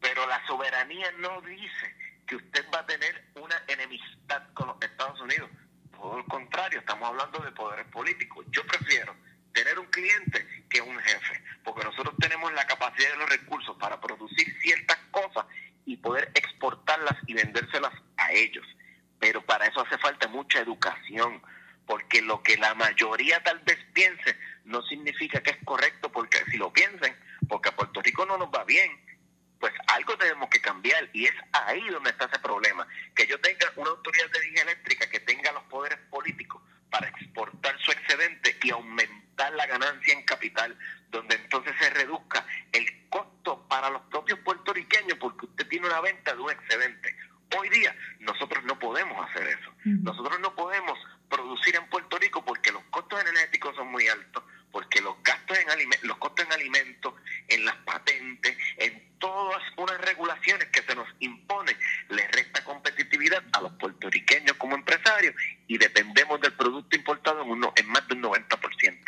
pero 0.00 0.26
la 0.26 0.44
soberanía 0.46 1.10
no 1.18 1.40
dice 1.42 1.96
que 2.26 2.36
usted 2.36 2.64
va 2.74 2.80
a 2.80 2.86
tener 2.86 3.24
una 3.36 3.62
enemistad 3.68 4.42
con 4.54 4.68
los 4.68 4.76
Estados 4.80 5.20
Unidos. 5.20 5.48
Todo 5.92 6.18
lo 6.18 6.24
contrario, 6.26 6.80
estamos 6.80 7.08
hablando 7.08 7.38
de 7.38 7.52
poderes 7.52 7.86
políticos. 7.86 8.44
Yo 8.50 8.66
prefiero 8.66 9.14
tener 9.52 9.78
un 9.78 9.86
cliente 9.86 10.66
que 10.68 10.80
un 10.80 10.98
jefe, 10.98 11.42
porque 11.62 11.84
nosotros 11.84 12.14
tenemos 12.18 12.52
la 12.52 12.66
capacidad 12.66 13.10
de 13.12 13.16
los 13.18 13.30
recursos 13.30 13.76
para 13.78 14.00
producir 14.00 14.52
ciertas 14.60 14.98
cosas 15.10 15.46
y 15.86 15.96
poder 15.96 16.30
exportarlas 16.34 17.16
y 17.26 17.34
vendérselas 17.34 17.92
a 18.16 18.32
ellos. 18.32 18.66
Pero 19.18 19.44
para 19.44 19.66
eso 19.66 19.80
hace 19.80 19.98
falta 19.98 20.28
mucha 20.28 20.60
educación, 20.60 21.42
porque 21.86 22.22
lo 22.22 22.42
que 22.42 22.56
la 22.56 22.74
mayoría 22.74 23.42
tal 23.42 23.58
vez 23.60 23.78
piense 23.92 24.36
no 24.64 24.82
significa 24.82 25.42
que 25.42 25.50
es 25.50 25.58
correcto, 25.64 26.10
porque 26.10 26.38
si 26.50 26.56
lo 26.56 26.72
piensen, 26.72 27.14
porque 27.48 27.68
a 27.68 27.76
Puerto 27.76 28.00
Rico 28.02 28.24
no 28.24 28.38
nos 28.38 28.48
va 28.48 28.64
bien, 28.64 28.90
pues 29.60 29.72
algo 29.88 30.16
tenemos 30.18 30.48
que 30.50 30.60
cambiar 30.60 31.08
y 31.12 31.26
es 31.26 31.34
ahí 31.52 31.86
donde 31.88 32.10
está 32.10 32.26
ese 32.26 32.38
problema, 32.38 32.86
que 33.14 33.26
yo 33.26 33.40
tenga 33.40 33.72
una 33.76 33.90
autoridad 33.90 34.30
de 34.30 34.38
energía 34.38 34.62
eléctrica 34.62 35.08
que 35.08 35.20
tenga 35.20 35.52
los 35.52 35.62
poderes 35.64 35.98
políticos 36.10 36.62
para 36.94 37.08
exportar 37.08 37.76
su 37.80 37.90
excedente 37.90 38.56
y 38.62 38.70
aumentar 38.70 39.52
la 39.54 39.66
ganancia 39.66 40.14
en 40.14 40.22
capital, 40.22 40.78
donde 41.10 41.34
entonces 41.34 41.74
se 41.80 41.90
reduzca 41.90 42.46
el 42.70 43.08
costo 43.08 43.66
para 43.66 43.90
los 43.90 44.02
propios 44.02 44.38
puertorriqueños 44.44 45.18
porque 45.18 45.46
usted 45.46 45.66
tiene 45.66 45.88
una 45.88 46.00
venta 46.00 46.32
de 46.32 46.40
un 46.40 46.52
excedente. 46.52 47.16
Hoy 47.58 47.68
día 47.68 47.96
nosotros 48.20 48.62
no 48.62 48.78
podemos 48.78 49.28
hacer 49.28 49.58
eso. 49.58 49.72
Nosotros 49.84 50.38
no 50.38 50.54
podemos 50.54 50.96
producir 51.28 51.74
en 51.74 51.88
Puerto 51.88 52.16
Rico 52.16 52.44
porque 52.44 52.70
los 52.70 52.84
costos 52.84 53.20
energéticos 53.22 53.74
son 53.74 53.88
muy 53.88 54.06
altos, 54.06 54.44
porque 54.70 55.00
los 55.00 55.20
gastos 55.24 55.58
en 55.58 56.08
los 56.08 56.16
costos 56.18 56.46
en 56.46 56.52
alimentos, 56.52 57.14
en 57.48 57.64
las 57.64 57.74
patentes, 57.78 58.56
en 58.76 59.18
todas 59.18 59.62
unas 59.76 59.98
regulaciones 60.02 60.68
que 60.68 60.82
se 60.82 60.94
nos 60.94 61.08
imponen, 61.20 61.76
le 62.10 62.28
resta 62.28 62.62
competitividad 62.64 63.42
a 63.52 63.62
los 63.62 63.72
puertorriqueños 63.72 64.56
como 64.58 64.74
empresarios 64.74 65.34
y 65.66 65.78
dependemos 65.78 66.40
del 66.40 66.52
producto 66.52 66.96
importado 66.96 67.42
en, 67.42 67.50
uno, 67.50 67.72
en 67.76 67.88
más 67.88 68.06
de 68.08 68.14
un 68.14 68.22
90%. 68.22 68.98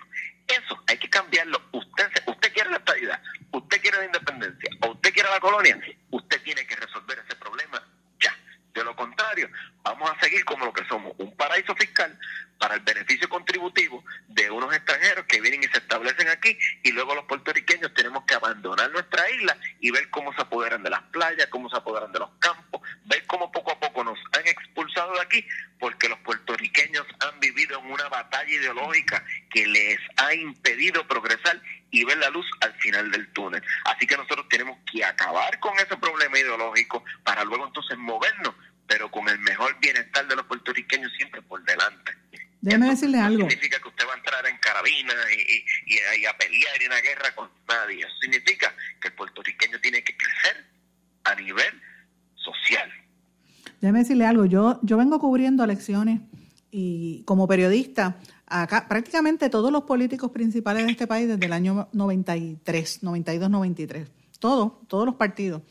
Eso 0.48 0.82
hay 0.86 0.96
que 0.98 1.10
cambiarlo. 1.10 1.60
Usted, 1.72 2.10
usted 2.26 2.52
quiere 2.52 2.70
la 2.70 2.78
estabilidad, 2.78 3.20
usted 3.50 3.80
quiere 3.80 3.98
la 3.98 4.04
independencia 4.06 4.70
o 4.82 4.92
usted 4.92 5.12
quiere 5.12 5.28
la 5.28 5.40
colonia, 5.40 5.78
usted 6.10 6.42
tiene 6.42 6.66
que 6.66 6.76
resolver 6.76 7.18
ese 7.18 7.36
problema 7.36 7.82
ya. 8.20 8.34
De 8.72 8.84
lo 8.84 8.94
contrario, 8.94 9.50
vamos 9.82 10.10
a 10.10 10.20
seguir 10.20 10.44
como 10.44 10.66
lo 10.66 10.72
que 10.72 10.86
somos, 10.86 11.12
un 11.18 11.36
paraíso 11.36 11.74
fiscal 11.74 12.18
para 12.58 12.74
el 12.74 12.80
beneficio 12.80 13.28
contributivo 13.28 14.04
de 14.28 14.50
unos 14.50 14.74
extranjeros 14.74 15.26
que 15.26 15.40
vienen 15.40 15.62
y 15.62 15.68
se 15.68 15.78
establecen 15.78 16.28
aquí 16.28 16.56
y 16.82 16.92
luego 16.92 17.14
los 17.14 17.24
puertorriqueños 17.24 17.92
tenemos 17.94 18.24
que 18.24 18.34
abandonar 18.34 18.90
nuestra 18.90 19.25
isla 19.36 19.56
y 19.80 19.90
ver 19.90 20.10
cómo 20.10 20.32
se 20.34 20.42
apoderan 20.42 20.82
de 20.82 20.90
las 20.90 21.02
playas, 21.04 21.46
cómo 21.48 21.68
se 21.68 21.76
apoderan 21.76 22.12
de 22.12 22.18
los 22.18 22.30
campos, 22.38 22.80
ver 23.04 23.24
cómo 23.26 23.50
poco 23.52 23.72
a 23.72 23.80
poco 23.80 24.04
nos 24.04 24.18
han 24.32 24.46
expulsado 24.46 25.12
de 25.14 25.20
aquí 25.20 25.46
porque 25.78 26.08
los 26.08 26.18
puertorriqueños 26.20 27.06
han 27.20 27.38
vivido 27.40 27.78
en 27.78 27.90
una 27.90 28.08
batalla 28.08 28.50
ideológica 28.50 29.24
que 29.50 29.66
les 29.66 29.98
ha 30.16 30.34
impedido 30.34 31.06
progresar 31.06 31.60
y 31.90 32.04
ver 32.04 32.18
la 32.18 32.30
luz 32.30 32.46
al 32.60 32.74
final 32.74 33.10
del 33.10 33.32
túnel. 33.32 33.62
Así 33.84 34.06
que 34.06 34.16
nosotros 34.16 34.46
tenemos 34.48 34.78
que 34.90 35.04
acabar 35.04 35.58
con 35.60 35.74
ese 35.78 35.96
problema 35.96 36.38
ideológico 36.38 37.04
para 37.24 37.44
luego 37.44 37.66
entonces 37.66 37.96
movernos 37.98 38.54
pero 38.86 39.10
con 39.10 39.28
el 39.28 39.38
mejor 39.40 39.78
bienestar 39.80 40.26
de 40.28 40.36
los 40.36 40.46
puertorriqueños 40.46 41.12
siempre 41.16 41.42
por 41.42 41.62
delante. 41.64 42.12
Déjeme 42.60 42.90
decirle 42.90 43.20
algo. 43.20 43.44
No 43.44 43.50
significa 43.50 43.78
que 43.78 43.88
usted 43.88 44.06
va 44.08 44.14
a 44.14 44.16
entrar 44.16 44.46
en 44.46 44.56
carabina 44.58 45.14
y, 45.32 45.64
y, 45.86 46.26
a 46.26 46.36
pelear 46.36 46.82
en 46.82 46.88
una 46.88 47.00
guerra 47.00 47.34
con 47.34 47.50
nadie. 47.68 48.00
Eso 48.00 48.16
significa 48.20 48.74
que 49.00 49.08
el 49.08 49.14
puertorriqueño 49.14 49.78
tiene 49.80 50.02
que 50.02 50.16
crecer 50.16 50.64
a 51.24 51.34
nivel 51.34 51.80
social. 52.34 52.92
Déjeme 53.80 54.00
decirle 54.00 54.15
algo. 54.26 54.44
Yo, 54.44 54.78
yo 54.82 54.96
vengo 54.96 55.18
cubriendo 55.18 55.64
elecciones 55.64 56.20
y 56.70 57.22
como 57.24 57.46
periodista, 57.46 58.18
acá 58.46 58.86
prácticamente 58.88 59.48
todos 59.48 59.72
los 59.72 59.84
políticos 59.84 60.30
principales 60.30 60.84
de 60.84 60.92
este 60.92 61.06
país 61.06 61.28
desde 61.28 61.46
el 61.46 61.52
año 61.52 61.88
93, 61.92 63.02
92, 63.02 63.50
93, 63.50 64.08
todos, 64.38 64.72
todos 64.88 65.06
los 65.06 65.14
partidos 65.14 65.62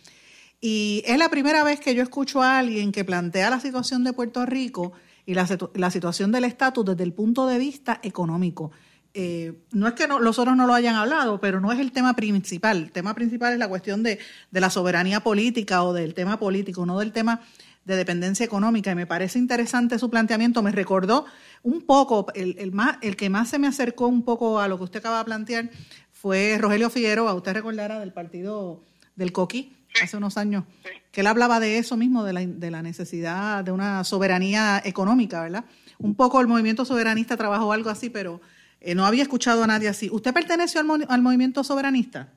y 0.68 1.04
es 1.06 1.20
la 1.20 1.30
primera 1.30 1.64
vez 1.64 1.80
que 1.80 1.94
yo 1.94 2.02
escucho 2.02 2.42
a 2.42 2.58
alguien 2.58 2.92
que 2.92 3.06
plantea 3.06 3.52
la 3.52 3.60
situación 3.60 4.04
de 4.04 4.14
Puerto 4.14 4.48
Rico 4.48 4.94
y 5.24 5.36
la, 5.36 5.48
la 5.76 5.92
situación 5.92 6.32
del 6.32 6.44
estatus 6.44 6.84
desde 6.86 7.04
el 7.04 7.14
punto 7.14 7.46
de 7.46 7.60
vista 7.60 8.00
económico. 8.02 8.72
Eh, 9.14 9.62
no 9.72 9.88
es 9.88 9.94
que 9.94 10.08
los 10.08 10.40
otros 10.40 10.58
no 10.58 10.66
lo 10.66 10.74
hayan 10.74 10.96
hablado, 10.96 11.40
pero 11.40 11.60
no 11.60 11.72
es 11.72 11.80
el 11.80 11.92
tema 11.92 12.16
principal. 12.16 12.78
El 12.78 12.92
tema 12.92 13.14
principal 13.14 13.54
es 13.54 13.60
la 13.60 13.68
cuestión 13.68 14.02
de, 14.02 14.18
de 14.50 14.60
la 14.60 14.72
soberanía 14.72 15.20
política 15.20 15.84
o 15.84 15.94
del 15.94 16.16
tema 16.16 16.40
político, 16.40 16.84
no 16.86 16.98
del 16.98 17.12
tema 17.12 17.42
de 17.86 17.96
dependencia 17.96 18.46
económica. 18.46 18.92
Y 18.92 18.96
me 18.96 19.08
parece 19.08 19.40
interesante 19.40 19.98
su 19.98 20.10
planteamiento. 20.10 20.62
Me 20.62 20.72
recordó 20.72 21.26
un 21.64 21.82
poco, 21.82 22.28
el, 22.36 22.58
el, 22.60 22.72
más, 22.72 22.98
el 23.02 23.16
que 23.16 23.30
más 23.30 23.50
se 23.50 23.60
me 23.60 23.68
acercó 23.68 24.08
un 24.08 24.24
poco 24.24 24.60
a 24.60 24.68
lo 24.68 24.78
que 24.78 24.84
usted 24.84 25.00
acaba 25.00 25.20
de 25.20 25.26
plantear 25.26 25.70
fue 26.12 26.58
Rogelio 26.60 26.90
Figueroa, 26.90 27.36
usted 27.36 27.54
recordará 27.54 28.00
del 28.00 28.12
partido 28.12 28.82
del 29.16 29.32
Coqui, 29.32 29.76
hace 30.02 30.18
unos 30.18 30.38
años, 30.38 30.64
que 31.12 31.22
él 31.22 31.28
hablaba 31.28 31.60
de 31.60 31.78
eso 31.78 31.98
mismo, 31.98 32.24
de 32.24 32.34
la, 32.34 32.46
de 32.46 32.72
la 32.72 32.82
necesidad 32.82 33.64
de 33.64 33.72
una 33.72 34.04
soberanía 34.04 34.82
económica, 34.84 35.44
¿verdad? 35.44 35.66
Un 36.00 36.16
poco 36.16 36.42
el 36.42 36.48
movimiento 36.48 36.84
soberanista 36.84 37.38
trabajó 37.38 37.72
algo 37.72 37.92
así, 37.92 38.10
pero 38.10 38.42
eh, 38.82 38.96
no 38.96 39.06
había 39.06 39.22
escuchado 39.24 39.64
a 39.64 39.68
nadie 39.68 39.88
así. 39.88 40.10
¿Usted 40.12 40.34
perteneció 40.34 40.82
al, 40.82 41.06
al 41.08 41.22
movimiento 41.22 41.64
soberanista? 41.64 42.30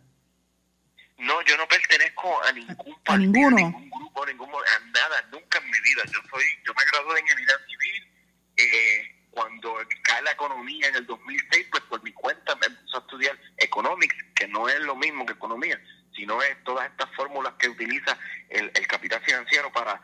No, 1.19 1.43
yo 1.43 1.57
no 1.57 1.67
pertenezco 1.67 2.43
a 2.45 2.53
ningún 2.53 3.03
partido, 3.03 3.07
a 3.07 3.19
ninguno. 3.19 3.57
ningún 3.57 3.91
grupo, 3.91 4.27
ningún, 4.27 4.49
a 4.49 4.79
nada, 4.93 5.29
nunca 5.33 5.59
en 5.59 5.71
mi 5.71 5.81
vida. 5.81 6.03
Yo 6.07 6.21
soy, 6.31 6.45
yo 6.65 6.73
me 6.75 6.85
gradué 6.85 7.15
de 7.15 7.21
ingeniería 7.21 7.59
civil. 7.67 8.13
Eh, 8.57 9.15
cuando 9.31 9.77
cae 10.03 10.23
la 10.23 10.33
economía 10.33 10.89
en 10.89 10.97
el 10.97 11.07
2006, 11.07 11.67
pues 11.71 11.83
por 11.85 12.03
mi 12.03 12.13
cuenta 12.13 12.57
me 12.57 12.67
empecé 12.67 12.97
a 12.97 13.01
estudiar 13.01 13.39
economics, 13.59 14.17
que 14.35 14.49
no 14.49 14.69
es 14.69 14.81
lo 14.81 14.97
mismo 14.97 15.25
que 15.27 15.33
economía 15.33 15.79
sino 16.19 16.43
es 16.43 16.63
todas 16.65 16.91
estas 16.91 17.09
fórmulas 17.15 17.55
que 17.59 17.69
utiliza 17.69 18.19
el, 18.51 18.71
capital 18.87 19.21
financiero 19.23 19.71
para 19.73 20.01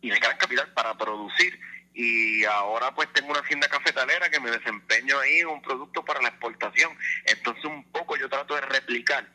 y 0.00 0.10
el 0.10 0.20
gran 0.20 0.36
capital 0.36 0.72
para 0.72 0.96
producir 0.96 1.58
y 1.92 2.44
ahora 2.44 2.94
pues 2.94 3.12
tengo 3.12 3.30
una 3.30 3.40
hacienda 3.40 3.68
cafetalera 3.68 4.28
que 4.30 4.38
me 4.38 4.50
desempeño 4.50 5.18
ahí 5.18 5.38
en 5.40 5.48
un 5.48 5.62
producto 5.62 6.04
para 6.04 6.22
la 6.22 6.28
exportación 6.28 6.96
entonces 7.24 7.64
un 7.64 7.82
poco 7.90 8.16
yo 8.16 8.28
trato 8.28 8.54
de 8.54 8.60
replicar 8.60 9.26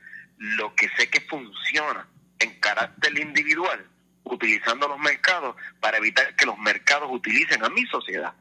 lo 0.41 0.73
que 0.73 0.89
sé 0.97 1.07
que 1.07 1.21
funciona 1.21 2.07
en 2.39 2.59
carácter 2.59 3.17
individual, 3.19 3.85
utilizando 4.23 4.87
los 4.87 4.97
mercados 4.97 5.55
para 5.79 5.97
evitar 5.97 6.35
que 6.35 6.47
los 6.47 6.57
mercados 6.57 7.09
utilicen 7.11 7.63
a 7.63 7.69
mi 7.69 7.85
sociedad. 7.85 8.33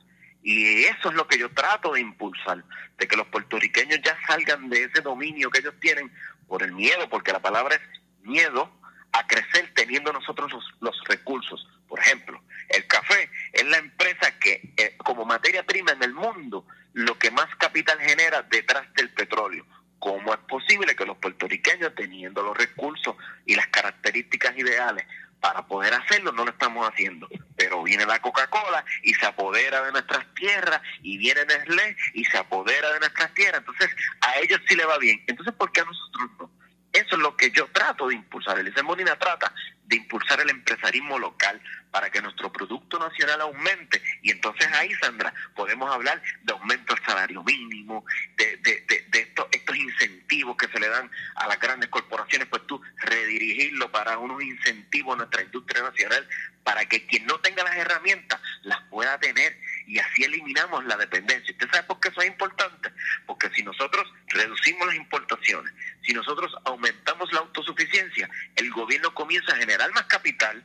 Y 0.42 0.84
eso 0.84 1.10
es 1.10 1.14
lo 1.14 1.28
que 1.28 1.38
yo 1.38 1.50
trato 1.50 1.92
de 1.92 2.00
impulsar, 2.00 2.64
de 2.96 3.06
que 3.06 3.16
los 3.18 3.26
puertorriqueños 3.26 4.00
ya 4.02 4.16
salgan 4.26 4.70
de 4.70 4.84
ese 4.84 5.02
dominio 5.02 5.50
que 5.50 5.58
ellos 5.58 5.74
tienen 5.78 6.10
por 6.48 6.62
el 6.62 6.72
miedo, 6.72 7.06
porque 7.10 7.32
la 7.32 7.42
palabra 7.42 7.74
es 7.74 7.82
miedo 8.22 8.72
a 9.12 9.26
crecer 9.26 9.70
teniendo 9.74 10.10
nosotros 10.10 10.50
los, 10.80 11.04
recursos. 11.06 11.68
Por 11.86 12.00
ejemplo, 12.00 12.42
el 12.70 12.86
café 12.86 13.28
es 13.52 13.66
la 13.66 13.76
empresa 13.76 14.38
que 14.38 14.72
eh, 14.78 14.96
como 15.04 15.26
materia 15.26 15.66
prima 15.66 15.92
en 15.92 16.02
el 16.02 16.14
mundo 16.14 16.64
lo 16.94 17.18
que 17.18 17.30
más 17.30 17.54
capital 17.56 17.98
genera 18.00 18.40
detrás 18.40 18.90
del 18.94 19.10
petróleo. 19.10 19.66
¿Cómo 20.00 20.32
es 20.32 20.40
posible 20.40 20.96
que 20.96 21.04
los 21.04 21.18
puertorriqueños, 21.18 21.94
teniendo 21.94 22.42
los 22.42 22.56
recursos 22.56 23.14
y 23.44 23.54
las 23.54 23.66
características 23.68 24.56
ideales 24.56 25.06
para 25.40 25.66
poder 25.66 25.92
hacerlo, 25.94 26.32
no 26.32 26.44
lo 26.44 26.50
estamos 26.50 26.88
haciendo? 26.88 27.28
Pero 27.54 27.82
viene 27.82 28.06
la 28.06 28.18
Coca-Cola 28.18 28.82
y 29.02 29.12
se 29.12 29.26
apodera 29.26 29.82
de 29.82 29.92
nuestras 29.92 30.24
tierras, 30.34 30.80
y 31.02 31.18
viene 31.18 31.44
Nestlé 31.44 31.96
y 32.14 32.24
se 32.24 32.38
apodera 32.38 32.92
de 32.94 33.00
nuestras 33.00 33.32
tierras. 33.34 33.60
Entonces, 33.60 33.90
a 34.22 34.38
ellos 34.38 34.58
sí 34.66 34.74
le 34.74 34.86
va 34.86 34.96
bien. 34.96 35.22
Entonces, 35.26 35.54
¿por 35.54 35.70
qué 35.70 35.82
a 35.82 35.84
nosotros 35.84 36.30
no? 36.38 36.50
Eso 36.92 37.14
es 37.16 37.18
lo 37.18 37.36
que 37.36 37.50
yo 37.50 37.66
trato 37.66 38.08
de 38.08 38.14
impulsar. 38.14 38.58
Elisa 38.58 38.82
Molina 38.82 39.16
trata 39.16 39.52
de 39.90 39.96
impulsar 39.96 40.40
el 40.40 40.50
empresarismo 40.50 41.18
local 41.18 41.60
para 41.90 42.10
que 42.10 42.22
nuestro 42.22 42.52
producto 42.52 42.96
nacional 42.96 43.40
aumente. 43.40 44.00
Y 44.22 44.30
entonces 44.30 44.68
ahí, 44.72 44.94
Sandra, 44.94 45.34
podemos 45.56 45.92
hablar 45.92 46.22
de 46.42 46.52
aumento 46.52 46.94
del 46.94 47.04
salario 47.04 47.42
mínimo, 47.42 48.04
de, 48.36 48.56
de, 48.58 48.84
de, 49.08 49.18
estos, 49.18 49.48
estos 49.50 49.76
incentivos 49.76 50.56
que 50.56 50.68
se 50.68 50.78
le 50.78 50.88
dan 50.88 51.10
a 51.34 51.48
las 51.48 51.58
grandes 51.58 51.88
corporaciones, 51.90 52.46
pues 52.48 52.64
tú 52.68 52.80
redirigirlo 52.98 53.90
para 53.90 54.16
unos 54.18 54.40
incentivos 54.42 55.14
a 55.14 55.18
nuestra 55.18 55.42
industria 55.42 55.82
nacional 55.82 56.28
para 56.62 56.84
que 56.84 57.04
quien 57.06 57.26
no 57.26 57.40
tenga 57.40 57.64
las 57.64 57.74
herramientas 57.74 58.40
las 58.62 58.80
pueda 58.82 59.18
tener 59.18 59.58
y 59.86 59.98
así 59.98 60.22
eliminamos 60.22 60.84
la 60.84 60.96
dependencia. 60.96 61.52
¿Usted 61.52 61.68
sabe 61.72 61.86
por 61.88 61.98
qué 61.98 62.10
eso 62.10 62.20
es 62.20 62.28
importante? 62.28 62.92
Porque 63.26 63.50
si 63.50 63.62
nosotros 63.62 64.06
reducimos 64.28 64.86
las 64.86 64.94
importaciones, 64.94 65.72
si 66.02 66.12
nosotros 66.12 66.54
aumentamos 66.64 67.32
la 67.32 67.40
autosuficiencia, 67.40 68.30
el 68.54 68.70
gobierno 68.70 69.12
comienza 69.14 69.52
a 69.52 69.56
generar 69.56 69.79
más 69.92 70.04
capital 70.04 70.64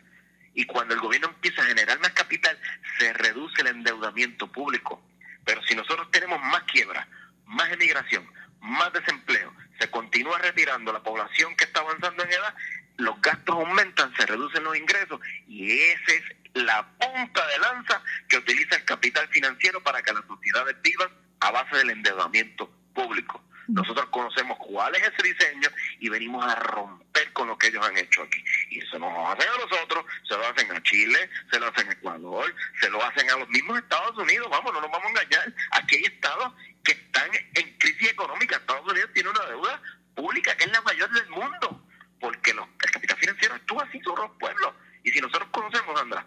y 0.53 0.65
cuando 0.65 0.93
el 0.93 1.01
gobierno 1.01 1.27
empieza 1.27 1.61
a 1.61 1.65
generar 1.65 1.99
más 1.99 2.11
capital, 2.11 2.57
se 2.97 3.11
reduce 3.13 3.61
el 3.61 3.67
endeudamiento 3.67 4.51
público. 4.51 5.01
Pero 5.43 5.61
si 5.63 5.75
nosotros 5.75 6.09
tenemos 6.11 6.41
más 6.41 6.63
quiebra, 6.63 7.07
más 7.45 7.71
emigración, 7.71 8.27
más 8.61 8.91
desempleo, 8.93 9.53
se 9.79 9.89
continúa 9.91 10.39
retirando 10.39 10.93
la 10.93 11.03
población 11.03 11.55
que 11.55 11.65
está 11.65 11.81
avanzando 11.81 12.23
en 12.23 12.31
edad, 12.31 12.55
los 12.97 13.21
gastos 13.21 13.55
aumentan, 13.55 14.15
se 14.15 14.25
reducen 14.25 14.63
los 14.63 14.77
ingresos 14.77 15.19
y 15.47 15.71
ese 15.71 16.17
es 16.17 16.23
la 16.53 16.87
punta 16.97 17.45
de 17.47 17.59
lanza 17.59 18.01
que 18.29 18.37
utiliza 18.37 18.77
el 18.77 18.85
capital 18.85 19.27
financiero 19.27 19.83
para 19.83 20.01
que 20.01 20.13
las 20.13 20.25
sociedades 20.25 20.81
vivan 20.81 21.09
a 21.41 21.51
base 21.51 21.75
del 21.77 21.89
endeudamiento 21.89 22.69
público. 22.93 23.43
Nosotros 23.67 24.05
conocemos 24.07 24.57
cuál 24.59 24.95
es 24.95 25.01
ese 25.01 25.33
diseño 25.33 25.69
y 25.99 26.09
venimos 26.09 26.45
a 26.45 26.55
romper 26.55 27.31
con 27.33 27.47
lo 27.47 27.57
que 27.57 27.67
ellos 27.67 27.85
han 27.85 27.97
hecho 27.97 28.23
aquí. 28.23 28.43
Y 28.69 28.79
eso 28.79 28.99
nos 28.99 29.11
lo 29.11 29.27
hacen 29.27 29.47
a 29.49 29.57
nosotros, 29.57 30.05
se 30.27 30.37
lo 30.37 30.47
hacen 30.47 30.71
a 30.71 30.83
Chile, 30.83 31.29
se 31.51 31.59
lo 31.59 31.67
hacen 31.67 31.89
a 31.89 31.93
Ecuador, 31.93 32.55
se 32.79 32.89
lo 32.89 33.03
hacen 33.03 33.29
a 33.29 33.37
los 33.37 33.49
mismos 33.49 33.79
Estados 33.79 34.17
Unidos. 34.17 34.47
Vamos, 34.49 34.73
no 34.73 34.81
nos 34.81 34.91
vamos 34.91 35.07
a 35.07 35.09
engañar. 35.09 35.53
Aquí 35.71 35.95
hay 35.95 36.03
estados 36.03 36.53
que 36.83 36.91
están 36.93 37.29
en 37.55 37.77
crisis 37.77 38.11
económica. 38.11 38.57
Estados 38.57 38.91
Unidos 38.91 39.09
tiene 39.13 39.29
una 39.29 39.45
deuda 39.45 39.81
pública 40.15 40.55
que 40.55 40.65
es 40.65 40.71
la 40.71 40.81
mayor 40.81 41.11
del 41.11 41.29
mundo, 41.29 41.85
porque 42.19 42.53
los, 42.53 42.67
el 42.83 42.91
capital 42.91 43.17
financiero 43.17 43.55
actúa 43.55 43.83
así 43.83 43.99
sobre 44.01 44.23
los 44.23 44.31
pueblos. 44.37 44.73
Y 45.03 45.11
si 45.11 45.19
nosotros 45.19 45.49
conocemos, 45.51 46.01
Andrés, 46.01 46.23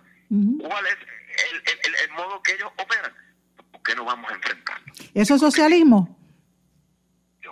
cuál 0.61 0.87
es 0.87 0.97
el, 2.05 2.11
modo 2.13 2.43
que 2.43 2.53
ellos 2.53 2.71
operan, 2.77 3.13
¿por 3.71 3.83
qué 3.83 3.95
no 3.95 4.05
vamos 4.05 4.31
a 4.31 4.35
enfrentarlo? 4.35 4.93
¿Eso 5.15 5.35
es 5.35 5.41
socialismo? 5.41 6.18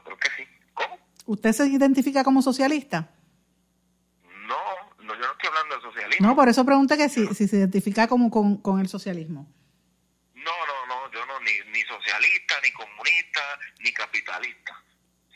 Yo 0.06 0.16
creo 0.16 0.18
que 0.18 0.28
sí. 0.36 0.48
¿Cómo? 0.74 0.98
¿Usted 1.26 1.52
se 1.52 1.66
identifica 1.66 2.22
como 2.22 2.42
socialista? 2.42 3.10
No, 4.46 5.04
no 5.04 5.14
yo 5.14 5.20
no 5.20 5.32
estoy 5.32 5.48
hablando 5.48 5.76
de 5.76 5.82
socialismo. 5.82 6.26
No, 6.28 6.36
por 6.36 6.48
eso 6.48 6.64
pregunté 6.64 6.96
que 6.96 7.08
si, 7.08 7.26
si 7.34 7.48
se 7.48 7.56
identifica 7.56 8.06
como 8.06 8.30
con, 8.30 8.80
el 8.80 8.88
socialismo. 8.88 9.52
No, 10.34 10.42
no, 10.66 10.86
no, 10.86 11.12
yo 11.12 11.26
no, 11.26 11.40
ni, 11.40 11.52
ni 11.72 11.80
socialista, 11.82 12.54
ni 12.62 12.70
comunista, 12.70 13.40
ni 13.80 13.92
capitalista. 13.92 14.82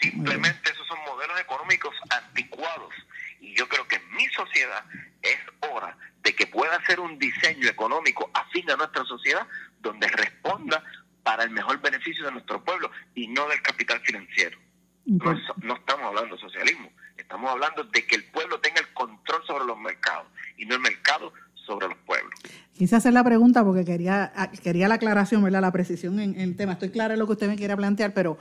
Simplemente 0.01 0.71
esos 0.71 0.87
son 0.87 0.99
modelos 1.05 1.39
económicos 1.41 1.95
anticuados. 2.11 2.95
Y 3.41 3.55
yo 3.55 3.69
creo 3.69 3.87
que 3.89 3.97
en 3.97 4.15
mi 4.15 4.27
sociedad 4.29 4.85
es 5.23 5.39
hora 5.69 5.97
de 6.23 6.35
que 6.35 6.47
pueda 6.47 6.85
ser 6.87 7.01
un 7.01 7.19
diseño 7.19 7.69
económico 7.69 8.31
afín 8.33 8.71
a 8.71 8.77
nuestra 8.77 9.05
sociedad 9.05 9.47
donde 9.81 10.07
responda 10.09 10.85
para 11.31 11.45
el 11.45 11.51
mejor 11.51 11.81
beneficio 11.81 12.25
de 12.25 12.33
nuestro 12.33 12.65
pueblo 12.65 12.91
y 13.15 13.29
no 13.29 13.47
del 13.47 13.63
capital 13.63 14.01
financiero. 14.01 14.59
No, 15.07 15.33
no, 15.63 15.77
estamos 15.77 16.07
hablando 16.07 16.35
de 16.35 16.41
socialismo, 16.41 16.91
estamos 17.17 17.53
hablando 17.53 17.85
de 17.85 18.05
que 18.05 18.17
el 18.17 18.25
pueblo 18.33 18.59
tenga 18.59 18.81
el 18.81 18.93
control 18.95 19.41
sobre 19.47 19.65
los 19.65 19.79
mercados 19.79 20.27
y 20.57 20.67
no 20.67 20.75
el 20.75 20.81
mercado 20.81 21.33
sobre 21.55 21.87
los 21.87 21.97
pueblos. 21.99 22.35
Quise 22.77 22.97
hacer 22.97 23.13
la 23.13 23.23
pregunta 23.23 23.65
porque 23.65 23.85
quería, 23.85 24.33
ah, 24.35 24.51
quería 24.51 24.89
la 24.89 24.97
aclaración, 24.97 25.45
¿verdad? 25.45 25.61
la 25.61 25.71
precisión 25.71 26.19
en, 26.19 26.35
el 26.41 26.57
tema. 26.57 26.73
Estoy 26.73 26.91
clara 26.91 27.15
en 27.15 27.21
lo 27.21 27.27
que 27.27 27.35
usted 27.35 27.47
me 27.47 27.57
quiere 27.57 27.77
plantear, 27.77 28.13
pero 28.13 28.37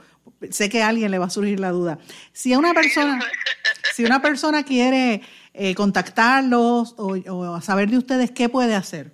sé 0.50 0.68
que 0.68 0.82
a 0.82 0.88
alguien 0.88 1.12
le 1.12 1.18
va 1.18 1.26
a 1.26 1.30
surgir 1.30 1.60
la 1.60 1.70
duda. 1.70 2.00
Si 2.32 2.56
una 2.56 2.74
persona, 2.74 3.20
si 3.94 4.04
una 4.04 4.20
persona 4.20 4.64
quiere 4.64 5.22
eh, 5.54 5.76
contactarlos 5.76 6.96
o, 6.98 7.60
saber 7.60 7.88
de 7.88 7.98
ustedes, 7.98 8.32
¿qué 8.32 8.48
puede 8.48 8.74
hacer? 8.74 9.12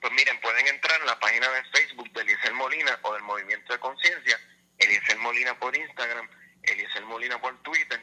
Pues 0.00 0.12
miren, 0.14 0.40
pueden 0.40 0.66
entrar 0.66 0.98
en 1.00 1.06
la 1.06 1.18
página 1.20 1.46
de 1.48 1.62
Facebook 1.72 1.93
Molina 2.64 2.98
o 3.02 3.12
del 3.12 3.22
Movimiento 3.22 3.74
de 3.74 3.78
Conciencia, 3.78 4.40
Eliezer 4.78 5.18
Molina 5.18 5.58
por 5.58 5.76
Instagram, 5.76 6.26
Eliezer 6.62 7.04
Molina 7.04 7.38
por 7.38 7.62
Twitter, 7.62 8.00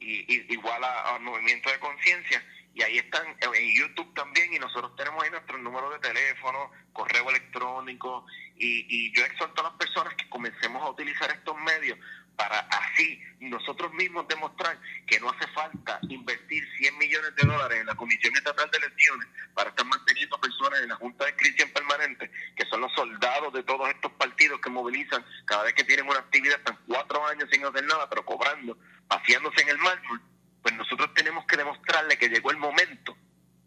y, 0.00 0.52
igual 0.52 0.82
al 0.82 1.20
Movimiento 1.20 1.70
de 1.70 1.78
Conciencia 1.78 2.44
y 2.74 2.82
ahí 2.82 2.98
están 2.98 3.24
en 3.40 3.76
YouTube 3.76 4.12
también 4.14 4.52
y 4.52 4.58
nosotros 4.58 4.96
tenemos 4.96 5.22
ahí 5.22 5.30
nuestro 5.30 5.58
número 5.58 5.90
de 5.90 5.98
teléfono, 6.00 6.72
correo 6.92 7.30
electrónico 7.30 8.26
y, 8.56 8.84
y 8.88 9.12
yo 9.14 9.24
exhorto 9.24 9.60
a 9.60 9.70
las 9.70 9.74
personas 9.74 10.14
que 10.14 10.28
comencemos 10.28 10.82
a 10.82 10.90
utilizar 10.90 11.30
estos 11.30 11.56
medios 11.58 11.96
para 12.40 12.60
así 12.60 13.20
nosotros 13.40 13.92
mismos 13.92 14.26
demostrar 14.26 14.78
que 15.06 15.20
no 15.20 15.28
hace 15.28 15.46
falta 15.48 15.98
invertir 16.08 16.66
100 16.78 16.96
millones 16.96 17.36
de 17.36 17.46
dólares 17.46 17.80
en 17.80 17.86
la 17.86 17.94
Comisión 17.94 18.34
Estatal 18.34 18.70
de 18.70 18.78
Elecciones 18.78 19.28
para 19.52 19.68
estar 19.68 19.84
manteniendo 19.84 20.40
personas 20.40 20.80
en 20.80 20.88
la 20.88 20.96
Junta 20.96 21.24
de 21.24 21.32
Inscripción 21.32 21.68
Permanente, 21.68 22.30
que 22.56 22.64
son 22.64 22.80
los 22.80 22.90
soldados 22.94 23.52
de 23.52 23.62
todos 23.64 23.90
estos 23.90 24.12
partidos 24.12 24.58
que 24.62 24.70
movilizan 24.70 25.22
cada 25.44 25.64
vez 25.64 25.74
que 25.74 25.84
tienen 25.84 26.08
una 26.08 26.18
actividad, 26.18 26.56
están 26.56 26.78
cuatro 26.86 27.26
años 27.26 27.46
sin 27.52 27.62
hacer 27.62 27.84
nada, 27.84 28.08
pero 28.08 28.24
cobrando, 28.24 28.78
paseándose 29.06 29.60
en 29.60 29.68
el 29.68 29.78
mármol, 29.78 30.22
pues 30.62 30.74
nosotros 30.76 31.12
tenemos 31.12 31.44
que 31.46 31.58
demostrarle 31.58 32.16
que 32.16 32.30
llegó 32.30 32.52
el 32.52 32.56
momento 32.56 33.18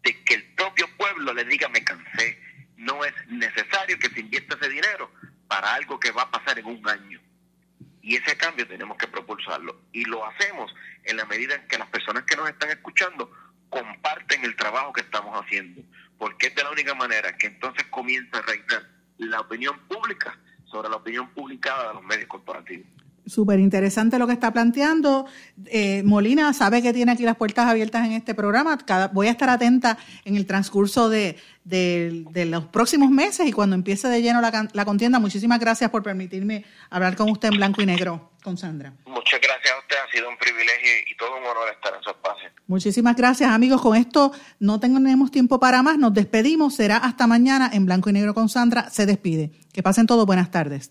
de 0.02 0.24
que 0.24 0.34
el 0.34 0.54
propio 0.54 0.88
pueblo 0.96 1.32
le 1.32 1.44
diga 1.44 1.68
me 1.68 1.84
cansé, 1.84 2.42
no 2.76 3.04
es 3.04 3.14
necesario 3.28 3.96
que 4.00 4.10
se 4.10 4.18
invierta 4.18 4.56
ese 4.56 4.68
dinero 4.68 5.12
para 5.46 5.74
algo 5.74 6.00
que 6.00 6.10
va 6.10 6.22
a 6.22 6.30
pasar 6.32 6.58
en 6.58 6.66
un 6.66 6.88
año 6.88 7.23
y 8.04 8.16
ese 8.16 8.36
cambio 8.36 8.68
tenemos 8.68 8.98
que 8.98 9.08
propulsarlo. 9.08 9.80
Y 9.92 10.04
lo 10.04 10.26
hacemos 10.26 10.72
en 11.04 11.16
la 11.16 11.24
medida 11.24 11.54
en 11.54 11.66
que 11.66 11.78
las 11.78 11.88
personas 11.88 12.24
que 12.24 12.36
nos 12.36 12.46
están 12.50 12.68
escuchando 12.68 13.32
comparten 13.70 14.44
el 14.44 14.54
trabajo 14.56 14.92
que 14.92 15.00
estamos 15.00 15.34
haciendo. 15.42 15.80
Porque 16.18 16.48
es 16.48 16.54
de 16.54 16.64
la 16.64 16.70
única 16.70 16.94
manera 16.94 17.34
que 17.38 17.46
entonces 17.46 17.86
comienza 17.86 18.38
a 18.38 18.42
reinar 18.42 18.86
la 19.16 19.40
opinión 19.40 19.78
pública 19.88 20.38
sobre 20.66 20.90
la 20.90 20.96
opinión 20.96 21.30
publicada 21.30 21.88
de 21.88 21.94
los 21.94 22.02
medios 22.02 22.28
corporativos. 22.28 22.86
Súper 23.26 23.58
interesante 23.58 24.18
lo 24.18 24.26
que 24.26 24.34
está 24.34 24.52
planteando. 24.52 25.26
Eh, 25.66 26.02
Molina 26.04 26.52
sabe 26.52 26.82
que 26.82 26.92
tiene 26.92 27.12
aquí 27.12 27.22
las 27.22 27.36
puertas 27.36 27.66
abiertas 27.66 28.06
en 28.06 28.12
este 28.12 28.34
programa. 28.34 28.78
voy 29.12 29.28
a 29.28 29.30
estar 29.30 29.48
atenta 29.48 29.96
en 30.24 30.36
el 30.36 30.44
transcurso 30.46 31.08
de, 31.08 31.36
los 31.64 32.64
próximos 32.66 33.10
meses 33.10 33.46
y 33.46 33.52
cuando 33.52 33.76
empiece 33.76 34.08
de 34.08 34.20
lleno 34.20 34.40
la, 34.40 34.84
contienda. 34.84 35.18
Muchísimas 35.18 35.58
gracias 35.58 35.90
por 35.90 36.02
permitirme 36.02 36.64
hablar 36.90 37.16
con 37.16 37.30
usted 37.30 37.48
en 37.48 37.56
blanco 37.56 37.80
y 37.80 37.86
negro, 37.86 38.30
con 38.42 38.58
Sandra. 38.58 38.92
Muchas 39.06 39.40
gracias 39.40 39.74
a 39.74 39.78
usted. 39.78 39.96
Ha 40.06 40.12
sido 40.12 40.28
un 40.28 40.36
privilegio 40.36 40.90
y 41.10 41.16
todo 41.16 41.30
un 41.38 41.44
honor 41.44 41.72
estar 41.72 41.94
en 41.96 42.02
su 42.02 42.10
espacio. 42.10 42.50
Muchísimas 42.66 43.16
gracias, 43.16 43.50
amigos. 43.50 43.80
Con 43.80 43.96
esto 43.96 44.32
no 44.58 44.78
tenemos 44.80 45.30
tiempo 45.30 45.58
para 45.58 45.82
más. 45.82 45.96
Nos 45.96 46.12
despedimos. 46.12 46.74
Será 46.74 46.98
hasta 46.98 47.26
mañana 47.26 47.70
en 47.72 47.86
blanco 47.86 48.10
y 48.10 48.12
negro 48.12 48.34
con 48.34 48.50
Sandra. 48.50 48.90
Se 48.90 49.06
despide. 49.06 49.50
Que 49.72 49.82
pasen 49.82 50.06
todos. 50.06 50.26
Buenas 50.26 50.50
tardes. 50.50 50.90